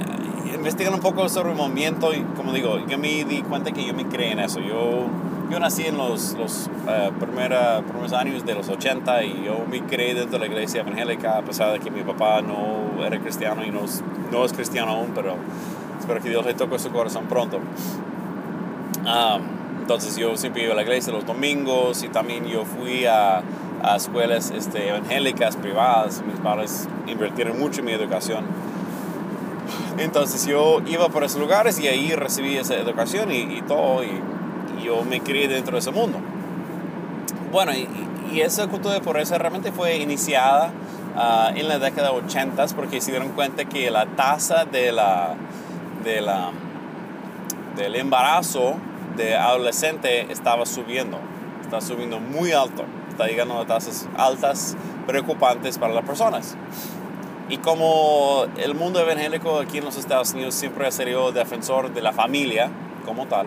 investigando 0.54 0.96
un 0.96 1.02
poco 1.02 1.28
sobre 1.28 1.50
el 1.50 1.56
movimiento, 1.56 2.12
y 2.12 2.20
como 2.36 2.52
digo, 2.52 2.78
yo 2.86 2.98
me 2.98 3.24
di 3.24 3.42
cuenta 3.42 3.72
que 3.72 3.84
yo 3.84 3.94
me 3.94 4.06
creé 4.06 4.32
en 4.32 4.40
eso. 4.40 4.60
Yo, 4.60 5.06
yo 5.50 5.60
nací 5.60 5.84
en 5.84 5.96
los, 5.96 6.34
los 6.34 6.68
uh, 6.86 7.12
primeros 7.18 8.12
años 8.12 8.44
de 8.44 8.54
los 8.54 8.68
80 8.68 9.24
y 9.24 9.44
yo 9.44 9.64
me 9.70 9.82
creé 9.82 10.14
dentro 10.14 10.38
de 10.38 10.46
la 10.46 10.46
iglesia 10.46 10.80
evangélica, 10.80 11.38
a 11.38 11.42
pesar 11.42 11.72
de 11.72 11.80
que 11.80 11.90
mi 11.90 12.02
papá 12.02 12.42
no 12.42 13.04
era 13.04 13.18
cristiano 13.20 13.64
y 13.64 13.70
no, 13.70 13.82
no 14.32 14.44
es 14.44 14.52
cristiano 14.52 14.92
aún, 14.92 15.12
pero 15.14 15.36
espero 15.98 16.20
que 16.20 16.30
Dios 16.30 16.44
le 16.44 16.54
toque 16.54 16.78
su 16.78 16.90
corazón 16.90 17.26
pronto. 17.26 17.60
entonces 19.80 20.16
yo 20.16 20.36
siempre 20.36 20.64
iba 20.64 20.72
a 20.72 20.76
la 20.76 20.82
iglesia 20.82 21.12
los 21.12 21.24
domingos 21.24 22.02
y 22.02 22.08
también 22.08 22.44
yo 22.46 22.64
fui 22.64 23.06
a 23.06 23.42
a 23.86 23.96
escuelas 23.96 24.50
este, 24.50 24.88
evangélicas 24.88 25.56
privadas. 25.56 26.22
Mis 26.26 26.38
padres 26.40 26.88
invirtieron 27.06 27.58
mucho 27.58 27.80
en 27.80 27.86
mi 27.86 27.92
educación. 27.92 28.44
Entonces 29.96 30.44
yo 30.46 30.80
iba 30.86 31.08
por 31.08 31.24
esos 31.24 31.40
lugares 31.40 31.78
y 31.78 31.86
ahí 31.86 32.14
recibí 32.14 32.56
esa 32.56 32.74
educación 32.74 33.30
y, 33.32 33.62
todo, 33.62 34.04
y, 34.04 34.20
yo 34.84 35.02
me 35.04 35.20
crié 35.20 35.48
dentro 35.48 35.72
de 35.72 35.78
ese 35.78 35.90
mundo. 35.90 36.18
Bueno, 37.50 37.72
y, 37.72 37.88
esa 38.40 38.66
cultura 38.66 38.92
de 38.92 39.00
pobreza 39.00 39.38
realmente 39.38 39.72
fue 39.72 39.96
iniciada 39.96 40.70
ah, 41.16 41.52
en 41.54 41.68
la 41.68 41.78
década 41.78 42.10
de 42.10 42.18
80 42.18 42.66
porque 42.76 43.00
se 43.00 43.12
dieron 43.12 43.30
cuenta 43.30 43.64
que 43.64 43.90
la 43.90 44.04
tasa 44.04 44.66
de 44.66 44.92
la, 44.92 45.36
de 46.04 46.20
la, 46.20 46.50
del 47.76 47.94
embarazo 47.94 48.74
de 49.16 49.36
adolescente 49.36 50.30
estaba 50.30 50.66
subiendo, 50.66 51.18
está 51.62 51.80
subiendo 51.80 52.20
muy 52.20 52.52
alto 52.52 52.84
está 53.16 53.26
llegando 53.26 53.58
a 53.58 53.66
tasas 53.66 54.06
altas 54.18 54.76
preocupantes 55.06 55.78
para 55.78 55.94
las 55.94 56.04
personas. 56.04 56.54
Y 57.48 57.58
como 57.58 58.44
el 58.58 58.74
mundo 58.74 59.00
evangélico 59.00 59.58
aquí 59.58 59.78
en 59.78 59.86
los 59.86 59.96
Estados 59.96 60.34
Unidos 60.34 60.54
siempre 60.54 60.86
ha 60.86 60.90
sido 60.90 61.32
defensor 61.32 61.94
de 61.94 62.02
la 62.02 62.12
familia 62.12 62.70
como 63.06 63.26
tal 63.26 63.46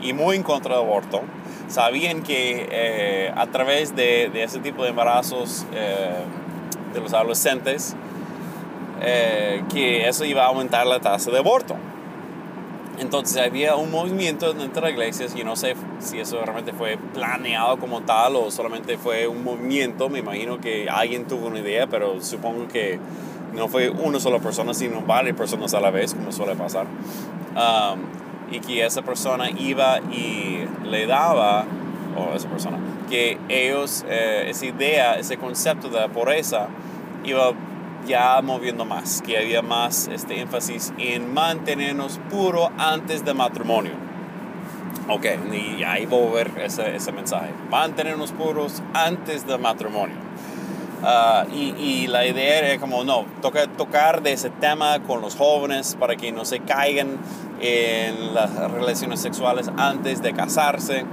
y 0.00 0.14
muy 0.14 0.36
en 0.36 0.42
contra 0.42 0.76
del 0.76 0.84
aborto, 0.84 1.20
sabían 1.68 2.22
que 2.22 2.66
eh, 2.70 3.32
a 3.36 3.46
través 3.48 3.94
de, 3.94 4.30
de, 4.32 4.44
ese 4.44 4.60
tipo 4.60 4.82
de 4.82 4.90
embarazos 4.90 5.66
eh, 5.74 6.24
de 6.94 7.00
los 7.00 7.12
adolescentes, 7.12 7.94
eh, 9.02 9.62
que 9.72 10.08
eso 10.08 10.24
iba 10.24 10.44
a 10.44 10.46
aumentar 10.46 10.86
la 10.86 11.00
tasa 11.00 11.30
de 11.30 11.38
aborto. 11.38 11.76
Entonces 12.98 13.38
había 13.38 13.74
un 13.74 13.90
movimiento 13.90 14.52
dentro 14.52 14.74
de 14.74 14.80
las 14.82 14.90
iglesias, 14.92 15.34
y 15.36 15.44
no 15.44 15.56
sé 15.56 15.74
si 15.98 16.20
eso 16.20 16.40
realmente 16.42 16.72
fue 16.72 16.98
planeado 17.14 17.78
como 17.78 18.02
tal 18.02 18.36
o 18.36 18.50
solamente 18.50 18.98
fue 18.98 19.26
un 19.26 19.42
movimiento, 19.42 20.08
me 20.08 20.18
imagino 20.18 20.60
que 20.60 20.88
alguien 20.88 21.26
tuvo 21.26 21.46
una 21.46 21.60
idea, 21.60 21.86
pero 21.86 22.20
supongo 22.20 22.68
que 22.68 22.98
no 23.54 23.68
fue 23.68 23.90
una 23.90 24.20
sola 24.20 24.38
persona, 24.38 24.74
sino 24.74 25.02
varias 25.02 25.36
personas 25.36 25.74
a 25.74 25.80
la 25.80 25.90
vez, 25.90 26.14
como 26.14 26.32
suele 26.32 26.54
pasar. 26.54 26.86
Um, 27.54 28.00
y 28.50 28.60
que 28.60 28.84
esa 28.84 29.02
persona 29.02 29.50
iba 29.50 29.98
y 30.00 30.64
le 30.84 31.06
daba, 31.06 31.64
o 32.16 32.34
esa 32.34 32.48
persona, 32.48 32.78
que 33.08 33.38
ellos, 33.48 34.04
eh, 34.08 34.46
esa 34.48 34.66
idea, 34.66 35.14
ese 35.14 35.38
concepto 35.38 35.88
de 35.88 36.00
la 36.00 36.08
pureza, 36.08 36.68
iba 37.24 37.52
ya 38.06 38.40
moviendo 38.42 38.84
más, 38.84 39.22
que 39.22 39.38
había 39.38 39.62
más 39.62 40.08
este 40.08 40.40
énfasis 40.40 40.92
en 40.98 41.32
mantenernos 41.32 42.20
puros 42.30 42.68
antes 42.78 43.24
del 43.24 43.34
matrimonio. 43.34 43.92
Ok, 45.08 45.26
y 45.52 45.82
ahí 45.82 46.06
voy 46.06 46.28
a 46.28 46.32
ver 46.32 46.52
ese, 46.64 46.94
ese 46.94 47.12
mensaje. 47.12 47.50
Mantenernos 47.70 48.32
puros 48.32 48.82
antes 48.94 49.46
del 49.46 49.58
matrimonio. 49.58 50.16
Ah, 51.04 51.44
y, 51.52 51.74
y, 51.78 52.06
la 52.06 52.24
idea 52.24 52.60
era 52.60 52.80
como, 52.80 53.02
no, 53.02 53.24
toca 53.40 53.66
tocar 53.66 54.22
de 54.22 54.32
ese 54.32 54.50
tema 54.50 55.00
con 55.00 55.20
los 55.20 55.34
jóvenes 55.34 55.96
para 55.98 56.14
que 56.14 56.30
no 56.30 56.44
se 56.44 56.60
caigan 56.60 57.18
en 57.60 58.32
las 58.34 58.54
relaciones 58.70 59.20
sexuales 59.20 59.68
antes 59.76 60.22
de 60.22 60.32
casarse, 60.32 61.04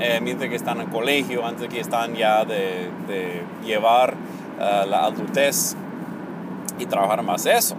eh, 0.00 0.20
mientras 0.22 0.50
que 0.50 0.56
están 0.56 0.82
en 0.82 0.88
colegio, 0.88 1.46
antes 1.46 1.68
que 1.68 1.80
están 1.80 2.14
ya 2.14 2.44
de, 2.44 2.90
de 3.08 3.42
llevar 3.64 4.14
uh, 4.58 4.86
la 4.86 5.04
adultez 5.04 5.76
y 6.78 6.86
trabajar 6.86 7.22
más 7.22 7.46
eso. 7.46 7.76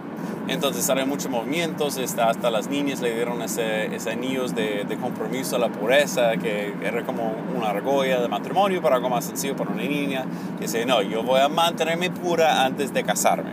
Entonces 0.48 0.88
hay 0.90 1.06
muchos 1.06 1.30
movimientos, 1.30 1.96
hasta 1.98 2.50
las 2.50 2.68
niñas 2.68 3.00
le 3.00 3.14
dieron 3.14 3.40
ese, 3.42 3.94
ese 3.94 4.10
anillos 4.10 4.54
de, 4.54 4.84
de, 4.84 4.96
compromiso 4.96 5.56
a 5.56 5.58
la 5.60 5.68
pureza, 5.68 6.36
que 6.38 6.74
era 6.82 7.04
como 7.04 7.32
una 7.56 7.70
argolla 7.70 8.20
de 8.20 8.26
matrimonio 8.26 8.82
para 8.82 8.96
algo 8.96 9.08
más 9.08 9.26
sencillo 9.26 9.54
para 9.54 9.70
una 9.70 9.84
niña, 9.84 10.24
que 10.58 10.64
dice, 10.64 10.84
no, 10.86 11.02
yo 11.02 11.22
voy 11.22 11.40
a 11.40 11.48
mantenerme 11.48 12.10
pura 12.10 12.64
antes 12.64 12.92
de 12.92 13.04
casarme. 13.04 13.50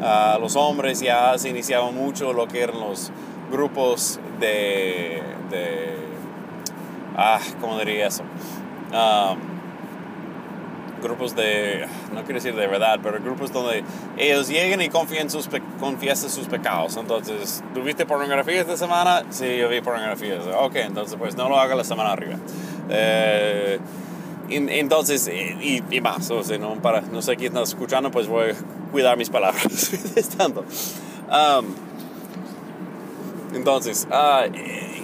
Uh, 0.00 0.38
los 0.38 0.54
hombres 0.56 1.00
ya 1.00 1.38
se 1.38 1.48
iniciaban 1.48 1.94
mucho 1.94 2.32
lo 2.34 2.46
que 2.46 2.62
eran 2.62 2.78
los 2.78 3.10
grupos 3.50 4.20
de, 4.38 5.22
de 5.50 5.96
ah, 7.16 7.38
¿cómo 7.60 7.78
diría 7.78 8.08
eso? 8.08 8.22
Um, 8.92 9.53
grupos 11.04 11.36
de, 11.36 11.86
no 12.12 12.22
quiero 12.22 12.34
decir 12.34 12.56
de 12.56 12.66
verdad, 12.66 12.98
pero 13.02 13.20
grupos 13.22 13.52
donde 13.52 13.84
ellos 14.16 14.48
llegan 14.48 14.80
y 14.80 14.88
confían 14.88 15.30
sus, 15.30 15.48
confiesan 15.78 16.30
sus 16.30 16.46
pecados. 16.48 16.96
Entonces, 16.96 17.62
¿tuviste 17.74 18.06
pornografía 18.06 18.60
esta 18.62 18.76
semana? 18.76 19.22
Sí, 19.30 19.56
yo 19.56 19.68
vi 19.68 19.80
pornografía. 19.80 20.40
Ok, 20.58 20.76
entonces 20.76 21.16
pues 21.18 21.36
no 21.36 21.48
lo 21.48 21.60
haga 21.60 21.76
la 21.76 21.84
semana 21.84 22.12
arriba. 22.12 22.36
Eh, 22.90 23.78
entonces, 24.48 25.28
y, 25.28 25.82
y, 25.90 26.00
más, 26.00 26.30
o 26.30 26.42
sea, 26.42 26.58
no, 26.58 26.74
para, 26.82 27.02
no 27.02 27.22
sé 27.22 27.36
quién 27.36 27.52
está 27.52 27.62
escuchando, 27.62 28.10
pues 28.10 28.26
voy 28.26 28.50
a 28.50 28.54
cuidar 28.90 29.16
mis 29.16 29.30
palabras. 29.30 29.92
um, 31.30 31.64
entonces, 33.54 34.06
uh, 34.10 34.50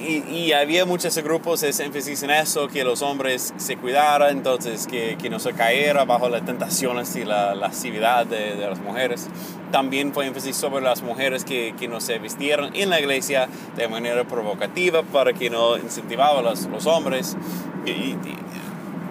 y, 0.00 0.52
había 0.52 0.86
muchos 0.86 1.16
grupos, 1.18 1.62
ese 1.62 1.84
énfasis 1.84 2.22
en 2.22 2.30
eso, 2.30 2.68
que 2.68 2.84
los 2.84 3.02
hombres 3.02 3.52
se 3.56 3.76
cuidaran, 3.76 4.30
entonces 4.36 4.86
que, 4.86 5.16
que 5.20 5.30
no 5.30 5.38
se 5.38 5.52
cayeran 5.52 6.08
bajo 6.08 6.28
las 6.28 6.44
tentaciones 6.44 7.14
y 7.16 7.24
la 7.24 7.54
lascividad 7.54 8.26
de, 8.26 8.56
de, 8.56 8.68
las 8.68 8.80
mujeres. 8.80 9.28
También 9.70 10.12
fue 10.12 10.26
énfasis 10.26 10.56
sobre 10.56 10.82
las 10.82 11.02
mujeres 11.02 11.44
que, 11.44 11.74
que 11.78 11.86
no 11.86 12.00
se 12.00 12.18
vistieran 12.18 12.74
en 12.74 12.90
la 12.90 13.00
iglesia 13.00 13.48
de 13.76 13.88
manera 13.88 14.24
provocativa 14.24 15.02
para 15.02 15.32
que 15.32 15.50
no 15.50 15.76
incentivaban 15.76 16.44
a 16.44 16.50
los, 16.50 16.66
los 16.66 16.86
hombres. 16.86 17.36
Y, 17.84 17.90
y, 17.90 18.16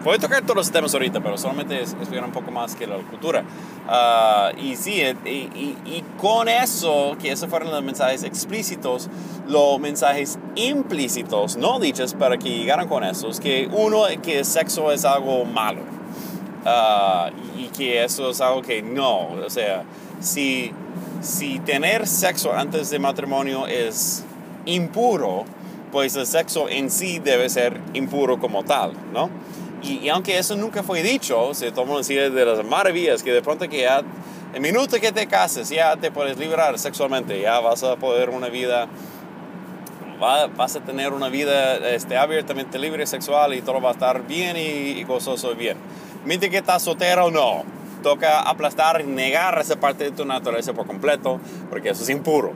Voy 0.03 0.15
a 0.15 0.19
tocar 0.19 0.43
todos 0.43 0.55
los 0.55 0.71
temas 0.71 0.93
ahorita, 0.93 1.19
pero 1.19 1.37
solamente 1.37 1.81
es, 1.81 1.93
un 1.93 2.31
poco 2.31 2.51
más 2.51 2.73
que 2.75 2.87
la 2.87 2.95
cultura. 2.97 3.43
Uh, 3.87 4.57
y 4.57 4.77
sí, 4.77 5.01
y, 5.25 5.29
y, 5.29 5.77
y, 5.85 6.03
con 6.17 6.47
eso, 6.47 7.17
que 7.21 7.31
esos 7.31 7.49
fueron 7.49 7.69
los 7.69 7.83
mensajes 7.83 8.23
explícitos, 8.23 9.09
los 9.47 9.77
mensajes 9.79 10.39
implícitos, 10.55 11.57
no 11.57 11.79
dichos, 11.79 12.13
para 12.13 12.37
que 12.37 12.49
llegaran 12.49 12.87
con 12.87 13.03
esos, 13.03 13.41
que 13.41 13.69
uno, 13.71 14.03
que 14.23 14.39
el 14.39 14.45
sexo 14.45 14.91
es 14.91 15.03
algo 15.03 15.43
malo. 15.43 15.81
Uh, 16.65 17.59
y 17.59 17.67
que 17.67 18.03
eso 18.03 18.29
es 18.29 18.39
algo 18.41 18.61
que 18.61 18.81
no, 18.81 19.29
o 19.31 19.49
sea, 19.49 19.83
si, 20.19 20.71
si 21.21 21.59
tener 21.59 22.07
sexo 22.07 22.53
antes 22.53 22.89
de 22.89 22.99
matrimonio 22.99 23.65
es 23.67 24.23
impuro, 24.65 25.45
pues 25.91 26.15
el 26.15 26.27
sexo 26.27 26.69
en 26.69 26.89
sí 26.89 27.19
debe 27.19 27.49
ser 27.49 27.79
impuro 27.93 28.39
como 28.39 28.63
tal, 28.63 28.93
¿no? 29.13 29.29
Y, 29.81 30.09
aunque 30.09 30.37
eso 30.37 30.55
nunca 30.55 30.83
fue 30.83 31.01
dicho, 31.03 31.53
se 31.53 31.71
tomó 31.71 31.97
decir 31.97 32.31
de 32.31 32.45
las 32.45 32.65
maravillas 32.65 33.23
que 33.23 33.31
de 33.31 33.41
pronto 33.41 33.67
que 33.69 33.81
ya, 33.81 34.03
el 34.53 34.61
minuto 34.61 34.99
que 34.99 35.11
te 35.11 35.27
cases, 35.27 35.69
ya 35.69 35.95
te 35.95 36.11
puedes 36.11 36.37
librar 36.37 36.77
sexualmente, 36.77 37.39
ya 37.39 37.59
vas 37.59 37.83
a 37.83 37.95
poder 37.95 38.29
una 38.29 38.49
vida, 38.49 38.87
vas 40.19 40.75
a 40.75 40.79
tener 40.81 41.13
una 41.13 41.29
vida 41.29 41.77
este, 41.91 42.17
abiertamente 42.17 42.77
libre 42.77 43.07
sexual 43.07 43.53
y 43.53 43.61
todo 43.61 43.79
va 43.79 43.89
a 43.89 43.93
estar 43.93 44.27
bien 44.27 44.57
y, 44.57 44.99
y 44.99 45.03
gozoso 45.05 45.55
bien. 45.55 45.77
Mientras 46.25 46.51
que 46.51 46.57
estás 46.57 46.83
soltero, 46.83 47.31
no. 47.31 47.63
Toca 48.03 48.41
aplastar 48.41 49.01
y 49.01 49.03
negar 49.05 49.59
esa 49.59 49.77
parte 49.77 50.05
de 50.05 50.11
tu 50.11 50.25
naturaleza 50.25 50.73
por 50.73 50.87
completo, 50.87 51.39
porque 51.69 51.89
eso 51.89 52.03
es 52.03 52.09
impuro. 52.09 52.53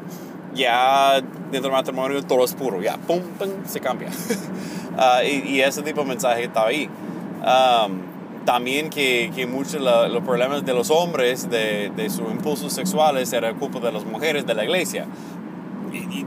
Ya 0.53 1.21
dentro 1.51 1.69
del 1.69 1.71
matrimonio 1.71 2.23
todo 2.23 2.45
es 2.45 2.53
puro, 2.53 2.81
ya 2.81 2.97
pum, 2.97 3.21
pum, 3.37 3.49
se 3.65 3.79
cambia. 3.79 4.09
uh, 4.09 5.23
y, 5.25 5.55
y, 5.55 5.61
ese 5.61 5.81
tipo 5.81 6.01
de 6.01 6.07
mensaje 6.07 6.43
estaba 6.43 6.67
ahí. 6.67 6.89
Um, 7.43 8.13
también 8.45 8.89
que, 8.89 9.31
que 9.35 9.45
muchos 9.47 9.81
los 9.81 10.23
problemas 10.23 10.65
de 10.65 10.73
los 10.73 10.89
hombres, 10.89 11.49
de, 11.49 11.91
de, 11.95 12.09
sus 12.09 12.29
impulsos 12.31 12.73
sexuales, 12.73 13.31
era 13.33 13.53
culpa 13.53 13.79
de 13.79 13.91
las 13.91 14.05
mujeres 14.05 14.45
de 14.45 14.53
la 14.53 14.63
iglesia. 14.63 15.05
Y, 15.91 15.97
y, 15.97 16.25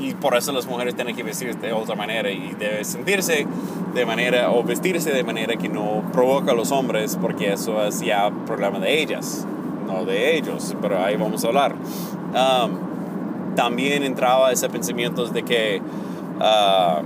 y, 0.00 0.14
por 0.14 0.36
eso 0.36 0.52
las 0.52 0.66
mujeres 0.66 0.94
tienen 0.94 1.14
que 1.14 1.22
vestirse 1.22 1.58
de 1.58 1.72
otra 1.72 1.94
manera 1.94 2.30
y 2.30 2.54
deben 2.58 2.84
sentirse 2.84 3.46
de 3.94 4.06
manera 4.06 4.50
o 4.50 4.62
vestirse 4.62 5.10
de 5.12 5.24
manera 5.24 5.56
que 5.56 5.68
no 5.68 6.02
provoca 6.12 6.52
a 6.52 6.54
los 6.54 6.72
hombres, 6.72 7.18
porque 7.20 7.52
eso 7.52 7.82
es 7.84 8.00
ya 8.00 8.30
problema 8.46 8.78
de 8.78 9.00
ellas, 9.00 9.46
no 9.86 10.04
de 10.04 10.36
ellos, 10.36 10.76
pero 10.80 11.02
ahí 11.02 11.16
vamos 11.16 11.44
a 11.44 11.48
hablar. 11.48 11.74
Um, 11.74 13.54
también 13.54 14.02
entraba 14.02 14.52
ese 14.52 14.68
pensamiento 14.68 15.26
de 15.26 15.42
que 15.42 15.80
uh, 16.40 17.02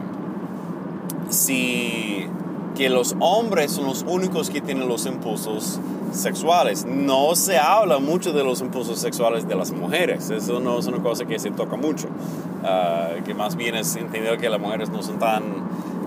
si 1.30 2.28
que 2.76 2.88
los 2.88 3.14
hombres 3.20 3.72
son 3.72 3.86
los 3.86 4.04
únicos 4.06 4.50
que 4.50 4.60
tienen 4.60 4.88
los 4.88 5.06
impulsos 5.06 5.80
sexuales. 6.12 6.84
No 6.84 7.34
se 7.34 7.58
habla 7.58 7.98
mucho 7.98 8.32
de 8.32 8.44
los 8.44 8.60
impulsos 8.60 8.98
sexuales 8.98 9.46
de 9.46 9.54
las 9.54 9.72
mujeres. 9.72 10.30
Eso 10.30 10.60
no 10.60 10.78
es 10.78 10.86
una 10.86 11.02
cosa 11.02 11.24
que 11.24 11.38
se 11.38 11.50
toca 11.50 11.76
mucho. 11.76 12.08
Uh, 12.08 13.22
que 13.24 13.34
más 13.34 13.56
bien 13.56 13.74
es 13.74 13.96
entender 13.96 14.38
que 14.38 14.48
las 14.48 14.60
mujeres 14.60 14.88
no 14.88 15.02
son 15.02 15.18
tan 15.18 15.42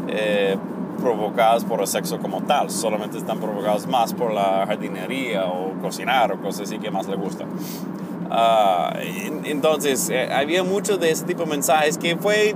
eh, 0.08 0.58
provocadas 1.02 1.66
por 1.66 1.82
el 1.82 1.88
sexo 1.88 2.20
como 2.20 2.42
tal. 2.42 2.70
Solamente 2.70 3.18
están 3.18 3.40
provocadas 3.40 3.88
más 3.88 4.14
por 4.14 4.34
la 4.34 4.66
jardinería 4.66 5.46
o 5.46 5.74
cocinar 5.82 6.32
o 6.32 6.42
cosas 6.42 6.62
así 6.62 6.80
que 6.80 6.92
más 6.92 7.08
les 7.08 7.18
gusta. 7.18 7.46
Uh, 7.46 9.46
entonces, 9.46 10.10
eh, 10.10 10.30
había 10.34 10.64
mucho 10.64 10.98
de 10.98 11.12
ese 11.12 11.26
tipo 11.26 11.44
de 11.44 11.50
mensajes 11.50 11.98
que 11.98 12.16
fue 12.16 12.56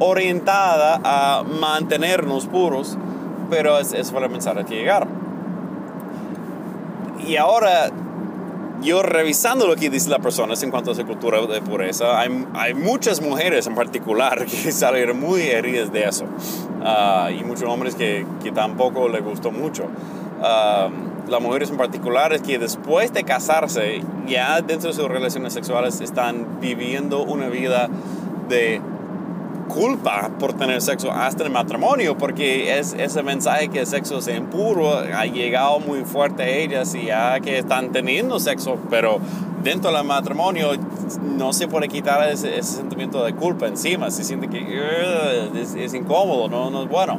orientada 0.00 1.00
a 1.04 1.44
mantenernos 1.44 2.46
puros 2.46 2.98
pero 3.54 3.78
es, 3.78 3.92
es 3.92 4.10
para 4.10 4.28
pensar 4.28 4.58
a 4.58 4.64
que 4.64 4.74
llegar. 4.74 5.06
Y 7.24 7.36
ahora, 7.36 7.88
yo 8.82 9.00
revisando 9.04 9.68
lo 9.68 9.76
que 9.76 9.88
dice 9.90 10.10
la 10.10 10.18
persona 10.18 10.54
en 10.60 10.70
cuanto 10.72 10.90
a 10.90 10.94
su 10.96 11.06
cultura 11.06 11.40
de 11.46 11.62
pureza, 11.62 12.18
hay, 12.18 12.46
hay 12.54 12.74
muchas 12.74 13.22
mujeres 13.22 13.68
en 13.68 13.76
particular 13.76 14.44
que 14.44 14.72
salen 14.72 15.20
muy 15.20 15.42
heridas 15.42 15.92
de 15.92 16.02
eso. 16.02 16.24
Uh, 16.24 17.30
y 17.30 17.44
muchos 17.44 17.68
hombres 17.68 17.94
que, 17.94 18.26
que, 18.42 18.50
tampoco 18.50 19.08
les 19.08 19.22
gustó 19.22 19.52
mucho. 19.52 19.84
Uh, 19.84 21.30
las 21.30 21.40
mujeres 21.40 21.70
en 21.70 21.76
particular 21.76 22.32
es 22.32 22.42
que 22.42 22.58
después 22.58 23.12
de 23.12 23.22
casarse, 23.22 24.02
ya 24.26 24.60
dentro 24.62 24.88
de 24.88 24.94
sus 24.94 25.08
relaciones 25.08 25.52
sexuales 25.52 26.00
están 26.00 26.60
viviendo 26.60 27.22
una 27.22 27.48
vida 27.48 27.88
de 28.48 28.80
culpa 29.64 30.30
por 30.38 30.52
tener 30.54 30.80
sexo 30.80 31.10
hasta 31.12 31.44
el 31.44 31.50
matrimonio, 31.50 32.16
porque 32.16 32.78
es 32.78 32.94
ese 32.94 33.22
mensaje 33.22 33.68
que 33.68 33.80
el 33.80 33.86
sexo 33.86 34.18
es 34.18 34.28
impuro 34.28 34.98
ha 34.98 35.26
llegado 35.26 35.80
muy 35.80 36.04
fuerte 36.04 36.42
a 36.42 36.48
ellas 36.48 36.94
y 36.94 37.06
ya 37.06 37.40
que 37.40 37.58
están 37.58 37.92
teniendo 37.92 38.38
sexo, 38.38 38.78
pero 38.90 39.18
dentro 39.62 39.90
del 39.90 40.04
matrimonio 40.04 40.70
no 41.36 41.52
se 41.52 41.68
puede 41.68 41.88
quitar 41.88 42.28
ese, 42.28 42.62
sentimiento 42.62 43.24
de 43.24 43.34
culpa 43.34 43.66
encima, 43.66 44.10
se 44.10 44.24
siente 44.24 44.48
que 44.48 44.60
es, 45.54 45.94
incómodo, 45.94 46.48
no, 46.48 46.70
no 46.70 46.82
es 46.82 46.88
bueno. 46.88 47.18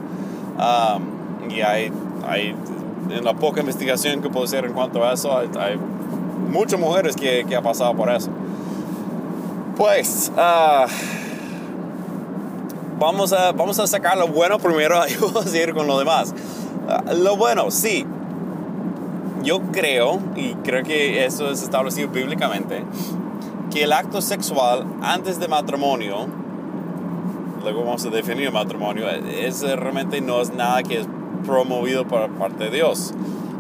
Um, 0.58 1.52
y 1.52 1.62
hay, 1.62 1.92
hay, 2.28 2.56
en 3.10 3.24
la 3.24 3.34
poca 3.34 3.60
investigación 3.62 4.22
que 4.22 4.30
puedo 4.30 4.46
hacer 4.46 4.66
en 4.66 4.74
cuanto 4.74 5.04
a 5.04 5.14
eso, 5.14 5.38
hay, 5.38 5.78
muchas 6.50 6.80
mujeres 6.80 7.16
que, 7.16 7.46
que 7.48 7.56
han 7.56 7.64
pasado 7.64 7.94
por 7.96 8.10
eso. 8.10 8.30
Pues, 9.76 10.32
uh, 10.38 10.90
vamos 13.00 13.34
a, 13.34 13.52
vamos 13.52 13.80
a 13.80 13.88
sacar 13.88 14.18
lo 14.18 14.28
bueno 14.28 14.60
primero 14.60 15.02
y 15.08 15.16
vamos 15.16 15.54
a 15.54 15.58
ir 15.58 15.74
con 15.74 15.88
lo 15.88 16.00
demás. 16.00 16.34
Ah, 16.88 17.04
lo 17.14 17.36
bueno, 17.38 17.72
sí. 17.72 18.06
Yo 19.44 19.62
creo, 19.72 20.20
y 20.36 20.54
creo 20.56 20.84
que 20.84 21.24
eso 21.26 21.52
es 21.52 21.62
establecido 21.62 22.10
bíblicamente, 22.10 22.84
que 23.72 23.84
el 23.84 23.94
acto 23.94 24.20
sexual 24.22 24.86
antes 25.04 25.40
de 25.40 25.48
matrimonio, 25.48 26.26
luego 27.62 27.84
vamos 27.84 28.04
a 28.06 28.10
definir 28.10 28.52
matrimonio, 28.52 29.08
es, 29.08 29.62
realmente 29.62 30.20
no 30.20 30.42
es 30.42 30.52
nada 30.52 30.82
que 30.82 31.02
es 31.02 31.08
promovido 31.46 32.08
por 32.08 32.28
parte 32.32 32.66
de 32.66 32.72
Dios. 32.72 33.14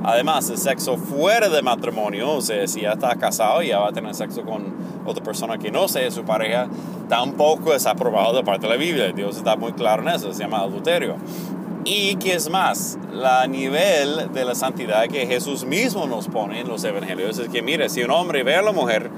Además, 0.07 0.47
el 0.51 0.59
sexo 0.59 0.97
fuera 0.97 1.49
de 1.49 1.63
matrimonio, 1.63 2.33
o 2.33 2.41
sea, 2.41 2.67
si 2.67 2.81
ya 2.81 2.91
está 2.91 3.15
casado 3.15 3.63
y 3.63 3.69
ya 3.69 3.79
va 3.79 3.89
a 3.89 3.91
tener 3.91 4.13
sexo 4.13 4.43
con 4.43 4.73
otra 5.03 5.23
persona 5.23 5.57
que 5.57 5.71
no 5.71 5.87
sea 5.87 6.11
su 6.11 6.23
pareja, 6.23 6.67
tampoco 7.09 7.73
es 7.73 7.87
aprobado 7.87 8.35
de 8.35 8.43
parte 8.43 8.67
de 8.67 8.73
la 8.73 8.77
Biblia. 8.77 9.11
Dios 9.13 9.37
está 9.37 9.55
muy 9.55 9.73
claro 9.73 10.03
en 10.03 10.09
eso, 10.09 10.31
se 10.31 10.43
llama 10.43 10.59
adulterio. 10.59 11.15
Y 11.85 12.17
que 12.17 12.35
es 12.35 12.51
más, 12.51 12.99
la 13.13 13.47
nivel 13.47 14.31
de 14.31 14.45
la 14.45 14.53
santidad 14.53 15.07
que 15.07 15.25
Jesús 15.25 15.65
mismo 15.65 16.05
nos 16.05 16.27
pone 16.27 16.59
en 16.59 16.67
los 16.67 16.83
evangelios 16.83 17.39
es 17.39 17.49
que, 17.49 17.63
mire, 17.63 17.89
si 17.89 18.03
un 18.03 18.11
hombre 18.11 18.43
ve 18.43 18.55
a 18.55 18.61
la 18.61 18.71
mujer 18.71 19.09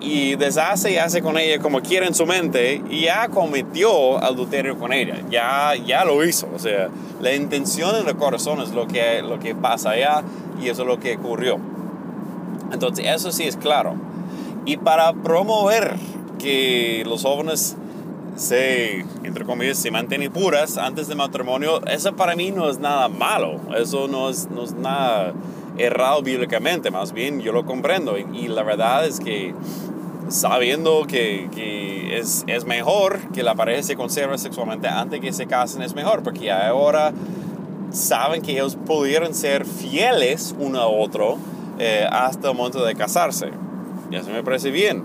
y 0.00 0.36
deshace 0.36 0.92
y 0.92 0.96
hace 0.98 1.22
con 1.22 1.38
ella 1.38 1.60
como 1.60 1.80
quiere 1.80 2.06
en 2.06 2.14
su 2.14 2.26
mente, 2.26 2.82
ya 2.90 3.28
cometió 3.28 4.22
adulterio 4.22 4.78
con 4.78 4.92
ella, 4.92 5.16
ya, 5.30 5.74
ya 5.74 6.04
lo 6.04 6.24
hizo. 6.24 6.48
O 6.54 6.58
sea, 6.58 6.88
la 7.20 7.34
intención 7.34 7.96
en 7.96 8.08
el 8.08 8.16
corazón 8.16 8.60
es 8.60 8.70
lo 8.70 8.86
que, 8.86 9.22
lo 9.22 9.38
que 9.38 9.54
pasa 9.54 9.90
allá 9.90 10.22
y 10.60 10.68
eso 10.68 10.82
es 10.82 10.88
lo 10.88 11.00
que 11.00 11.16
ocurrió. 11.16 11.58
Entonces, 12.72 13.06
eso 13.08 13.32
sí 13.32 13.44
es 13.44 13.56
claro. 13.56 13.94
Y 14.64 14.76
para 14.76 15.12
promover 15.12 15.94
que 16.38 17.04
los 17.06 17.22
jóvenes 17.22 17.76
se, 18.36 19.04
entre 19.24 19.44
comillas, 19.44 19.78
se 19.78 19.90
mantienen 19.90 20.30
puras 20.30 20.76
antes 20.76 21.08
de 21.08 21.14
matrimonio, 21.14 21.80
eso 21.86 22.14
para 22.14 22.36
mí 22.36 22.50
no 22.50 22.68
es 22.68 22.78
nada 22.78 23.08
malo, 23.08 23.60
eso 23.76 24.08
no 24.08 24.28
es, 24.28 24.48
no 24.50 24.64
es 24.64 24.72
nada 24.74 25.32
errado 25.78 26.22
bíblicamente, 26.22 26.90
más 26.90 27.12
bien 27.12 27.40
yo 27.40 27.52
lo 27.52 27.64
comprendo. 27.64 28.16
Y, 28.18 28.48
la 28.48 28.62
verdad 28.62 29.06
es 29.06 29.20
que 29.20 29.54
sabiendo 30.28 31.06
que, 31.06 31.48
que 31.54 32.18
es, 32.18 32.44
es, 32.46 32.64
mejor 32.64 33.18
que 33.32 33.42
la 33.42 33.54
pareja 33.54 33.82
se 33.82 33.96
conserve 33.96 34.38
sexualmente 34.38 34.88
antes 34.88 35.20
que 35.20 35.32
se 35.32 35.46
casen, 35.46 35.82
es 35.82 35.94
mejor, 35.94 36.22
porque 36.22 36.50
ahora 36.50 37.12
saben 37.90 38.42
que 38.42 38.52
ellos 38.52 38.76
pudieron 38.86 39.34
ser 39.34 39.64
fieles 39.64 40.54
uno 40.58 40.80
a 40.80 40.86
otro 40.86 41.38
eh, 41.78 42.06
hasta 42.10 42.50
el 42.50 42.56
momento 42.56 42.84
de 42.84 42.94
casarse. 42.94 43.50
Y 44.10 44.16
eso 44.16 44.30
me 44.30 44.42
parece 44.42 44.70
bien, 44.70 45.04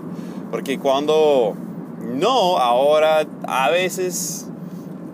porque 0.50 0.78
cuando 0.78 1.54
no, 2.00 2.58
ahora 2.58 3.26
a 3.46 3.70
veces 3.70 4.48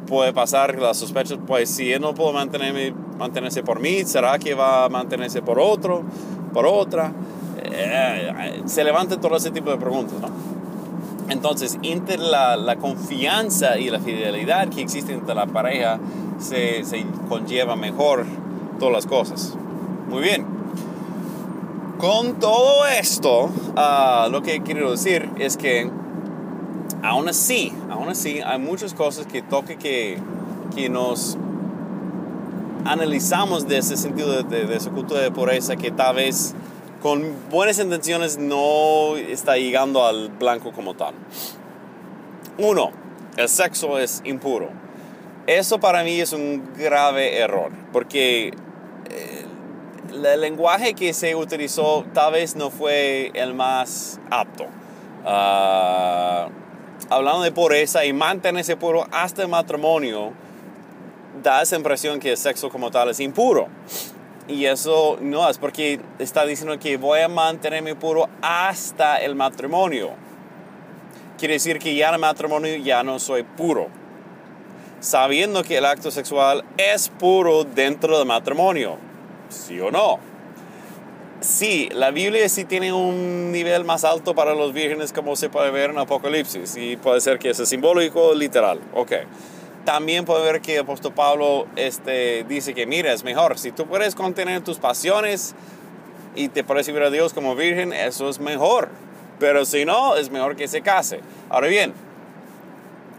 puede 0.09 0.32
pasar 0.32 0.78
las 0.78 0.96
sospechas, 0.96 1.38
pues 1.46 1.70
si 1.70 1.92
él 1.92 2.00
no 2.00 2.14
puede 2.14 2.32
mantenerme, 2.32 2.92
mantenerse 3.18 3.62
por 3.62 3.80
mí, 3.80 4.04
¿será 4.04 4.38
que 4.38 4.54
va 4.54 4.84
a 4.84 4.88
mantenerse 4.88 5.42
por 5.42 5.61
otro, 5.61 6.02
por 6.52 6.66
otra? 6.66 7.12
Eh, 7.62 8.62
se 8.64 8.84
levanta 8.84 9.20
todo 9.20 9.36
ese 9.36 9.50
tipo 9.50 9.70
de 9.70 9.76
preguntas, 9.76 10.20
¿no? 10.20 10.28
Entonces, 11.28 11.78
entre 11.82 12.16
la, 12.16 12.56
la, 12.56 12.76
confianza 12.76 13.78
y 13.78 13.90
la 13.90 14.00
fidelidad 14.00 14.68
que 14.70 14.80
existe 14.80 15.12
entre 15.12 15.34
la 15.34 15.46
pareja, 15.46 16.00
se, 16.38 16.84
se 16.84 17.04
conlleva 17.28 17.76
mejor 17.76 18.24
todas 18.78 18.94
las 18.94 19.06
cosas. 19.06 19.54
Muy 20.09 20.22
bien. 20.22 20.46
Con 21.98 22.38
todo 22.38 22.86
esto, 22.86 23.50
uh, 23.76 24.30
lo 24.30 24.40
que 24.40 24.62
quiero 24.62 24.92
decir 24.92 25.28
es 25.38 25.59
que 25.59 25.90
aún 27.03 27.28
así, 27.28 27.72
aún 27.90 28.09
así, 28.09 28.40
hay 28.40 28.59
muchas 28.59 28.94
cosas 28.94 29.26
que 29.26 29.42
toque 29.42 29.76
que, 29.76 30.18
que 30.74 30.88
nos 30.88 31.36
analizamos 32.84 33.68
de 33.68 33.78
ese 33.78 33.96
sentido 33.96 34.42
de, 34.42 34.66
de, 34.66 34.76
ese 34.76 34.90
culto 34.90 35.14
de 35.14 35.30
pureza 35.30 35.76
que 35.76 35.90
tal 35.90 36.16
vez 36.16 36.55
con 37.03 37.34
buenas 37.51 37.78
intenciones 37.78 38.38
no 38.38 39.16
está 39.16 39.57
llegando 39.57 40.05
al 40.05 40.30
blanco 40.30 40.72
como 40.72 40.94
tal. 40.94 41.14
Uno, 42.59 42.90
el 43.36 43.49
sexo 43.49 43.99
es 43.99 44.20
impuro. 44.24 44.70
Eso 45.46 45.78
para 45.78 46.03
mí 46.03 46.20
es 46.20 46.32
un 46.32 46.74
grave 46.76 47.38
error, 47.38 47.70
porque 47.92 48.49
eh, 48.49 49.44
el 50.11 50.40
lenguaje 50.40 50.94
que 50.94 51.14
se 51.14 51.34
utilizó 51.34 52.05
tal 52.12 52.32
vez 52.32 52.57
no 52.57 52.70
fue 52.70 53.30
el 53.34 53.55
más 53.55 54.20
apto. 54.30 54.64
Uh, 55.24 56.51
hablando 57.11 57.42
de 57.42 57.52
pureza 57.52 58.04
y 58.04 58.12
mantenerse 58.12 58.76
puro 58.76 59.06
hasta 59.11 59.42
el 59.42 59.48
matrimonio, 59.48 60.32
da 61.42 61.62
esa 61.62 61.76
impresión 61.76 62.20
que 62.20 62.32
el 62.32 62.36
sexo 62.36 62.68
como 62.70 62.90
tal 62.90 63.11
es 63.11 63.20
impuro. 63.20 63.68
Y 64.48 64.64
eso 64.64 65.18
no 65.20 65.48
es 65.48 65.59
porque 65.59 66.00
está 66.18 66.46
diciendo 66.46 66.78
que 66.78 66.96
voy 66.96 67.20
a 67.20 67.28
mantenerme 67.28 67.94
puro 67.94 68.28
hasta 68.40 69.18
el 69.18 69.34
matrimonio. 69.34 70.11
Quiere 71.38 71.54
decir 71.54 71.78
que 71.78 71.94
ya 71.94 72.09
en 72.09 72.14
el 72.14 72.20
matrimonio 72.20 72.76
ya 72.76 73.02
no 73.02 73.18
soy 73.18 73.42
puro. 73.42 73.88
Sabiendo 75.00 75.62
que 75.62 75.76
el 75.76 75.84
acto 75.84 76.11
sexual 76.11 76.64
es 76.76 77.09
puro 77.11 77.64
dentro 77.64 78.18
del 78.18 78.26
matrimonio. 78.26 78.96
¿Sí 79.48 79.78
o 79.80 79.90
no? 79.90 80.18
Sí, 81.41 81.89
la 81.93 82.11
Biblia 82.11 82.49
sí 82.49 82.64
tiene 82.64 82.93
un 82.93 83.53
nivel 83.53 83.84
más 83.84 84.03
alto 84.03 84.34
para 84.34 84.57
los 84.57 84.72
vírgenes 84.72 85.12
como 85.12 85.36
se 85.36 85.49
puede 85.49 85.70
ver 85.70 85.91
en 85.91 85.99
Apocalipsis 85.99 86.76
y 86.76 86.97
puede 86.97 87.20
ser 87.20 87.39
que 87.39 87.51
es 87.51 87.57
simbólico 87.59 88.28
o 88.28 88.34
literal. 88.34 88.80
Ok. 88.93 89.12
También 89.84 90.24
puede 90.24 90.43
ver 90.43 90.61
que 90.61 90.74
el 90.74 90.80
apóstol 90.80 91.14
Pablo 91.14 91.68
este, 91.76 92.43
dice 92.43 92.74
que 92.74 92.86
mira, 92.86 93.12
es 93.12 93.22
mejor. 93.22 93.57
Si 93.57 93.70
tú 93.70 93.86
puedes 93.86 94.16
contener 94.16 94.62
tus 94.62 94.78
pasiones 94.78 95.55
y 96.34 96.49
te 96.49 96.64
puedes 96.64 96.89
vivir 96.89 97.05
a 97.05 97.11
Dios 97.11 97.32
como 97.32 97.55
virgen, 97.55 97.93
eso 97.93 98.28
es 98.28 98.41
mejor. 98.41 98.89
Pero 99.39 99.64
si 99.64 99.84
no, 99.84 100.16
es 100.16 100.30
mejor 100.30 100.57
que 100.57 100.66
se 100.66 100.82
case. 100.82 101.20
Ahora 101.51 101.68
bien, 101.68 101.95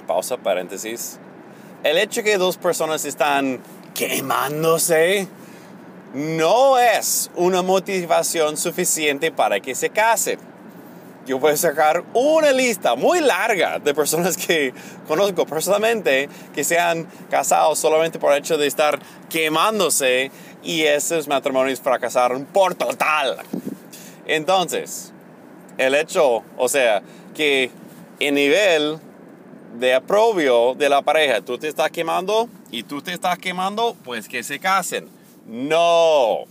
pausa, 0.07 0.35
paréntesis. 0.35 1.19
El 1.83 1.97
hecho 1.97 2.21
que 2.21 2.37
dos 2.37 2.57
personas 2.57 3.05
están 3.05 3.61
quemándose 3.95 5.29
no 6.13 6.79
es 6.79 7.29
una 7.35 7.61
motivación 7.61 8.57
suficiente 8.57 9.31
para 9.31 9.59
que 9.59 9.75
se 9.75 9.89
casen. 9.89 10.39
Yo 11.27 11.39
puedo 11.39 11.55
sacar 11.55 12.03
una 12.13 12.51
lista 12.51 12.95
muy 12.95 13.19
larga 13.19 13.77
de 13.77 13.93
personas 13.93 14.35
que 14.35 14.73
conozco 15.07 15.45
personalmente 15.45 16.27
que 16.55 16.63
se 16.63 16.79
han 16.79 17.05
casado 17.29 17.75
solamente 17.75 18.17
por 18.17 18.33
el 18.33 18.39
hecho 18.39 18.57
de 18.57 18.65
estar 18.65 18.99
quemándose 19.29 20.31
y 20.63 20.83
esos 20.83 21.27
matrimonios 21.27 21.79
fracasaron 21.79 22.45
por 22.45 22.73
total. 22.73 23.37
Entonces, 24.25 25.13
el 25.77 25.93
hecho, 25.93 26.43
o 26.57 26.67
sea, 26.67 27.03
que 27.35 27.69
en 28.19 28.33
nivel 28.33 28.97
de 29.77 29.93
aprobio 29.93 30.73
de 30.73 30.89
la 30.89 31.03
pareja, 31.03 31.41
tú 31.41 31.59
te 31.59 31.67
estás 31.67 31.91
quemando 31.91 32.49
y 32.71 32.83
tú 32.83 33.03
te 33.03 33.13
estás 33.13 33.37
quemando, 33.37 33.95
pues 34.03 34.27
que 34.27 34.41
se 34.41 34.57
casen 34.57 35.18
no, 35.49 36.45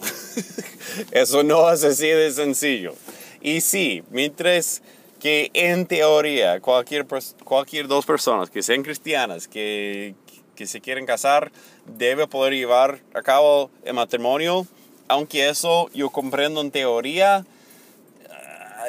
eso 1.13 1.45
no 1.45 1.71
es 1.73 1.85
así 1.85 2.09
de 2.09 2.33
sencillo. 2.33 2.95
Y 3.41 3.61
sí, 3.61 4.03
mientras 4.11 4.83
que 5.21 5.51
en 5.55 5.87
teoría 5.87 6.61
cualquier, 6.61 7.07
cualquier 7.45 7.87
dos 7.87 8.05
personas 8.05 8.51
que 8.51 8.63
sean 8.63 8.83
cristianas, 8.83 9.47
que, 9.47 10.15
que 10.57 10.67
se 10.67 10.81
quieren 10.81 11.07
casar, 11.07 11.53
debe 11.87 12.27
poder 12.27 12.55
llevar 12.55 12.99
a 13.15 13.23
cabo 13.23 13.71
el 13.85 13.95
matrimonio, 13.95 14.67
aunque 15.07 15.49
eso 15.49 15.89
yo 15.95 16.11
comprendo 16.11 16.61
en 16.61 16.73
teoría, 16.73 17.47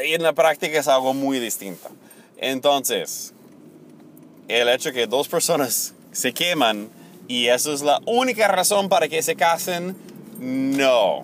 y 0.04 0.14
en 0.14 0.24
la 0.24 0.34
práctica 0.34 0.80
es 0.80 0.88
algo 0.88 1.14
muy 1.14 1.40
distinto. 1.40 1.90
Entonces, 2.38 3.34
el 4.48 4.70
hecho 4.70 4.92
que 4.92 5.06
dos 5.06 5.28
personas 5.28 5.94
se 6.12 6.34
queman 6.34 6.90
y 7.30 7.48
eso 7.48 7.72
es 7.72 7.84
la 7.84 8.02
única 8.08 8.48
razón 8.48 8.90
para 8.90 9.08
que 9.08 9.22
se 9.22 9.36
casen. 9.36 9.96
No, 10.40 11.24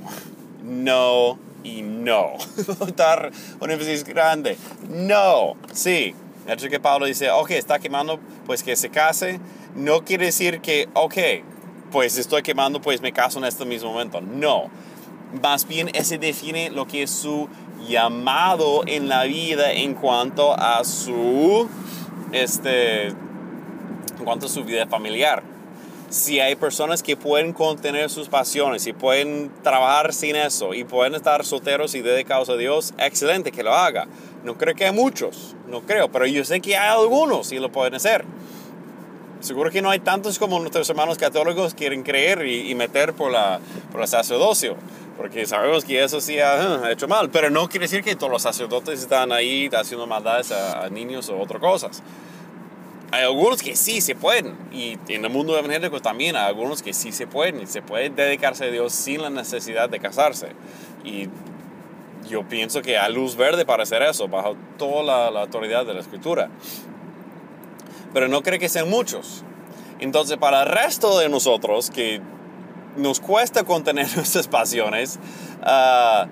no 0.64 1.40
y 1.64 1.82
no. 1.82 2.34
Dar 2.96 3.32
un 3.60 3.72
énfasis 3.72 4.04
grande. 4.04 4.56
No, 4.88 5.56
sí. 5.74 6.14
El 6.46 6.54
hecho 6.54 6.70
que 6.70 6.80
Pablo 6.80 7.08
dice, 7.08 7.32
ok, 7.32 7.50
está 7.52 7.80
quemando, 7.80 8.20
pues 8.46 8.62
que 8.62 8.76
se 8.76 8.90
case, 8.90 9.40
no 9.74 10.06
quiere 10.06 10.28
decir 10.28 10.62
que, 10.62 10.88
ok, 10.94 11.18
pues 11.92 12.20
estoy 12.20 12.44
quemando, 12.44 12.80
pues 12.80 13.02
me 13.02 13.12
caso 13.12 13.40
en 13.40 13.46
este 13.46 13.66
mismo 13.66 13.92
momento. 13.92 14.22
No. 14.22 14.70
Más 15.42 15.68
bien, 15.68 15.90
ese 15.96 16.20
define 16.20 16.70
lo 16.70 16.86
que 16.86 17.02
es 17.02 17.10
su 17.10 17.50
llamado 17.90 18.84
en 18.86 19.10
la 19.10 19.24
vida 19.24 19.72
en 19.72 19.96
cuanto 19.96 20.54
a 20.54 20.84
su, 20.84 21.68
este, 22.32 23.08
en 23.08 24.24
cuanto 24.24 24.46
a 24.46 24.50
su 24.50 24.64
vida 24.64 24.86
familiar 24.86 25.55
si 26.16 26.40
hay 26.40 26.56
personas 26.56 27.04
que 27.04 27.18
pueden 27.18 27.52
contener 27.52 28.10
sus 28.10 28.30
pasiones 28.30 28.88
y 28.88 28.94
pueden 28.94 29.52
trabajar 29.64 30.14
sin 30.14 30.38
eso 30.38 30.74
y 30.74 30.86
pueden 30.86 31.14
estar 31.14 31.44
solteros 31.44 31.94
y 31.94 32.02
dedicados 32.02 32.48
a 32.48 32.56
Dios, 32.56 32.94
excelente 32.98 33.52
que 33.52 33.64
lo 33.64 33.74
haga. 33.74 34.08
No 34.46 34.58
creo 34.58 34.76
que 34.76 34.86
hay 34.86 34.94
muchos, 34.94 35.58
no 35.68 35.82
creo, 35.82 36.10
pero 36.10 36.26
yo 36.26 36.46
sé 36.46 36.62
que 36.62 36.78
hay 36.78 36.90
algunos 36.98 37.52
y 37.52 37.60
lo 37.60 37.70
pueden 37.70 37.96
hacer. 37.96 38.24
Seguro 39.42 39.72
que 39.72 39.82
no 39.82 39.90
hay 39.90 40.00
tantos 40.00 40.40
como 40.40 40.58
nuestros 40.58 40.90
hermanos 40.90 41.18
católicos 41.18 41.74
quieren 41.74 42.02
creer 42.02 42.48
y, 42.48 42.74
meter 42.76 43.12
por, 43.12 43.30
la, 43.30 43.60
por 43.92 44.00
el 44.00 44.08
sacerdocio, 44.08 44.78
porque 45.18 45.46
sabemos 45.46 45.84
que 45.84 46.02
eso 46.02 46.22
sí 46.22 46.40
ha, 46.40 46.90
hecho 46.92 47.10
mal, 47.10 47.30
pero 47.30 47.50
no 47.50 47.68
quiere 47.68 47.88
decir 47.88 48.02
que 48.02 48.16
todos 48.16 48.32
los 48.32 48.42
sacerdotes 48.42 49.02
están 49.02 49.34
ahí 49.34 49.70
haciendo 49.74 50.08
maldades 50.08 50.54
a, 50.54 50.86
a 50.86 50.90
niños 50.90 51.28
o 51.28 51.38
otras 51.38 51.60
cosas 51.60 52.02
hay 53.16 53.24
algunos 53.24 53.62
que 53.62 53.78
sí 53.78 54.02
se 54.02 54.14
pueden, 54.14 54.58
y 54.74 54.98
en 55.08 55.24
el 55.24 55.32
mundo 55.32 55.58
evangélico 55.58 56.02
también 56.02 56.36
hay 56.36 56.48
algunos 56.48 56.84
que 56.84 56.94
sí 56.94 57.14
se 57.14 57.28
pueden, 57.28 57.62
y 57.62 57.66
se 57.66 57.82
pueden 57.82 58.14
dedicarse 58.16 58.66
a 58.66 58.68
Dios 58.68 58.92
sin 58.92 59.22
la 59.22 59.30
necesidad 59.30 59.90
de 59.90 60.00
casarse. 60.00 60.50
Y 61.06 61.30
yo 62.30 62.44
pienso 62.44 62.82
que 62.82 62.98
hay 62.98 63.14
luz 63.14 63.38
verde 63.38 63.66
para 63.66 63.84
hacer 63.84 64.02
eso, 64.02 64.28
bajo 64.28 64.58
toda 64.78 65.32
la, 65.32 65.42
autoridad 65.42 65.86
de 65.86 65.94
la 65.94 66.02
Escritura. 66.02 66.50
Pero 68.14 68.28
no 68.28 68.42
creo 68.42 68.60
que 68.60 68.68
sean 68.68 68.90
muchos. 68.90 69.44
Entonces, 70.00 70.36
para 70.38 70.64
el 70.64 70.70
resto 70.70 71.18
de 71.18 71.30
nosotros 71.30 71.90
que 71.90 72.22
nos 72.98 73.22
cuesta 73.22 73.64
contener 73.64 74.08
nuestras 74.18 74.50
pasiones, 74.50 75.20
uh, 75.62 76.28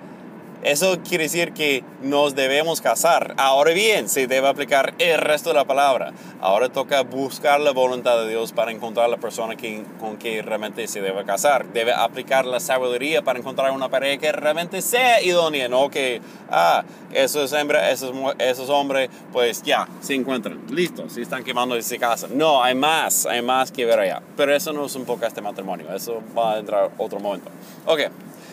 eso 0.64 0.98
quiere 1.06 1.24
decir 1.24 1.52
que 1.52 1.84
nos 2.02 2.34
debemos 2.34 2.80
casar. 2.80 3.34
Ahora 3.36 3.72
bien, 3.72 4.08
se 4.08 4.26
debe 4.26 4.48
aplicar 4.48 4.94
el 4.98 5.18
resto 5.18 5.50
de 5.50 5.56
la 5.56 5.66
palabra. 5.66 6.14
Ahora 6.40 6.70
toca 6.70 7.02
buscar 7.02 7.60
la 7.60 7.72
voluntad 7.72 8.16
de 8.22 8.30
Dios 8.30 8.52
para 8.52 8.72
encontrar 8.72 9.10
la 9.10 9.18
persona 9.18 9.56
con 10.00 10.16
que 10.16 10.40
realmente 10.40 10.86
se 10.86 11.02
debe 11.02 11.22
casar. 11.24 11.66
Debe 11.74 11.92
aplicar 11.92 12.46
la 12.46 12.60
sabiduría 12.60 13.22
para 13.22 13.38
encontrar 13.38 13.72
una 13.72 13.90
pareja 13.90 14.18
que 14.18 14.32
realmente 14.32 14.80
sea 14.80 15.22
idónea, 15.22 15.68
no 15.68 15.90
que, 15.90 16.22
ah, 16.50 16.82
eso 17.12 17.44
es 17.44 17.52
hembra, 17.52 17.90
eso 17.90 18.34
es, 18.38 18.70
hombre, 18.70 19.10
pues 19.34 19.62
ya, 19.62 19.86
se 20.00 20.14
encuentran, 20.14 20.62
listo, 20.70 21.10
se 21.10 21.20
están 21.20 21.44
quemando 21.44 21.76
y 21.76 21.82
se 21.82 21.98
casan. 21.98 22.38
No, 22.38 22.64
hay 22.64 22.74
más, 22.74 23.26
hay 23.26 23.42
más 23.42 23.70
que 23.70 23.84
ver 23.84 24.00
allá. 24.00 24.22
Pero 24.34 24.54
eso 24.54 24.72
no 24.72 24.86
es 24.86 24.94
un 24.94 25.04
poco 25.04 25.26
este 25.26 25.42
matrimonio, 25.42 25.94
eso 25.94 26.22
va 26.36 26.54
a 26.54 26.58
entrar 26.58 26.90
otro 26.96 27.20
momento. 27.20 27.50
Ok, 27.84 28.00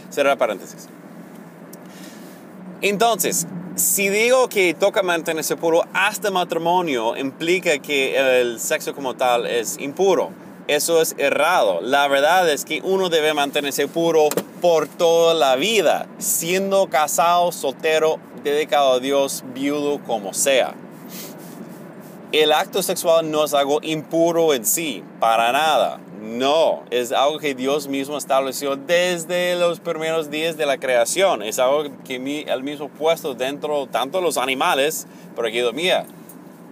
será 0.10 0.36
paréntesis. 0.36 0.90
Entonces, 2.82 3.46
si 3.76 4.10
digo 4.10 4.50
que 4.50 4.74
toca 4.74 5.04
mantenerse 5.04 5.56
puro 5.56 5.86
hasta 5.94 6.32
matrimonio, 6.32 7.16
implica 7.16 7.78
que 7.78 8.42
el 8.42 8.60
sexo 8.60 8.96
como 8.96 9.16
tal 9.16 9.46
es 9.46 9.78
impuro. 9.80 10.32
Eso 10.68 11.02
es 11.02 11.14
errado. 11.20 11.82
La 11.82 12.08
verdad 12.08 12.50
es 12.50 12.66
que 12.66 12.82
uno 12.84 13.10
debe 13.10 13.34
mantenerse 13.34 13.88
puro 13.88 14.30
por 14.62 14.88
toda 14.88 15.36
la 15.36 15.56
vida, 15.58 16.08
siendo 16.18 16.88
casado, 16.90 17.52
soltero, 17.52 18.18
dedicado 18.44 18.94
a 18.94 19.00
Dios, 19.00 19.44
viudo, 19.54 20.00
como 20.06 20.34
sea. 20.34 20.74
El 22.32 22.54
acto 22.54 22.82
sexual 22.82 23.30
no 23.30 23.44
es 23.44 23.54
algo 23.54 23.80
impuro 23.84 24.54
en 24.54 24.66
sí, 24.66 25.04
para 25.20 25.52
nada. 25.52 26.00
No, 26.22 26.84
es 26.92 27.12
algo 27.12 27.40
que 27.40 27.56
Dios 27.56 27.88
mismo 27.88 28.16
estableció 28.16 28.76
desde 28.76 29.56
los 29.56 29.80
primeros 29.80 30.30
días 30.30 30.56
de 30.56 30.68
la 30.68 30.78
creación. 30.78 31.42
Es 31.42 31.58
algo 31.58 31.86
que 32.04 32.46
el 32.48 32.62
mismo 32.62 32.90
puesto 32.90 33.34
dentro 33.34 33.88
tanto 33.88 34.22
los 34.22 34.38
animales, 34.38 35.08
pero 35.36 35.48
aquí 35.48 35.60
mía, 35.74 36.06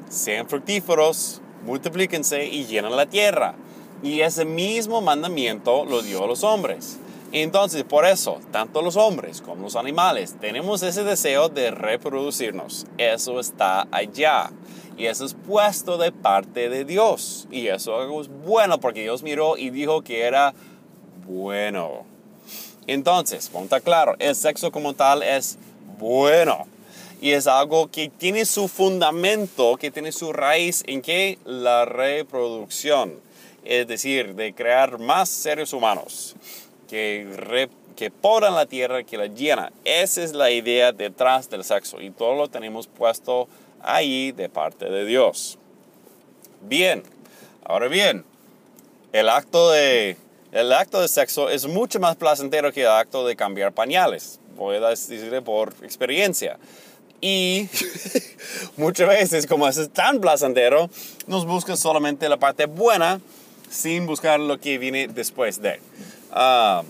sean 0.08 0.47
fructíferos, 0.47 1.41
multiplíquense 1.66 2.45
y 2.45 2.66
llenen 2.66 2.95
la 2.95 3.08
tierra. 3.08 3.56
Y 4.04 4.22
ese 4.22 4.45
mismo 4.45 5.02
mandamiento 5.02 5.84
lo 5.84 6.04
dio 6.04 6.26
a 6.26 6.28
los 6.28 6.43
hombres. 6.43 7.00
Entonces, 7.32 7.84
por 7.84 8.06
eso, 8.06 8.39
tanto 8.52 8.84
los 8.84 8.97
hombres 8.97 9.41
como 9.41 9.64
los 9.64 9.76
animales 9.76 10.36
tenemos 10.39 10.84
ese 10.84 11.04
deseo 11.04 11.50
de 11.50 11.72
reproducirnos. 11.72 12.86
Eso 13.00 13.39
está 13.39 13.88
allá. 13.91 14.52
Y 15.00 15.08
eso 15.08 15.24
es 15.24 15.34
puesto 15.34 15.97
de 15.97 16.12
parte 16.12 16.68
de 16.68 16.84
Dios. 16.84 17.47
Y 17.50 17.68
eso 17.68 18.22
es 18.22 18.28
bueno 18.28 18.82
porque 18.82 19.04
Dios 19.04 19.24
miró 19.24 19.56
y 19.58 19.70
dijo 19.70 20.02
que 20.02 20.24
era 20.24 20.54
bueno. 21.26 22.06
Entonces, 22.86 23.47
ponta 23.47 23.80
claro, 23.80 24.16
el 24.20 24.36
sexo 24.36 24.74
como 24.74 24.93
tal 24.93 25.24
es 25.24 25.58
bueno. 25.97 26.68
Y 27.22 27.32
es 27.32 27.47
algo 27.47 27.89
que 27.89 28.10
tiene 28.10 28.43
su 28.43 28.68
fundamento, 28.68 29.78
que 29.78 29.89
tiene 29.89 30.12
su 30.12 30.34
raíz 30.34 30.84
en 30.86 31.02
que 31.02 31.39
la 31.45 31.86
reproducción. 31.86 33.22
Es 33.64 33.88
decir, 33.88 34.36
de 34.36 34.54
crear 34.54 35.00
más 35.00 35.30
seres 35.30 35.72
humanos 35.72 36.36
que, 36.89 37.70
que 37.95 38.12
poblan 38.12 38.54
la 38.54 38.66
tierra, 38.66 39.04
que 39.04 39.18
la 39.18 39.28
llena. 39.28 39.72
Esa 39.86 40.24
es 40.24 40.34
la 40.34 40.52
idea 40.52 40.91
detrás 40.91 41.50
del 41.50 41.64
sexo. 41.64 42.02
Y 42.02 42.10
todo 42.10 42.36
lo 42.36 42.50
tenemos 42.50 42.88
puesto 42.88 43.47
ahí 43.82 44.32
de 44.32 44.49
parte 44.49 44.86
de 44.86 45.05
Dios. 45.05 45.57
Bien, 46.61 47.03
ahora 47.63 47.88
bien, 47.88 48.25
el 49.13 49.30
acto 49.30 49.71
de, 49.71 50.17
el 50.51 50.73
acto 50.73 51.01
de 51.01 51.07
sexo 51.07 51.49
es 51.49 51.67
mucho 51.67 51.99
más 51.99 52.15
placentero 52.15 52.71
que 52.71 52.82
el 52.82 52.89
acto 52.89 53.25
de 53.25 53.36
cambiar 53.36 53.73
pañales. 53.73 54.39
Voy 54.55 54.75
a 54.77 54.89
decirle 54.89 55.41
por 55.41 55.73
experiencia. 55.84 56.57
Y 57.21 57.67
muchas 58.77 59.07
veces, 59.07 59.47
como 59.47 59.67
es 59.67 59.89
tan 59.91 60.19
placentero, 60.19 60.89
nos 61.27 61.45
buscan 61.45 61.77
solamente 61.77 62.30
la 62.30 62.38
parte 62.38 62.65
buena 62.65 63.19
sin 63.69 64.05
buscar 64.05 64.39
lo 64.39 64.59
que 64.59 64.77
viene 64.77 65.07
después 65.07 65.61
de. 65.61 65.80
Ah, 66.32 66.84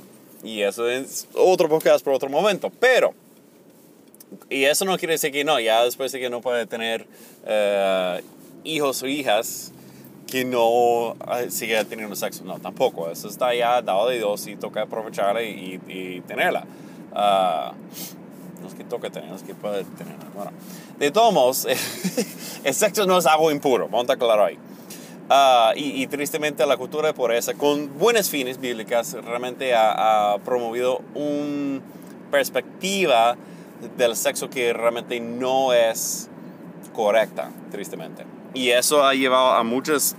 y 0.43 0.61
eso 0.61 0.89
es 0.89 1.27
otro 1.33 1.67
podcast 1.67 2.03
por 2.03 2.13
otro 2.13 2.29
momento. 2.29 2.71
Pero 2.79 3.13
y 4.49 4.65
eso 4.65 4.85
no 4.85 4.97
quiere 4.97 5.13
decir 5.13 5.31
que 5.31 5.43
no, 5.43 5.59
ya 5.59 5.83
después 5.83 6.11
de 6.11 6.19
que 6.19 6.29
no 6.29 6.41
puede 6.41 6.65
tener 6.65 7.07
eh, 7.45 8.23
hijos 8.63 9.03
o 9.03 9.07
hijas 9.07 9.71
que 10.29 10.45
no 10.45 11.15
eh, 11.37 11.49
siga 11.49 11.83
teniendo 11.83 12.15
sexo. 12.15 12.43
No, 12.43 12.59
tampoco. 12.59 13.09
Eso 13.09 13.27
está 13.27 13.53
ya 13.53 13.81
dado 13.81 14.09
de 14.09 14.17
Dios 14.17 14.47
y 14.47 14.55
toca 14.55 14.83
aprovecharla 14.83 15.43
y, 15.43 15.81
y, 15.87 16.21
tenerla. 16.21 16.65
Uh, 17.11 17.73
no 18.61 18.67
es 18.67 18.73
que 18.75 18.83
toca 18.83 19.09
tenerla, 19.09 19.35
es 19.35 19.43
que 19.43 19.55
puede 19.55 19.83
tenerla. 19.83 20.25
Bueno, 20.35 20.51
de 20.99 21.11
todos 21.11 21.33
modos, 21.33 21.65
el 22.63 22.73
sexo 22.73 23.05
no 23.05 23.17
es 23.17 23.25
algo 23.25 23.51
impuro, 23.51 23.87
vamos 23.89 24.09
a 24.09 24.17
claro 24.17 24.45
ahí. 24.45 24.57
Uh, 25.29 25.77
y, 25.77 26.03
y, 26.03 26.07
tristemente 26.07 26.65
la 26.65 26.77
cultura 26.77 27.13
por 27.13 27.31
eso, 27.31 27.53
con 27.55 27.97
buenas 27.99 28.29
fines 28.29 28.59
bíblicas, 28.59 29.13
realmente 29.13 29.75
ha, 29.75 30.33
ha 30.33 30.37
promovido 30.39 31.01
una 31.13 31.81
perspectiva 32.31 33.37
del 33.97 34.15
sexo 34.15 34.49
que 34.49 34.73
realmente 34.73 35.19
no 35.19 35.73
es 35.73 36.29
correcta, 36.93 37.51
tristemente. 37.71 38.25
Y 38.53 38.69
eso 38.69 39.05
ha 39.05 39.13
llevado 39.13 39.51
a 39.51 39.63
muchas 39.63 40.15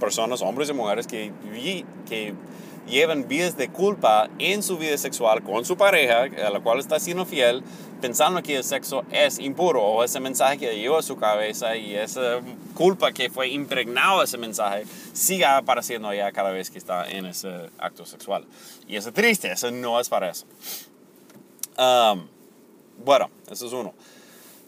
personas, 0.00 0.42
hombres 0.42 0.70
y 0.70 0.72
mujeres, 0.72 1.06
que, 1.06 1.32
que 2.08 2.34
llevan 2.86 3.26
vidas 3.26 3.56
de 3.56 3.68
culpa 3.68 4.28
en 4.38 4.62
su 4.62 4.78
vida 4.78 4.96
sexual 4.98 5.42
con 5.42 5.64
su 5.64 5.76
pareja, 5.76 6.22
a 6.22 6.50
la 6.50 6.60
cual 6.60 6.78
está 6.78 7.00
siendo 7.00 7.24
fiel, 7.24 7.62
pensando 8.00 8.42
que 8.42 8.56
el 8.56 8.64
sexo 8.64 9.04
es 9.10 9.38
impuro 9.38 9.82
o 9.82 10.04
ese 10.04 10.20
mensaje 10.20 10.58
que 10.58 10.76
lleva 10.76 10.98
a 10.98 11.02
su 11.02 11.16
cabeza 11.16 11.76
y 11.76 11.94
esa 11.94 12.40
culpa 12.74 13.12
que 13.12 13.30
fue 13.30 13.48
impregnado 13.48 14.22
ese 14.22 14.36
mensaje 14.36 14.84
sigue 15.12 15.44
apareciendo 15.44 16.08
allá 16.08 16.30
cada 16.32 16.50
vez 16.50 16.70
que 16.70 16.78
está 16.78 17.08
en 17.08 17.26
ese 17.26 17.70
acto 17.78 18.04
sexual. 18.04 18.44
Y 18.86 18.96
es 18.96 19.10
triste, 19.12 19.52
eso 19.52 19.70
no 19.70 19.98
es 20.00 20.08
para 20.08 20.30
eso. 20.30 20.44
Um, 21.78 22.28
bueno, 23.04 23.30
eso 23.50 23.66
es 23.66 23.72
uno. 23.72 23.94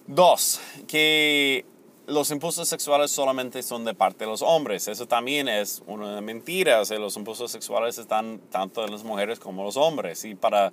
Dos, 0.07 0.61
que 0.87 1.65
los 2.07 2.31
impulsos 2.31 2.69
sexuales 2.69 3.11
solamente 3.11 3.63
son 3.63 3.85
de 3.85 3.95
parte 3.95 4.25
de 4.25 4.31
los 4.31 4.43
hombres. 4.43 4.87
Eso 4.89 5.07
también 5.07 5.49
es 5.49 5.83
una 5.87 6.21
mentira. 6.21 6.81
O 6.81 6.85
sea, 6.85 6.99
los 6.99 7.17
impulsos 7.17 7.51
sexuales 7.51 7.99
están 7.99 8.41
tanto 8.51 8.85
en 8.85 8.93
las 8.93 9.03
mujeres 9.03 9.41
como 9.41 9.63
en 9.63 9.67
los 9.67 9.77
hombres. 9.77 10.25
Y 10.25 10.35
para 10.35 10.73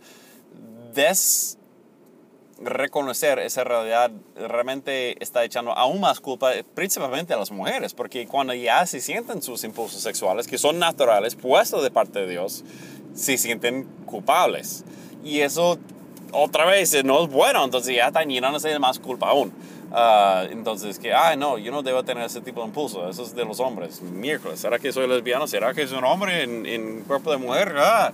des 0.94 1.58
reconocer 2.62 3.40
esa 3.40 3.64
realidad 3.64 4.12
realmente 4.36 5.22
está 5.22 5.44
echando 5.44 5.72
aún 5.72 6.00
más 6.00 6.20
culpa 6.20 6.52
principalmente 6.76 7.34
a 7.34 7.38
las 7.38 7.52
mujeres, 7.52 7.94
porque 7.94 8.28
cuando 8.28 8.54
ya 8.54 8.86
se 8.86 9.02
sienten 9.02 9.42
sus 9.42 9.64
impulsos 9.64 10.02
sexuales, 10.02 10.48
que 10.48 10.58
son 10.58 10.80
naturales, 10.80 11.36
puestos 11.36 11.84
de 11.84 11.92
parte 11.92 12.20
de 12.20 12.28
Dios, 12.28 12.64
se 13.16 13.38
sienten 13.38 13.86
culpables. 14.06 14.86
Y 15.24 15.40
eso 15.40 15.78
otra 16.34 16.66
vez 16.66 16.94
eh, 16.94 17.04
no 17.04 17.24
es 17.24 17.30
bueno, 17.30 17.64
entonces 17.64 17.96
ya 17.96 18.08
están 18.08 18.30
llenándose 18.30 18.70
de 18.70 18.80
más 18.80 19.00
culpa 19.00 19.30
aún. 19.30 19.54
Uh, 19.92 20.52
entonces, 20.52 20.98
que, 20.98 21.14
ay, 21.14 21.38
no, 21.38 21.60
yo 21.60 21.72
no 21.72 21.84
debo 21.84 22.04
tener 22.04 22.26
ese 22.26 22.42
tipo 22.42 22.62
de 22.62 22.68
impulso, 22.68 23.08
eso 23.08 23.22
es 23.22 23.36
de 23.36 23.46
los 23.46 23.60
hombres. 23.60 24.02
Miércoles, 24.02 24.60
¿será 24.60 24.80
que 24.80 24.92
soy 24.92 25.08
lesbiano? 25.08 25.46
¿Será 25.46 25.74
que 25.74 25.88
soy 25.88 26.00
un 26.00 26.06
hombre 26.06 26.42
en, 26.42 26.66
en 26.66 27.02
cuerpo 27.02 27.32
de 27.32 27.38
mujer? 27.38 27.76
Ah, 27.78 28.12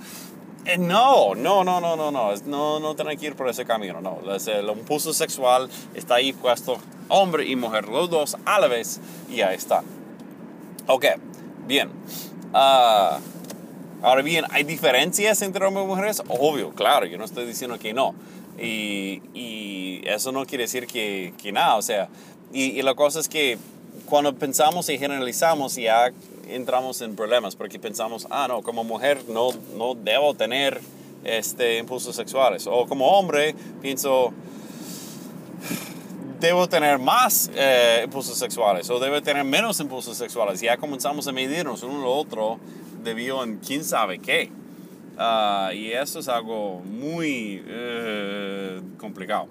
eh, 0.65 0.78
no, 0.78 1.36
no, 1.36 1.63
no, 1.63 1.80
no, 1.80 1.95
no, 1.95 2.11
no, 2.11 2.36
no, 2.36 2.80
no 2.82 2.95
tener 2.95 3.17
que 3.17 3.28
ir 3.28 3.36
por 3.36 3.47
ese 3.47 3.63
camino, 3.65 4.01
no. 4.01 4.20
El 4.45 4.70
impulso 4.70 5.13
sexual 5.13 5.70
está 5.95 6.15
ahí 6.15 6.34
puesto, 6.34 6.78
hombre 7.07 7.45
y 7.47 7.55
mujer, 7.55 7.88
los 7.88 8.09
dos 8.09 8.36
a 8.45 8.59
la 8.59 8.67
vez, 8.67 8.99
y 9.30 9.41
ahí 9.41 9.55
está. 9.55 9.82
Ok, 10.88 11.05
bien. 11.65 11.89
Uh, 12.53 13.22
Ahora 14.02 14.22
bien, 14.22 14.45
¿hay 14.52 14.64
diferencias 14.64 15.41
entre 15.41 15.66
hombres 15.66 15.86
y 15.86 15.88
mujeres? 15.88 16.24
Obvio, 16.28 16.72
claro, 16.72 17.06
yo 17.06 17.18
no 17.18 17.26
estoy 17.26 17.45
diciendo 17.45 17.78
que 17.78 17.93
no. 17.93 18.16
Y, 18.58 19.22
y 19.34 20.02
eso 20.06 20.32
no 20.32 20.45
quiere 20.45 20.64
decir 20.66 20.88
que, 20.88 21.34
que 21.41 21.52
nada, 21.52 21.76
o 21.76 21.82
sea, 21.82 22.10
y, 22.52 22.82
la 22.82 22.95
cosa 22.95 23.20
es 23.20 23.30
que 23.30 23.58
cuando 24.06 24.34
pensamos 24.34 24.89
y 24.89 24.97
generalizamos 24.97 25.76
ya 25.76 26.12
entramos 26.47 27.02
en 27.02 27.16
problemas 27.16 27.56
porque 27.56 27.78
pensamos, 27.78 28.26
ah, 28.32 28.47
no, 28.47 28.64
como 28.64 28.84
mujer 28.84 29.24
no, 29.28 29.50
no 29.78 29.93
debo 29.93 30.34
tener 30.34 30.82
este, 31.24 31.78
impulsos 31.78 32.16
sexuales. 32.16 32.66
O 32.66 32.88
como 32.88 33.08
hombre 33.08 33.54
pienso, 33.82 34.34
debo 36.39 36.68
tener 36.68 36.97
más 36.97 37.52
eh, 37.54 38.02
impulsos 38.06 38.38
sexuales 38.38 38.89
o 38.89 39.00
debe 39.00 39.22
tener 39.22 39.43
menos 39.43 39.80
impulsos 39.80 40.18
sexuales. 40.18 40.60
Ya 40.60 40.78
comenzamos 40.78 41.28
a 41.28 41.32
medirnos 41.32 41.84
uno 41.84 42.00
al 42.00 42.08
otro 42.08 42.60
debido 43.10 43.43
en 43.43 43.57
quién 43.57 43.84
sabe 43.84 44.20
qué. 44.20 44.51
Ah, 45.18 45.72
y 45.74 45.91
eso 45.91 46.20
es 46.20 46.28
algo 46.28 46.80
muy 46.80 47.62
eh, 47.68 48.82
complicado. 48.97 49.47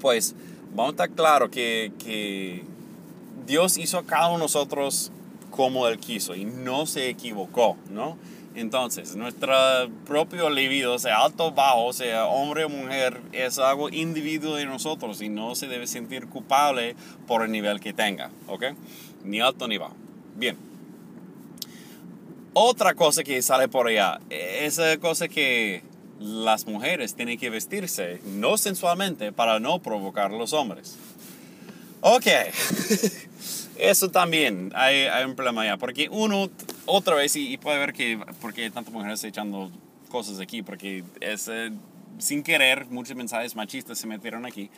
Pues 0.00 0.34
vamos 0.74 0.90
a 0.90 1.04
estar 1.04 1.10
claro 1.10 1.50
que, 1.50 1.92
que 2.02 2.64
Dios 3.46 3.78
hizo 3.78 3.98
a 3.98 4.04
cada 4.04 4.28
uno 4.28 4.38
de 4.38 4.44
nosotros 4.44 5.12
como 5.50 5.86
Él 5.86 5.98
quiso 5.98 6.34
y 6.34 6.44
no 6.44 6.86
se 6.86 7.08
equivocó, 7.08 7.76
¿no? 7.90 8.16
Entonces, 8.54 9.14
nuestro 9.14 9.54
propio 10.06 10.50
libido, 10.50 10.98
sea 10.98 11.24
alto 11.24 11.46
o 11.46 11.52
bajo, 11.52 11.92
sea 11.92 12.26
hombre 12.26 12.64
o 12.64 12.68
mujer, 12.68 13.20
es 13.32 13.58
algo 13.60 13.88
individuo 13.90 14.56
de 14.56 14.66
nosotros 14.66 15.20
y 15.22 15.28
no 15.28 15.54
se 15.54 15.68
debe 15.68 15.86
sentir 15.86 16.26
culpable 16.26 16.96
por 17.28 17.44
el 17.44 17.52
nivel 17.52 17.78
que 17.78 17.92
tenga, 17.92 18.30
¿ok? 18.48 18.64
Ni 19.22 19.40
alto 19.40 19.68
ni 19.68 19.78
bajo. 19.78 19.94
Bien. 20.34 20.69
Otra 22.52 22.94
cosa 22.94 23.22
que 23.22 23.40
sale 23.42 23.68
por 23.68 23.86
allá, 23.86 24.20
esa 24.28 24.98
cosa 24.98 25.28
que 25.28 25.82
las 26.18 26.66
mujeres 26.66 27.14
tienen 27.14 27.38
que 27.38 27.48
vestirse, 27.48 28.20
no 28.24 28.58
sensualmente, 28.58 29.32
para 29.32 29.60
no 29.60 29.80
provocar 29.80 30.32
a 30.32 30.36
los 30.36 30.52
hombres. 30.52 30.96
Ok. 32.00 32.26
Eso 33.78 34.10
también 34.10 34.72
hay, 34.74 35.06
hay, 35.06 35.24
un 35.24 35.34
problema 35.34 35.62
allá, 35.62 35.78
porque 35.78 36.08
uno, 36.10 36.50
otra 36.84 37.14
vez, 37.14 37.34
y, 37.36 37.56
puede 37.56 37.78
ver 37.78 37.94
que, 37.94 38.18
porque 38.40 38.64
hay 38.64 38.70
tantas 38.70 38.92
mujeres 38.92 39.24
echando 39.24 39.70
cosas 40.10 40.38
aquí, 40.38 40.62
porque 40.62 41.02
es, 41.20 41.48
eh, 41.48 41.70
sin 42.18 42.42
querer, 42.42 42.86
muchos 42.86 43.16
mensajes 43.16 43.56
machistas 43.56 43.98
se 43.98 44.06
metieron 44.06 44.44
aquí, 44.44 44.68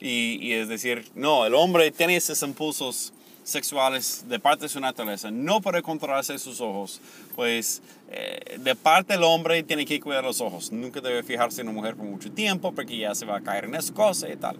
y, 0.00 0.38
y, 0.40 0.54
es 0.54 0.68
decir, 0.68 1.08
no, 1.14 1.46
el 1.46 1.54
hombre 1.54 1.92
tiene 1.92 2.16
esos 2.16 2.42
impulsos 2.42 3.12
sexuales 3.50 4.24
de 4.28 4.38
parte 4.38 4.64
de 4.64 4.68
su 4.68 4.80
naturaleza, 4.80 5.30
no 5.30 5.60
puede 5.60 5.82
controlarse 5.82 6.38
sus 6.38 6.60
ojos, 6.60 7.00
pues 7.34 7.82
eh, 8.10 8.58
de 8.60 8.74
parte 8.74 9.14
del 9.14 9.24
hombre 9.24 9.62
tiene 9.62 9.84
que 9.84 10.00
cuidar 10.00 10.24
los 10.24 10.40
ojos, 10.40 10.72
nunca 10.72 11.00
debe 11.00 11.22
fijarse 11.22 11.60
en 11.60 11.68
una 11.68 11.76
mujer 11.76 11.96
por 11.96 12.06
mucho 12.06 12.30
tiempo, 12.30 12.72
porque 12.72 12.96
ya 12.96 13.14
se 13.14 13.26
va 13.26 13.36
a 13.36 13.40
caer 13.40 13.64
en 13.64 13.74
esa 13.74 13.92
cosa 13.92 14.28
y 14.28 14.36
tal. 14.36 14.56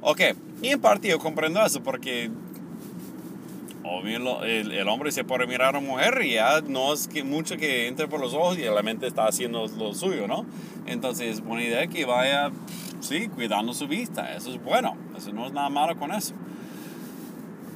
Ok, 0.00 0.20
y 0.62 0.68
en 0.68 0.80
parte 0.80 1.08
yo 1.08 1.18
comprendo 1.18 1.64
eso, 1.64 1.82
porque 1.82 2.30
obvio 3.84 4.42
el, 4.44 4.72
el, 4.72 4.88
hombre 4.88 5.12
se 5.12 5.24
puede 5.24 5.46
mirar 5.46 5.74
a 5.74 5.78
una 5.78 5.88
mujer 5.88 6.22
y 6.22 6.34
ya 6.34 6.60
no 6.60 6.92
es 6.92 7.08
que 7.08 7.24
mucho 7.24 7.56
que 7.56 7.88
entre 7.88 8.08
por 8.08 8.20
los 8.20 8.34
ojos 8.34 8.58
y 8.58 8.62
la 8.62 8.82
mente 8.82 9.06
está 9.06 9.26
haciendo 9.26 9.66
lo 9.66 9.94
suyo, 9.94 10.26
¿no? 10.26 10.46
Entonces 10.86 11.34
es 11.34 11.40
buena 11.40 11.64
idea 11.64 11.86
que 11.86 12.04
vaya, 12.04 12.50
sí, 13.00 13.28
cuidando 13.28 13.72
su 13.74 13.86
vista, 13.86 14.34
eso 14.34 14.50
es 14.50 14.62
bueno, 14.62 14.96
eso 15.16 15.32
no 15.32 15.46
es 15.46 15.52
nada 15.52 15.68
malo 15.68 15.96
con 15.98 16.12
eso. 16.12 16.34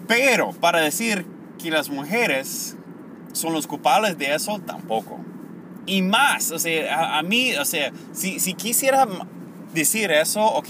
Pero 0.06 0.52
para 0.52 0.80
decir 0.80 1.26
que 1.58 1.70
las 1.70 1.88
mujeres 1.88 2.76
son 3.32 3.52
los 3.52 3.66
culpables 3.66 4.18
de 4.18 4.34
eso, 4.34 4.60
tampoco. 4.60 5.18
Y 5.86 6.02
más, 6.02 6.50
o 6.50 6.58
sea, 6.58 7.18
a, 7.18 7.22
mí, 7.22 7.54
o 7.54 7.64
sea, 7.64 7.92
si, 8.12 8.40
si 8.40 8.54
quisiera 8.54 9.06
decir 9.72 10.10
eso, 10.10 10.42
ok, 10.42 10.68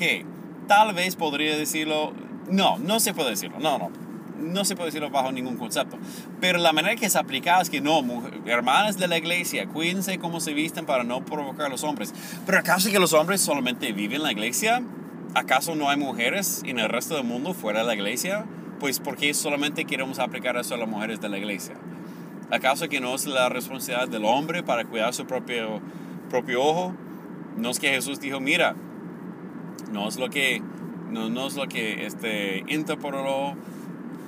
tal 0.67 0.95
vez 0.95 1.17
podría 1.17 1.57
decirlo, 1.57 2.13
no, 2.51 2.79
no 2.79 3.01
se 3.01 3.15
puede 3.15 3.31
decirlo, 3.31 3.59
no, 3.59 3.79
no, 3.79 3.91
no 4.39 4.65
se 4.65 4.77
puede 4.77 4.89
decirlo 4.89 5.11
bajo 5.11 5.33
ningún 5.33 5.57
concepto. 5.57 5.99
Pero 6.41 6.59
la 6.59 6.73
manera 6.73 6.97
que 6.97 7.07
es 7.07 7.17
aplicada 7.17 7.63
es 7.63 7.71
que 7.71 7.81
no, 7.81 8.03
hermanas 8.47 8.99
de 8.99 9.09
la 9.09 9.17
iglesia, 9.17 9.67
cuídense 9.67 10.19
cómo 10.19 10.41
se 10.41 10.53
visten 10.53 10.87
para 10.87 11.05
no 11.05 11.25
provocar 11.25 11.67
a 11.67 11.69
los 11.69 11.85
hombres. 11.85 12.13
Pero 12.45 12.59
¿acaso 12.59 12.91
que 12.91 12.99
los 12.99 13.13
hombres 13.13 13.41
solamente 13.41 13.93
viven 13.93 14.17
en 14.17 14.23
la 14.23 14.33
iglesia? 14.33 14.83
¿Acaso 15.35 15.75
no 15.75 15.89
hay 15.89 15.97
mujeres 15.97 16.63
en 16.65 16.79
el 16.79 16.89
resto 16.89 17.15
del 17.15 17.25
mundo 17.25 17.55
fuera 17.55 17.81
de 17.81 17.87
la 17.87 17.95
iglesia? 17.95 18.45
Pues 18.79 19.01
¿por 19.01 19.17
qué 19.17 19.33
solamente 19.35 19.85
queremos 19.85 20.19
aplicar 20.19 20.57
eso 20.57 20.75
a 20.75 20.79
las 20.79 20.89
mujeres 20.89 21.21
de 21.21 21.29
la 21.29 21.39
iglesia? 21.39 21.75
¿Acaso 22.51 22.89
que 22.89 23.01
no 23.01 23.15
es 23.15 23.27
la 23.27 23.49
responsabilidad 23.49 24.09
del 24.09 24.25
hombre 24.25 24.63
para 24.63 24.85
cuidar 24.85 25.15
su 25.15 25.27
propio, 25.27 25.81
propio 26.31 26.63
ojo? 26.63 26.95
No 27.57 27.71
es 27.71 27.81
que 27.81 27.89
Jesús 27.89 28.21
dijo, 28.21 28.39
mira, 28.39 28.77
no 29.91 30.09
es 30.09 30.17
lo 30.17 30.29
que, 30.31 30.63
no, 31.11 31.29
no 31.31 31.47
es 31.47 31.57
lo 31.57 31.67
que 31.67 32.07
este, 32.07 32.65
entra 32.73 32.97
por 32.97 33.15
el 33.15 33.27
ojo, 33.27 33.55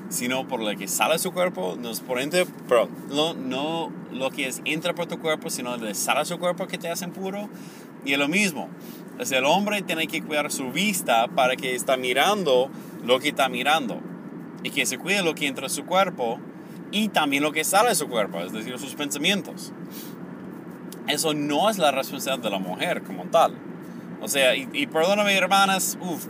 sino 0.08 0.48
por 0.48 0.62
lo 0.62 0.76
que 0.76 0.88
sale 0.88 1.18
su 1.18 1.32
cuerpo, 1.32 1.76
no 1.78 1.90
es 1.90 2.00
por 2.00 2.18
entre, 2.18 2.46
pero 2.68 2.88
no, 3.10 3.34
no 3.34 3.92
lo 4.10 4.30
que 4.30 4.48
es 4.48 4.62
entra 4.64 4.94
por 4.94 5.06
tu 5.06 5.18
cuerpo, 5.18 5.50
sino 5.50 5.76
lo 5.76 5.86
que 5.86 5.94
sale 5.94 6.24
su 6.24 6.38
cuerpo 6.38 6.66
que 6.66 6.78
te 6.78 6.88
hacen 6.88 7.12
puro. 7.12 7.48
Y 8.04 8.12
es 8.12 8.18
lo 8.18 8.28
mismo. 8.28 8.68
Es 9.18 9.32
el 9.32 9.44
hombre 9.44 9.82
tiene 9.82 10.06
que 10.06 10.22
cuidar 10.22 10.50
su 10.50 10.70
vista 10.70 11.26
para 11.28 11.56
que 11.56 11.74
está 11.74 11.96
mirando 11.96 12.70
lo 13.04 13.18
que 13.18 13.28
está 13.28 13.48
mirando. 13.48 14.00
Y 14.62 14.70
que 14.70 14.86
se 14.86 14.98
cuide 14.98 15.22
lo 15.22 15.34
que 15.34 15.46
entra 15.46 15.66
en 15.66 15.70
su 15.70 15.84
cuerpo 15.84 16.38
y 16.90 17.08
también 17.08 17.42
lo 17.42 17.52
que 17.52 17.64
sale 17.64 17.90
de 17.90 17.94
su 17.94 18.08
cuerpo, 18.08 18.40
es 18.40 18.52
decir, 18.52 18.78
sus 18.78 18.94
pensamientos. 18.94 19.72
Eso 21.06 21.34
no 21.34 21.70
es 21.70 21.78
la 21.78 21.90
responsabilidad 21.90 22.42
de 22.42 22.50
la 22.50 22.58
mujer 22.58 23.02
como 23.02 23.24
tal. 23.24 23.54
O 24.20 24.28
sea, 24.28 24.56
y, 24.56 24.68
y 24.72 24.86
perdóname 24.86 25.34
hermanas, 25.36 25.96
uff, 26.00 26.26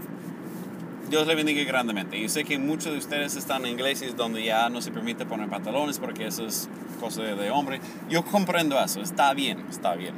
Dios 1.08 1.26
le 1.26 1.34
bendiga 1.34 1.64
grandemente. 1.64 2.20
Yo 2.20 2.28
sé 2.28 2.44
que 2.44 2.58
muchos 2.58 2.92
de 2.92 2.98
ustedes 2.98 3.34
están 3.34 3.64
en 3.64 3.72
iglesias 3.72 4.16
donde 4.16 4.44
ya 4.44 4.68
no 4.68 4.82
se 4.82 4.90
permite 4.90 5.24
poner 5.24 5.48
pantalones 5.48 5.98
porque 5.98 6.26
eso 6.26 6.46
es 6.46 6.68
cosa 7.00 7.22
de 7.22 7.50
hombre. 7.50 7.80
Yo 8.10 8.24
comprendo 8.24 8.78
eso, 8.82 9.00
está 9.00 9.32
bien, 9.32 9.64
está 9.70 9.94
bien. 9.94 10.14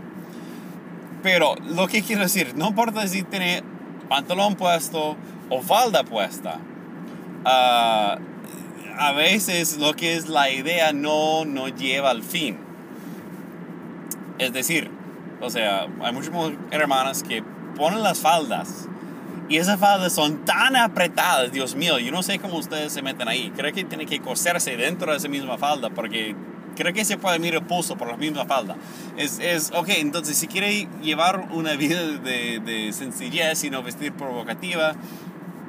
Pero 1.23 1.55
lo 1.69 1.87
que 1.87 2.03
quiero 2.03 2.23
decir, 2.23 2.55
no 2.57 2.69
importa 2.69 3.07
si 3.07 3.23
tiene 3.23 3.63
pantalón 4.09 4.57
puesto 4.57 5.17
o 5.49 5.63
falda 5.63 6.03
puesta. 6.03 6.59
Uh, 7.45 8.20
a 8.99 9.12
veces 9.12 9.78
lo 9.78 9.95
que 9.95 10.14
es 10.14 10.28
la 10.28 10.51
idea 10.51 10.93
no, 10.93 11.45
no 11.47 11.68
lleva 11.68 12.11
al 12.11 12.22
fin. 12.22 12.59
Es 14.38 14.53
decir, 14.53 14.91
o 15.41 15.49
sea, 15.49 15.86
hay 16.03 16.12
muchas 16.12 16.32
hermanas 16.70 17.22
que 17.22 17.43
ponen 17.76 18.03
las 18.03 18.18
faldas 18.18 18.88
y 19.49 19.57
esas 19.57 19.80
faldas 19.80 20.12
son 20.12 20.45
tan 20.45 20.76
apretadas, 20.76 21.51
Dios 21.51 21.74
mío, 21.74 21.99
yo 21.99 22.12
no 22.12 22.22
sé 22.22 22.38
cómo 22.38 22.59
ustedes 22.59 22.93
se 22.93 23.03
meten 23.03 23.26
ahí. 23.26 23.53
Creo 23.57 23.72
que 23.72 23.84
tiene 23.84 24.07
que 24.07 24.20
coserse 24.20 24.76
dentro 24.76 25.11
de 25.11 25.18
esa 25.18 25.28
misma 25.28 25.59
falda 25.59 25.91
porque 25.91 26.36
creo 26.76 26.93
que 26.93 27.05
se 27.05 27.18
puede 27.18 27.38
mirar 27.38 27.62
el 27.62 27.66
pulso 27.66 27.97
por 27.97 28.09
la 28.09 28.16
misma 28.16 28.45
falda. 28.45 28.76
Es, 29.16 29.38
es 29.41 29.72
ok, 29.74 29.88
entonces 29.97 30.36
si 30.36 30.47
quiere 30.47 30.88
llevar 31.03 31.49
una 31.53 31.72
vida 31.74 32.01
de, 32.01 32.61
de 32.61 32.93
sencillez 32.93 33.64
y 33.64 33.70
no 33.70 33.82
vestir 33.82 34.12
provocativa, 34.12 34.95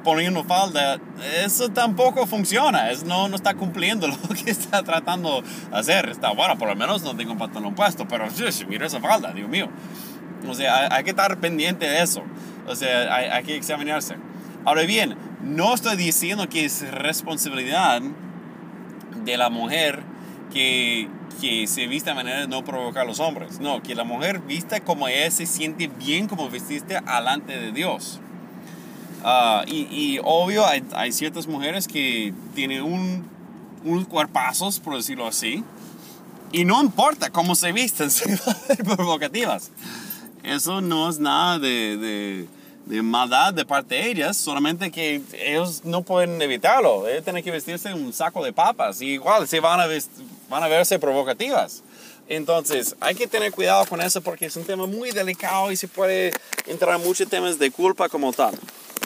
poniendo 0.02 0.44
falda, 0.44 0.98
eso 1.44 1.68
tampoco 1.70 2.26
funciona, 2.26 2.90
es, 2.90 3.04
no, 3.04 3.28
no 3.28 3.36
está 3.36 3.54
cumpliendo 3.54 4.06
lo 4.08 4.16
que 4.34 4.50
está 4.50 4.82
tratando 4.82 5.42
de 5.42 5.48
hacer. 5.76 6.08
Está 6.08 6.32
bueno, 6.32 6.56
por 6.58 6.68
lo 6.68 6.76
menos 6.76 7.02
no 7.02 7.16
tengo 7.16 7.32
un 7.32 7.38
pantalón 7.38 7.74
puesto, 7.74 8.06
pero 8.08 8.26
mira 8.68 8.86
esa 8.86 9.00
falda, 9.00 9.32
Dios 9.32 9.48
mío. 9.48 9.68
O 10.48 10.54
sea, 10.54 10.84
hay, 10.84 10.88
hay 10.90 11.04
que 11.04 11.10
estar 11.10 11.38
pendiente 11.38 11.86
de 11.86 12.02
eso. 12.02 12.22
O 12.66 12.74
sea, 12.74 13.14
hay, 13.14 13.26
hay, 13.26 13.44
que 13.44 13.56
examinarse. 13.56 14.16
Ahora 14.64 14.82
bien, 14.82 15.16
no 15.42 15.74
estoy 15.74 15.96
diciendo 15.96 16.48
que 16.48 16.64
es 16.64 16.88
responsabilidad 16.92 18.02
de 19.24 19.36
la 19.36 19.50
mujer 19.50 20.02
que, 20.52 21.08
que 21.40 21.66
se 21.66 21.86
vista 21.86 22.10
de 22.10 22.16
manera 22.16 22.40
de 22.40 22.48
no 22.48 22.64
provocar 22.64 23.02
a 23.02 23.06
los 23.06 23.20
hombres. 23.20 23.60
No, 23.60 23.82
que 23.82 23.94
la 23.94 24.04
mujer 24.04 24.40
vista 24.40 24.80
como 24.80 25.08
ella 25.08 25.30
se 25.30 25.46
siente 25.46 25.88
bien 25.88 26.28
como 26.28 26.48
vestiste 26.50 26.96
alante 27.06 27.58
de 27.58 27.72
Dios. 27.72 28.20
Uh, 29.22 29.62
y, 29.68 29.86
y, 29.90 30.20
obvio, 30.22 30.66
hay, 30.66 30.82
hay, 30.94 31.12
ciertas 31.12 31.46
mujeres 31.46 31.86
que 31.86 32.34
tienen 32.56 32.82
un, 32.82 33.24
unos 33.84 34.08
cuerpazos, 34.08 34.80
por 34.80 34.96
decirlo 34.96 35.28
así, 35.28 35.62
y 36.50 36.64
no 36.64 36.82
importa 36.82 37.30
cómo 37.30 37.54
se 37.54 37.72
visten, 37.72 38.10
se 38.10 38.36
provocativas. 38.84 39.70
Eso 40.42 40.80
no 40.80 41.08
es 41.08 41.20
nada 41.20 41.58
de, 41.58 41.96
de, 41.96 42.48
de, 42.86 43.02
maldad 43.02 43.54
de 43.54 43.64
parte 43.64 43.94
de 43.94 44.10
ellas, 44.10 44.36
solamente 44.36 44.90
que 44.90 45.22
ellos 45.38 45.84
no 45.84 46.02
pueden 46.02 46.42
evitarlo. 46.42 47.06
Ellos 47.06 47.22
tienen 47.22 47.44
que 47.44 47.52
vestirse 47.52 47.94
un 47.94 48.12
saco 48.12 48.44
de 48.44 48.52
papas 48.52 49.00
y 49.00 49.12
igual 49.12 49.46
se 49.46 49.60
van 49.60 49.80
a, 49.80 49.86
van 50.50 50.62
a 50.64 50.68
verse 50.68 50.98
provocativas. 50.98 51.84
Entonces, 52.28 52.96
hay 53.00 53.14
que 53.14 53.26
tener 53.26 53.52
cuidado 53.52 53.84
con 53.86 54.00
eso 54.00 54.20
porque 54.22 54.46
es 54.46 54.56
un 54.56 54.64
tema 54.64 54.86
muy 54.86 55.10
delicado 55.10 55.70
y 55.72 55.76
se 55.76 55.88
puede 55.88 56.32
entrar 56.66 56.96
en 56.96 57.06
muchos 57.06 57.28
temas 57.28 57.58
de 57.58 57.70
culpa 57.70 58.08
como 58.08 58.32
tal. 58.32 58.54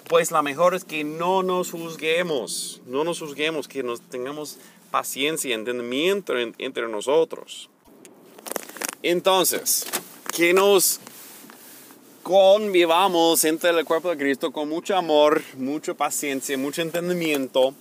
Pues 0.08 0.30
la 0.30 0.42
mejor 0.42 0.74
es 0.74 0.84
que 0.84 1.02
no 1.02 1.42
nos 1.42 1.72
juzguemos, 1.72 2.80
no 2.86 3.02
nos 3.02 3.18
juzguemos, 3.18 3.66
que 3.66 3.82
nos 3.82 4.00
tengamos 4.00 4.58
paciencia, 4.90 5.54
entendimiento 5.54 6.34
entre 6.38 6.88
nosotros. 6.88 7.68
Entonces, 9.02 9.86
que 10.34 10.52
nos 10.52 11.00
convivamos 12.22 13.44
entre 13.44 13.70
el 13.70 13.84
cuerpo 13.84 14.10
de 14.10 14.18
Cristo 14.18 14.52
con 14.52 14.68
mucho 14.68 14.96
amor, 14.96 15.42
mucha 15.56 15.94
paciencia, 15.94 16.56
mucho 16.58 16.82
entendimiento, 16.82 17.74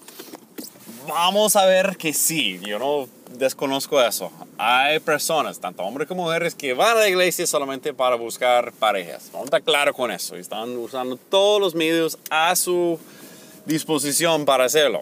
vamos 1.08 1.56
a 1.56 1.66
ver 1.66 1.98
que 1.98 2.14
sí, 2.14 2.60
yo 2.66 2.80
no 2.80 3.08
desconozco 3.38 4.02
eso. 4.02 4.32
Hay 4.58 5.00
personas, 5.00 5.60
tanto 5.60 5.84
hombres 5.84 6.08
como 6.08 6.24
mujeres, 6.24 6.56
que 6.56 6.74
van 6.74 6.98
a 6.98 7.02
la 7.02 7.10
iglesia 7.10 7.46
solamente 7.46 7.94
para 7.94 8.16
buscar 8.16 8.72
parejas. 8.74 9.30
Vamos 9.32 9.44
a 9.44 9.46
estar 9.46 9.64
claro 9.64 9.94
con 9.94 10.12
eso. 10.12 10.36
Están 10.36 10.76
usando 10.78 11.18
todos 11.18 11.60
los 11.60 11.76
medios 11.76 12.18
a 12.30 12.56
su, 12.56 13.00
disposición 13.66 14.46
para 14.46 14.66
hacerlo. 14.66 15.02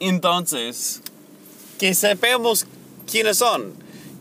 Entonces, 0.00 1.02
que 1.78 1.94
sepamos 1.94 2.66
quiénes 3.10 3.38
son 3.38 3.72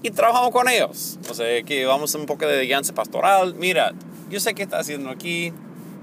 y 0.03 0.11
trabajamos 0.11 0.51
con 0.51 0.67
ellos. 0.69 1.17
O 1.29 1.33
sea, 1.33 1.63
que 1.63 1.85
vamos 1.85 2.13
un 2.15 2.25
poco 2.25 2.45
de 2.45 2.65
guianza 2.65 2.93
pastoral. 2.93 3.55
Mira, 3.55 3.93
yo 4.29 4.39
sé 4.39 4.53
que 4.53 4.63
está 4.63 4.79
haciendo 4.79 5.09
aquí, 5.09 5.53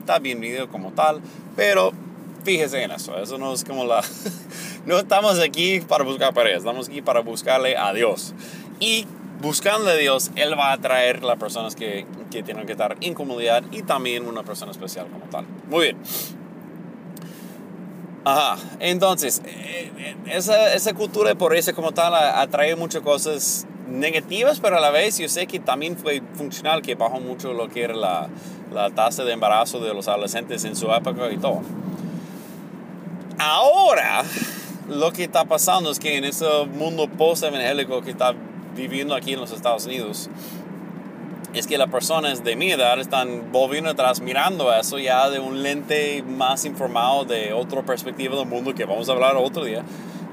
está 0.01 0.19
bienvenido 0.19 0.69
como 0.69 0.93
tal, 0.93 1.21
pero 1.57 1.93
fíjese 2.45 2.83
en 2.83 2.93
eso. 2.93 3.19
Eso 3.19 3.39
no 3.39 3.53
es 3.53 3.65
como 3.65 3.85
la. 3.85 4.03
no 4.87 4.99
estamos 4.99 5.39
aquí 5.39 5.81
para 5.81 6.05
buscar 6.05 6.35
parejas, 6.35 6.59
estamos 6.59 6.89
aquí 6.89 7.03
para 7.03 7.21
buscarle 7.21 7.77
a 7.77 7.93
Dios. 7.93 8.35
Y 8.81 9.07
buscando 9.41 9.91
a 9.91 9.95
Dios, 9.95 10.31
Él 10.37 10.59
va 10.59 10.73
a 10.73 10.79
traer 10.79 11.23
las 11.23 11.39
personas 11.39 11.75
que, 11.75 12.07
que 12.31 12.43
tienen 12.43 12.67
que 12.67 12.73
estar 12.73 12.97
en 13.01 13.15
comunidad 13.15 13.63
y 13.71 13.83
también 13.83 14.27
una 14.27 14.43
persona 14.43 14.73
especial 14.73 15.07
como 15.07 15.27
tal. 15.27 15.47
Muy 15.69 15.85
bien. 15.85 15.97
Ajá, 18.27 18.57
entonces, 18.81 19.43
eh, 19.45 19.93
eh, 19.99 20.17
esa, 20.31 20.73
esa 20.73 20.95
cultura 20.95 21.29
de 21.29 21.37
pobreza 21.37 21.75
como 21.75 21.93
tal 21.93 22.15
atrae 22.15 22.75
muchas 22.75 23.03
cosas 23.03 23.67
negativas, 23.87 24.61
pero 24.61 24.79
a 24.79 24.81
la 24.81 24.91
vez 24.91 25.19
yo 25.19 25.29
sé 25.29 25.47
que 25.47 25.61
también 25.61 25.99
fue 25.99 26.23
funcional, 26.35 26.81
que 26.81 26.95
bajó 26.95 27.21
mucho 27.21 27.53
lo 27.53 27.69
que 27.69 27.83
era 27.83 27.95
la, 27.95 28.29
la 28.73 28.91
tasa 28.91 29.25
de 29.25 29.33
embarazo 29.33 29.79
de 29.81 29.93
los 29.93 30.09
adolescentes 30.09 30.65
en 30.65 30.75
su 30.75 30.91
época 30.91 31.31
y 31.31 31.37
todo. 31.37 31.61
Ahora, 33.39 34.25
lo 34.89 35.13
que 35.13 35.25
está 35.25 35.45
pasando 35.45 35.91
es 35.91 35.99
que 35.99 36.17
en 36.17 36.25
ese 36.25 36.47
mundo 36.67 37.09
post-evangélico 37.09 38.03
que 38.03 38.11
está 38.11 38.35
viviendo 38.77 39.15
aquí 39.15 39.33
en 39.33 39.41
los 39.41 39.53
Estados 39.53 39.87
Unidos, 39.87 40.29
es 41.55 41.67
que 41.69 41.79
las 41.79 41.89
personas 41.89 42.43
de 42.43 42.57
mi 42.57 42.73
edad 42.73 42.99
están 42.99 43.53
volviendo 43.53 43.91
atrás 43.91 44.21
mirando 44.21 44.75
eso 44.75 44.99
ya 44.99 45.31
de 45.31 45.39
un 45.39 45.63
lente 45.63 46.23
más 46.25 46.65
informado 46.65 47.25
de 47.25 47.53
otra 47.53 47.83
perspectiva 47.83 48.37
del 48.37 48.47
mundo 48.47 48.75
que 48.75 48.85
vamos 48.85 49.09
a 49.09 49.13
hablar 49.13 49.37
otro 49.37 49.65
día. 49.65 49.85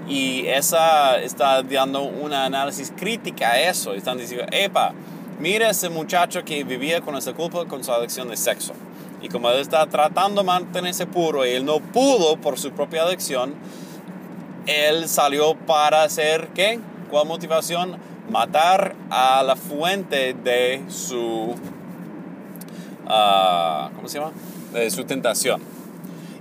Y 0.08 0.48
esa 0.48 1.22
está 1.22 1.62
dando 1.62 2.02
una 2.02 2.46
análisis 2.46 2.92
crítica 2.96 3.52
a 3.52 3.62
eso. 3.62 3.94
Están 3.94 4.18
diciendo, 4.18 4.48
epa, 4.52 4.94
mira 5.40 5.70
ese 5.70 5.90
muchacho 5.90 6.44
que 6.44 6.64
vivía 6.64 7.02
con 7.02 7.16
esa 7.16 7.34
culpa 7.34 7.66
con 7.66 7.84
su 7.84 7.92
adicción 7.92 8.28
de 8.28 8.36
sexo. 8.36 8.74
Y 9.22 9.30
como 9.30 9.52
él 9.52 9.60
está 9.60 9.86
tratando 9.86 10.42
de 10.42 10.48
mantenerse 10.48 11.06
puro 11.06 11.46
y 11.46 11.52
él 11.52 11.66
no 11.66 11.80
pudo 11.80 12.38
por 12.38 12.58
su 12.58 12.72
propia 12.72 13.04
adicción, 13.04 13.54
él 14.66 15.08
salió 15.08 15.56
para 15.56 16.04
hacer, 16.04 16.50
¿qué? 16.54 16.80
¿Cuál 17.10 17.28
motivación? 17.28 17.98
Matar 18.30 18.96
a 19.10 19.44
la 19.44 19.56
fuente 19.56 20.34
de 20.34 20.84
su, 20.88 21.56
uh, 23.06 23.96
¿cómo 23.96 24.08
se 24.08 24.20
llama? 24.20 24.32
De 24.74 24.90
su 24.90 25.04
tentación. 25.04 25.62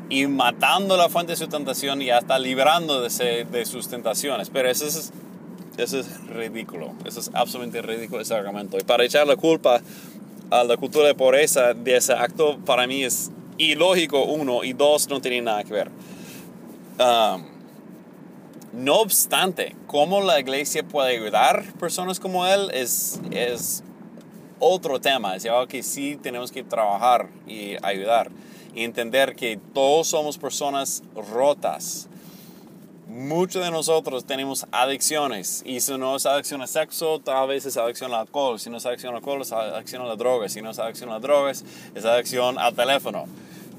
Y 0.08 0.26
matando 0.26 0.96
la 0.96 1.08
fuente 1.08 1.32
de 1.32 1.36
su 1.36 1.48
tentación 1.48 2.00
ya 2.00 2.18
está 2.18 2.38
librando 2.38 3.00
de, 3.00 3.44
de 3.44 3.64
sus 3.64 3.88
tentaciones. 3.88 4.50
Pero 4.50 4.68
eso 4.68 4.86
es, 4.86 5.12
eso 5.78 5.98
es 6.00 6.26
ridículo. 6.26 6.92
Eso 7.04 7.20
es 7.20 7.30
absolutamente 7.32 7.82
ridículo 7.82 8.20
ese 8.20 8.34
argumento. 8.34 8.78
Y 8.78 8.82
para 8.82 9.04
echar 9.04 9.26
la 9.26 9.36
culpa 9.36 9.80
a 10.50 10.64
la 10.64 10.76
cultura 10.76 11.06
de 11.06 11.14
pobreza 11.14 11.74
de 11.74 11.96
ese 11.96 12.12
acto 12.12 12.58
para 12.58 12.86
mí 12.86 13.04
es 13.04 13.30
ilógico, 13.56 14.24
uno, 14.24 14.64
y 14.64 14.72
dos, 14.72 15.08
no 15.08 15.20
tiene 15.20 15.42
nada 15.42 15.62
que 15.64 15.72
ver. 15.72 15.90
Um, 16.98 17.49
no 18.72 19.00
obstante, 19.00 19.74
cómo 19.86 20.20
la 20.20 20.38
iglesia 20.38 20.82
puede 20.84 21.16
ayudar 21.16 21.64
a 21.68 21.78
personas 21.78 22.20
como 22.20 22.46
él 22.46 22.70
es, 22.72 23.20
es 23.32 23.82
otro 24.60 25.00
tema, 25.00 25.34
es 25.34 25.44
algo 25.46 25.66
que 25.66 25.82
sí 25.82 26.16
tenemos 26.22 26.52
que 26.52 26.62
trabajar 26.62 27.28
y 27.48 27.74
ayudar 27.82 28.30
y 28.74 28.84
entender 28.84 29.34
que 29.34 29.58
todos 29.74 30.08
somos 30.08 30.38
personas 30.38 31.02
rotas. 31.32 32.06
Muchos 33.08 33.64
de 33.64 33.72
nosotros 33.72 34.24
tenemos 34.24 34.64
adicciones 34.70 35.62
y 35.66 35.80
si 35.80 35.98
no 35.98 36.14
es 36.14 36.26
adicción 36.26 36.62
al 36.62 36.68
sexo, 36.68 37.18
tal 37.18 37.48
vez 37.48 37.66
es 37.66 37.76
adicción 37.76 38.14
al 38.14 38.20
alcohol, 38.20 38.60
si 38.60 38.70
no 38.70 38.76
es 38.76 38.86
adicción 38.86 39.10
al 39.10 39.16
alcohol 39.16 39.42
es 39.42 39.50
adicción 39.50 40.02
a 40.02 40.06
las 40.06 40.16
drogas, 40.16 40.52
si 40.52 40.62
no 40.62 40.70
es 40.70 40.78
adicción 40.78 41.10
a 41.10 41.14
las 41.14 41.22
drogas 41.22 41.64
es 41.96 42.04
adicción 42.04 42.56
al 42.56 42.72
teléfono 42.76 43.26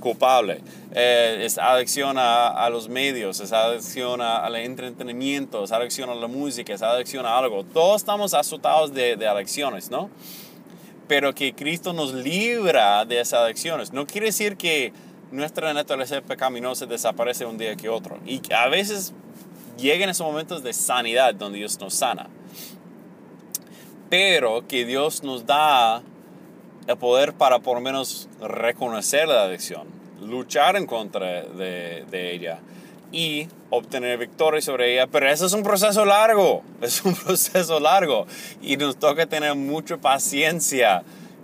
culpable, 0.02 0.62
eh, 0.94 1.40
es 1.44 1.58
adicción 1.58 2.18
a, 2.20 2.70
los 2.70 2.90
medios, 2.90 3.40
es 3.40 3.54
adicción 3.54 4.20
al 4.20 4.54
entretenimiento, 4.58 5.64
es 5.64 5.72
adicción 5.72 6.10
a 6.10 6.16
la 6.16 6.28
música, 6.28 6.74
es 6.74 6.82
adicción 6.82 7.26
a 7.26 7.38
algo. 7.38 7.64
Todos 7.64 8.02
estamos 8.02 8.34
asustados 8.34 8.94
de, 8.94 9.16
de 9.16 9.28
adicciones, 9.28 9.90
¿no? 9.90 10.10
Pero 11.08 11.34
que 11.34 11.54
Cristo 11.54 11.94
nos 11.94 12.14
libra 12.14 13.06
de 13.06 13.22
esas 13.22 13.40
adicciones. 13.40 13.94
No 13.94 14.06
quiere 14.06 14.28
decir 14.28 14.58
que 14.58 14.92
nuestra 15.32 15.74
naturaleza 15.74 16.22
pecaminosa 16.22 16.86
desaparece 16.86 17.46
un 17.46 17.58
día 17.58 17.76
que 17.76 17.88
otro. 17.88 18.20
Y 18.26 18.42
a 18.54 18.68
veces 18.68 19.14
llegan 19.78 20.10
esos 20.10 20.28
momentos 20.28 20.64
de 20.64 20.74
sanidad 20.74 21.34
donde 21.34 21.60
Dios 21.60 21.80
nos 21.80 21.94
sana. 21.94 22.30
Pero 24.10 24.68
que 24.68 24.86
Dios 24.86 25.24
nos 25.24 25.46
da 25.46 26.04
el 26.88 26.98
poder 26.98 27.34
para 27.34 27.60
por 27.60 27.76
lo 27.76 27.82
menos 27.82 28.28
reconocer 28.42 29.28
la 29.28 29.44
adicción, 29.44 29.88
luchar 30.22 30.76
en 30.76 30.86
contra 30.86 31.44
de, 31.44 32.06
de 32.10 32.34
ella 32.34 32.60
y 33.12 33.48
obtener 33.70 34.18
victoria 34.18 34.62
sobre 34.62 34.94
ella. 34.94 35.08
Pero 35.08 35.30
eso 35.30 35.46
es 35.46 35.54
un 35.54 35.64
proceso 35.64 36.06
largo, 36.06 36.64
es 36.82 37.04
un 37.04 37.16
proceso 37.16 37.80
largo 37.80 38.26
y 38.62 38.78
nos 38.78 38.98
toca 38.98 39.26
tener 39.26 39.56
mucha 39.56 39.98
paciencia, 39.98 41.04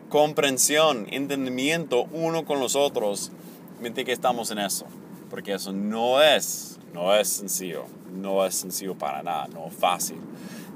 comprensión, 0.09 1.07
entendimiento 1.11 2.03
uno 2.11 2.45
con 2.45 2.59
los 2.59 2.75
otros 2.75 3.31
mientras 3.79 4.05
que 4.05 4.11
estamos 4.11 4.51
en 4.51 4.59
eso, 4.59 4.85
porque 5.29 5.53
eso 5.53 5.71
no 5.71 6.21
es, 6.21 6.79
no 6.93 7.15
es 7.15 7.27
sencillo, 7.27 7.85
no 8.13 8.45
es 8.45 8.55
sencillo 8.55 8.95
para 8.95 9.21
nada, 9.23 9.47
no 9.47 9.67
es 9.67 9.73
fácil. 9.73 10.17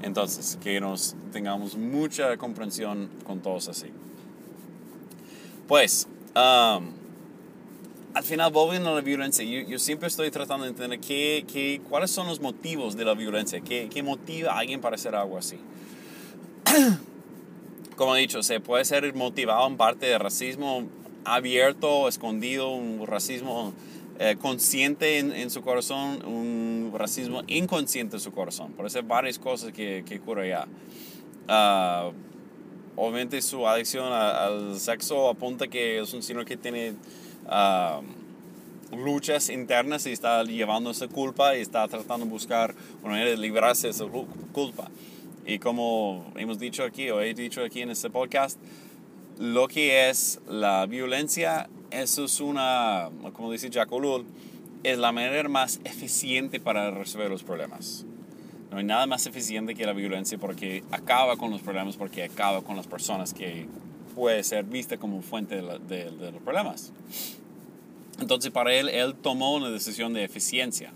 Entonces, 0.02 0.58
que 0.62 0.80
nos 0.80 1.14
tengamos 1.32 1.76
mucha 1.76 2.36
comprensión 2.36 3.08
con 3.24 3.40
todos 3.40 3.68
así. 3.68 3.86
Pues, 5.72 6.06
um, 6.36 6.90
al 8.12 8.24
final, 8.24 8.52
volviendo 8.52 8.90
a 8.90 8.94
la 8.96 9.00
violencia, 9.00 9.42
yo, 9.42 9.78
siempre 9.78 10.08
estoy 10.08 10.30
tratando 10.30 10.64
de 10.64 10.70
entender 10.72 11.00
qué, 11.00 11.46
qué, 11.50 11.80
cuáles 11.88 12.10
son 12.10 12.26
los 12.26 12.42
motivos 12.42 12.94
de 12.94 13.06
la 13.06 13.14
violencia, 13.14 13.58
qué, 13.62 13.88
qué 13.90 14.02
motiva 14.02 14.52
a 14.52 14.58
alguien 14.58 14.82
para 14.82 14.96
hacer 14.96 15.14
algo 15.14 15.38
así. 15.38 15.56
Como 17.96 18.14
he 18.14 18.20
dicho, 18.20 18.42
se 18.42 18.60
puede 18.60 18.84
ser 18.84 19.14
motivado 19.14 19.66
en 19.66 19.78
parte 19.78 20.04
de 20.04 20.18
racismo, 20.18 20.84
abierto, 21.24 22.06
escondido, 22.06 22.68
un 22.72 23.06
racismo 23.06 23.72
eh, 24.18 24.36
consciente 24.38 25.20
en, 25.20 25.48
su 25.48 25.62
corazón, 25.62 26.22
un 26.26 26.92
racismo 26.94 27.44
inconsciente 27.46 28.16
en 28.16 28.20
su 28.20 28.32
corazón. 28.32 28.74
Por 28.74 28.84
eso 28.84 28.98
hay 28.98 29.06
varias 29.06 29.38
cosas 29.38 29.72
que, 29.72 30.04
que 30.06 30.18
ocurren 30.18 30.50
ya. 30.50 30.66
Ah, 31.48 32.10
obviamente 32.96 33.40
su 33.42 33.66
adicción 33.66 34.12
al 34.12 34.78
sexo 34.78 35.28
apunta 35.28 35.68
que 35.68 36.00
es 36.00 36.12
un 36.12 36.22
signo 36.22 36.44
que 36.44 36.56
tiene 36.56 36.94
luchas 38.96 39.48
internas 39.48 40.06
y 40.06 40.12
está 40.12 40.42
llevando 40.44 40.90
esa 40.90 41.08
culpa 41.08 41.56
y 41.56 41.60
está 41.60 41.88
tratando 41.88 42.26
de 42.26 42.30
buscar 42.30 42.74
una 43.02 43.12
manera 43.12 43.30
de 43.30 43.36
librarse 43.36 43.88
de 43.88 43.92
esa 43.92 44.04
culpa. 44.52 44.90
Y 45.46 45.58
como 45.58 46.30
hemos 46.36 46.58
dicho 46.58 46.84
aquí, 46.84 47.10
o 47.10 47.20
he 47.20 47.34
dicho 47.34 47.62
aquí 47.64 47.80
en 47.82 47.90
este 47.90 48.10
podcast, 48.10 48.58
lo 49.38 49.66
que 49.66 50.08
es 50.08 50.40
la 50.48 50.86
violencia, 50.86 51.68
eso 51.90 52.26
es 52.26 52.40
una, 52.40 53.10
como 53.32 53.50
dice 53.50 53.70
Jacques 53.70 54.24
es 54.84 54.98
la 54.98 55.12
manera 55.12 55.48
más 55.48 55.80
eficiente 55.84 56.60
para 56.60 56.90
resolver 56.90 57.30
los 57.30 57.42
problemas. 57.42 58.04
No 58.72 58.78
hay 58.78 58.84
nada 58.84 59.06
más 59.06 59.26
eficiente 59.26 59.74
que 59.74 59.84
la 59.84 59.92
violencia 59.92 60.38
porque 60.38 60.82
acaba 60.90 61.36
con 61.36 61.50
los 61.50 61.60
problemas, 61.60 61.96
porque 61.96 62.24
acaba 62.24 62.62
con 62.62 62.74
las 62.76 62.86
personas 62.86 63.34
que 63.34 63.66
puede 64.14 64.42
ser 64.42 64.64
vista 64.64 64.96
como 64.96 65.20
fuente 65.22 65.56
de, 65.56 66.10
los 66.10 66.42
problemas. 66.42 66.90
Entonces 68.18 68.50
para 68.50 68.72
él, 68.74 68.88
él 68.88 69.14
tomó 69.14 69.54
una 69.54 69.70
decisión 69.70 70.14
de 70.14 70.24
eficiencia. 70.24 70.90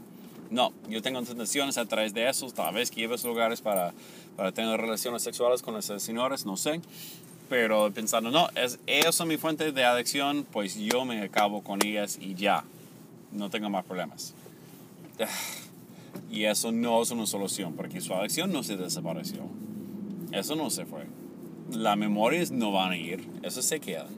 No, 0.50 0.72
yo 0.88 1.02
tengo 1.02 1.20
intenciones 1.20 1.76
a 1.76 1.84
través 1.86 2.14
de 2.14 2.28
eso, 2.28 2.50
tal 2.50 2.74
vez 2.74 2.90
que 2.90 3.00
lleves 3.00 3.24
lugares 3.24 3.60
para, 3.60 3.92
para 4.36 4.52
tener 4.52 4.80
relaciones 4.80 5.22
sexuales 5.22 5.60
con 5.60 5.76
esos 5.76 6.02
señores, 6.02 6.46
no 6.46 6.56
sé 6.56 6.80
pero 7.48 7.92
pensando, 7.92 8.30
no, 8.30 8.48
es, 8.54 8.78
ellos 8.86 9.14
son 9.14 9.28
mi 9.28 9.36
fuente 9.36 9.72
de 9.72 9.84
adicción, 9.84 10.46
pues 10.50 10.74
yo 10.74 11.04
me 11.04 11.22
acabo 11.22 11.62
con 11.62 11.84
ellas 11.84 12.18
y 12.20 12.34
ya, 12.34 12.64
no 13.32 13.50
tengo 13.50 13.70
más 13.70 13.84
problemas. 13.84 14.34
Y 16.30 16.44
eso 16.44 16.72
no 16.72 17.02
es 17.02 17.10
una 17.10 17.26
solución, 17.26 17.74
porque 17.74 18.00
su 18.00 18.14
adicción 18.14 18.52
no 18.52 18.62
se 18.62 18.76
desapareció. 18.76 19.42
Eso 20.32 20.56
no 20.56 20.70
se 20.70 20.86
fue. 20.86 21.06
Las 21.72 21.96
memorias 21.96 22.50
no 22.50 22.72
van 22.72 22.92
a 22.92 22.96
ir, 22.96 23.24
eso 23.42 23.62
se 23.62 23.80
quedan. 23.80 24.08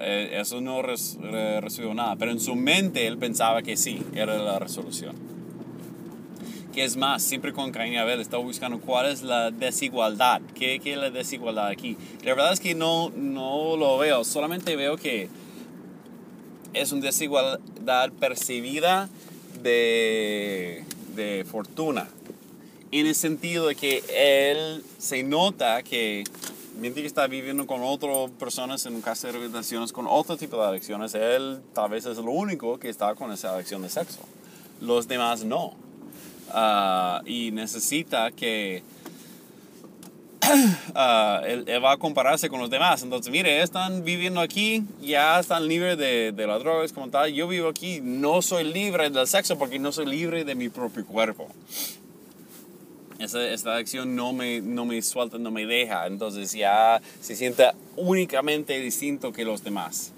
Eh, 0.00 0.38
eso 0.40 0.60
no 0.60 0.82
recibió 0.82 1.94
nada, 1.94 2.16
pero 2.16 2.30
en 2.30 2.40
su 2.40 2.54
mente 2.54 3.06
él 3.06 3.16
pensaba 3.18 3.62
que 3.62 3.76
sí, 3.76 4.02
era 4.14 4.36
la 4.36 4.58
resolución 4.58 5.36
que 6.76 6.84
es 6.84 6.98
más, 6.98 7.22
siempre 7.22 7.54
con 7.54 7.72
Caín 7.72 7.94
y 7.94 7.96
Abel 7.96 8.20
estaba 8.20 8.42
buscando 8.42 8.78
cuál 8.78 9.06
es 9.06 9.22
la 9.22 9.50
desigualdad, 9.50 10.42
qué, 10.54 10.78
qué 10.78 10.92
es 10.92 10.98
la 10.98 11.08
desigualdad 11.08 11.68
aquí. 11.68 11.96
La 12.22 12.34
verdad 12.34 12.52
es 12.52 12.60
que 12.60 12.74
no, 12.74 13.08
no 13.16 13.78
lo 13.78 13.96
veo, 13.96 14.24
solamente 14.24 14.76
veo 14.76 14.98
que 14.98 15.30
es 16.74 16.92
una 16.92 17.00
desigualdad 17.00 18.12
percibida 18.20 19.08
de, 19.62 20.84
de 21.16 21.44
fortuna. 21.50 22.08
En 22.92 23.06
el 23.06 23.14
sentido 23.14 23.66
de 23.66 23.74
que 23.74 24.04
él 24.14 24.84
se 24.98 25.22
nota 25.22 25.82
que 25.82 26.22
mientras 26.78 27.04
está 27.04 27.26
viviendo 27.26 27.66
con 27.66 27.82
otras 27.82 28.30
personas 28.38 28.86
en 28.86 28.94
un 28.94 29.02
caso 29.02 29.26
de 29.26 29.32
rehabilitaciones 29.32 29.92
con 29.92 30.06
otro 30.06 30.36
tipo 30.36 30.56
de 30.58 30.68
adicciones, 30.68 31.14
él 31.14 31.60
tal 31.72 31.90
vez 31.90 32.06
es 32.06 32.18
lo 32.18 32.30
único 32.30 32.78
que 32.78 32.88
está 32.88 33.14
con 33.14 33.32
esa 33.32 33.54
adicción 33.54 33.82
de 33.82 33.88
sexo. 33.88 34.20
Los 34.80 35.08
demás 35.08 35.44
no. 35.44 35.74
Ah, 36.50 37.22
y 37.26 37.50
necesita 37.50 38.30
que 38.30 38.82
uh, 40.94 41.44
él, 41.44 41.84
va 41.84 41.92
a 41.92 41.96
compararse 41.96 42.48
con 42.48 42.60
los 42.60 42.70
demás. 42.70 43.02
Entonces, 43.02 43.32
mire, 43.32 43.62
están 43.62 44.04
viviendo 44.04 44.40
aquí, 44.40 44.84
ya 45.00 45.40
están 45.40 45.66
libres 45.66 45.98
de, 45.98 46.32
de 46.32 46.46
las 46.46 46.60
drogas 46.60 46.92
como 46.92 47.08
tal. 47.08 47.32
Yo 47.32 47.48
vivo 47.48 47.68
aquí, 47.68 48.00
no 48.02 48.42
soy 48.42 48.64
libre 48.64 49.10
del 49.10 49.26
sexo 49.26 49.58
porque 49.58 49.78
no 49.78 49.92
soy 49.92 50.06
libre 50.06 50.44
de 50.44 50.54
mi 50.54 50.68
propio 50.68 51.04
cuerpo. 51.06 51.48
Esa, 53.18 53.48
esta 53.48 53.74
adicción 53.74 54.14
no 54.14 54.32
me, 54.32 54.60
no 54.60 54.84
me 54.84 55.00
suelta, 55.02 55.38
no 55.38 55.50
me 55.50 55.66
deja. 55.66 56.06
Entonces 56.06 56.52
ya 56.52 57.00
se 57.20 57.34
siente 57.34 57.70
únicamente 57.96 58.78
distinto 58.78 59.32
que 59.32 59.44
los 59.44 59.64
demás. 59.64 60.12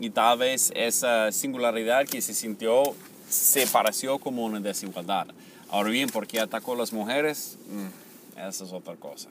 Y 0.00 0.10
tal 0.10 0.38
vez 0.38 0.72
esa 0.74 1.30
singularidad 1.30 2.06
que 2.06 2.20
se 2.20 2.34
sintió 2.34 2.82
se 3.28 3.66
pareció 3.66 4.18
como 4.18 4.44
una 4.44 4.60
desigualdad. 4.60 5.28
Ahora 5.70 5.90
bien, 5.90 6.10
¿por 6.10 6.26
qué 6.26 6.40
atacó 6.40 6.74
a 6.74 6.76
las 6.76 6.92
mujeres? 6.92 7.56
Mm, 7.70 8.40
esa 8.48 8.64
es 8.64 8.72
otra 8.72 8.96
cosa. 8.96 9.28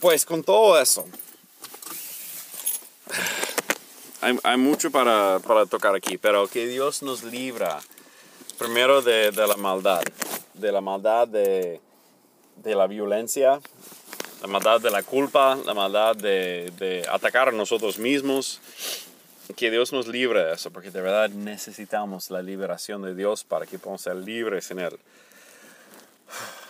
Pues 0.00 0.26
con 0.26 0.42
todo 0.42 0.78
eso, 0.78 1.06
hay, 4.20 4.56
mucho 4.56 4.90
para, 4.90 5.38
para, 5.38 5.66
tocar 5.66 5.94
aquí, 5.94 6.18
pero 6.18 6.48
que 6.48 6.66
Dios 6.66 7.02
nos 7.02 7.22
libra 7.22 7.80
primero 8.58 9.00
de, 9.00 9.30
de 9.30 9.46
la 9.46 9.56
maldad, 9.56 10.02
de 10.54 10.72
la 10.72 10.80
maldad 10.80 11.28
de, 11.28 11.80
de, 12.56 12.74
la 12.74 12.86
violencia, 12.86 13.60
la 14.42 14.48
maldad 14.48 14.80
de 14.80 14.90
la 14.90 15.02
culpa, 15.02 15.56
la 15.64 15.74
maldad 15.74 16.16
de, 16.16 16.72
de 16.78 17.06
atacar 17.10 17.48
a 17.48 17.52
nosotros 17.52 17.98
mismos. 17.98 18.60
Que 19.56 19.70
Dios 19.70 19.92
nos 19.92 20.08
libre 20.08 20.42
de 20.42 20.54
eso, 20.54 20.72
porque 20.72 20.90
de 20.90 21.00
verdad 21.00 21.30
necesitamos 21.30 22.30
la 22.30 22.42
liberación 22.42 23.02
de 23.02 23.14
Dios 23.14 23.44
para 23.44 23.64
que 23.64 23.78
podamos 23.78 24.02
ser 24.02 24.16
libres 24.16 24.72
en 24.72 24.80
Él. 24.80 24.98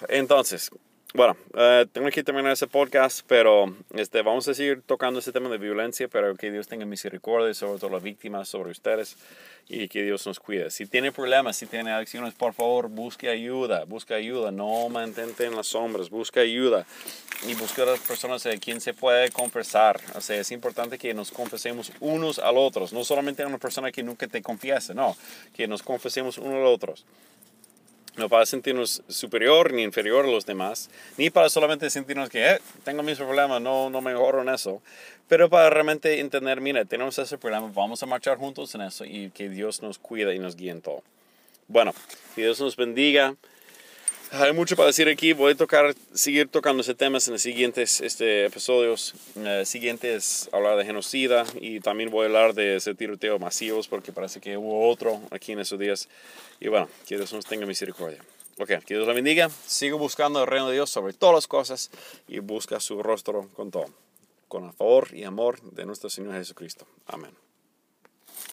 Entonces, 0.09 0.71
bueno, 1.15 1.37
eh, 1.57 1.87
tengo 1.93 2.09
que 2.11 2.23
terminar 2.23 2.53
ese 2.53 2.67
podcast, 2.67 3.21
pero 3.27 3.75
este, 3.95 4.23
vamos 4.23 4.49
a 4.49 4.55
seguir 4.55 4.83
tocando 4.83 5.21
ese 5.21 5.33
tema 5.33 5.49
de 5.49 5.57
violencia, 5.57 6.09
pero 6.09 6.35
que 6.35 6.51
Dios 6.51 6.69
tenga 6.69 6.85
misericordia 6.85 7.55
sobre 7.55 7.79
todas 7.79 7.93
las 7.93 8.03
víctimas, 8.03 8.49
sobre 8.49 8.73
ustedes 8.73 9.17
y 9.69 9.89
que 9.89 10.03
Dios 10.03 10.27
nos 10.27 10.39
cuide. 10.41 10.71
Si 10.71 10.87
tiene 10.87 11.13
problemas, 11.13 11.57
si 11.57 11.67
tiene 11.67 11.93
adicciones, 11.93 12.35
por 12.35 12.53
favor, 12.53 12.89
busque 12.89 13.29
ayuda, 13.29 13.85
busque 13.85 14.15
ayuda, 14.15 14.51
no 14.51 14.89
mantente 14.89 15.47
en 15.47 15.57
las 15.57 15.69
sombras, 15.69 16.11
busque 16.11 16.41
ayuda 16.41 16.87
y 17.49 17.55
busque 17.55 17.83
a 17.83 17.87
las 17.87 18.01
personas 18.01 18.45
a 18.47 18.57
quien 18.59 18.81
se 18.81 18.93
puede 18.93 19.31
confesar. 19.31 20.01
O 20.15 20.21
sea, 20.21 20.41
es 20.41 20.51
importante 20.51 20.99
que 20.99 21.15
nos 21.15 21.31
confesemos 21.31 21.93
unos 22.01 22.39
al 22.39 22.57
otros, 22.59 22.93
no 22.93 23.05
solamente 23.05 23.43
a 23.43 23.47
una 23.47 23.59
persona 23.59 23.91
que 23.91 24.03
nunca 24.03 24.27
te 24.27 24.43
confiese, 24.43 24.95
no, 24.95 25.17
que 25.55 25.67
nos 25.67 25.83
confesemos 25.83 26.39
unos 26.39 26.57
al 26.57 26.67
otros 26.67 27.05
no 28.17 28.29
para 28.29 28.47
sentirnos 28.47 29.03
superior 29.09 29.73
ni 29.73 29.83
inferior 29.83 30.25
a 30.25 30.29
los 30.29 30.47
demás, 30.47 30.91
ni 31.17 31.31
para 31.31 31.49
solamente 31.49 31.91
sentirnos 31.91 32.29
que 32.31 32.47
eh, 32.47 32.61
tengo 32.85 33.03
mis 33.03 33.19
problemas, 33.19 33.61
no, 33.61 33.91
no 33.91 34.01
mejoro 34.01 34.43
en 34.43 34.49
eso, 34.49 34.83
pero 35.29 35.51
para 35.51 35.71
realmente 35.71 36.21
entender, 36.21 36.61
mira, 36.61 36.85
tenemos 36.85 37.19
ese 37.19 37.39
problema, 37.39 37.71
vamos 37.75 38.03
a 38.03 38.07
marchar 38.07 38.39
juntos 38.39 38.75
en 38.75 38.83
eso 38.83 39.05
y 39.05 39.31
que 39.31 39.49
Dios 39.49 39.83
nos 39.83 39.99
cuida 39.99 40.35
y 40.35 40.39
nos 40.39 40.57
guíe 40.57 40.71
en 40.71 40.83
todo. 40.83 41.03
Bueno, 41.69 41.95
que 42.35 42.43
Dios 42.43 42.61
nos 42.61 42.77
bendiga. 42.77 43.35
Hay 44.33 44.53
mucho 44.53 44.77
para 44.77 44.89
decir 44.89 45.09
aquí. 45.09 45.33
Voy 45.33 45.53
a 45.53 45.57
tocar, 45.57 45.95
seguir 46.13 46.49
tocando 46.49 46.83
ese 46.83 46.95
temas 46.95 47.27
en 47.29 47.35
los 47.35 47.43
siguientes 47.43 48.01
este, 48.01 48.47
episodios. 48.47 49.15
Eh, 49.37 49.63
siguientes, 49.65 50.49
hablar 50.53 50.77
de 50.77 50.85
genocida 50.85 51.45
y 51.61 51.81
también 51.81 52.11
voy 52.11 52.25
a 52.25 52.27
hablar 52.27 52.55
de 52.55 52.77
ese 52.77 52.95
tiroteo 52.95 53.39
masivos 53.39 53.87
porque 53.89 54.13
parece 54.13 54.41
que 54.41 54.57
hubo 54.57 54.89
otro 54.91 55.21
aquí 55.31 55.53
en 55.53 55.61
esos 55.61 55.79
días. 55.79 56.09
Y 56.61 56.69
bueno, 56.69 56.89
que 57.07 57.17
Dios 57.17 57.33
nos 57.33 57.47
tenga 57.47 57.67
misericordia. 57.67 58.19
Ok, 58.59 58.69
que 58.85 58.95
Dios 58.95 59.07
la 59.07 59.13
bendiga. 59.13 59.49
Sigo 59.67 59.99
buscando 59.99 60.41
el 60.41 60.47
reino 60.47 60.69
de 60.69 60.75
Dios 60.75 60.91
sobre 60.91 61.13
todas 61.13 61.35
las 61.35 61.47
cosas 61.47 61.91
y 62.27 62.41
busca 62.41 62.81
su 62.81 63.03
rostro 63.03 63.49
con 63.55 63.71
todo. 63.71 63.87
Con 64.49 64.65
el 64.65 64.73
favor 64.73 65.09
y 65.13 65.25
amor 65.25 65.61
de 65.61 65.87
nuestro 65.87 66.11
Señor 66.11 66.35
Jesucristo. 66.35 66.87
Amén. 67.07 67.46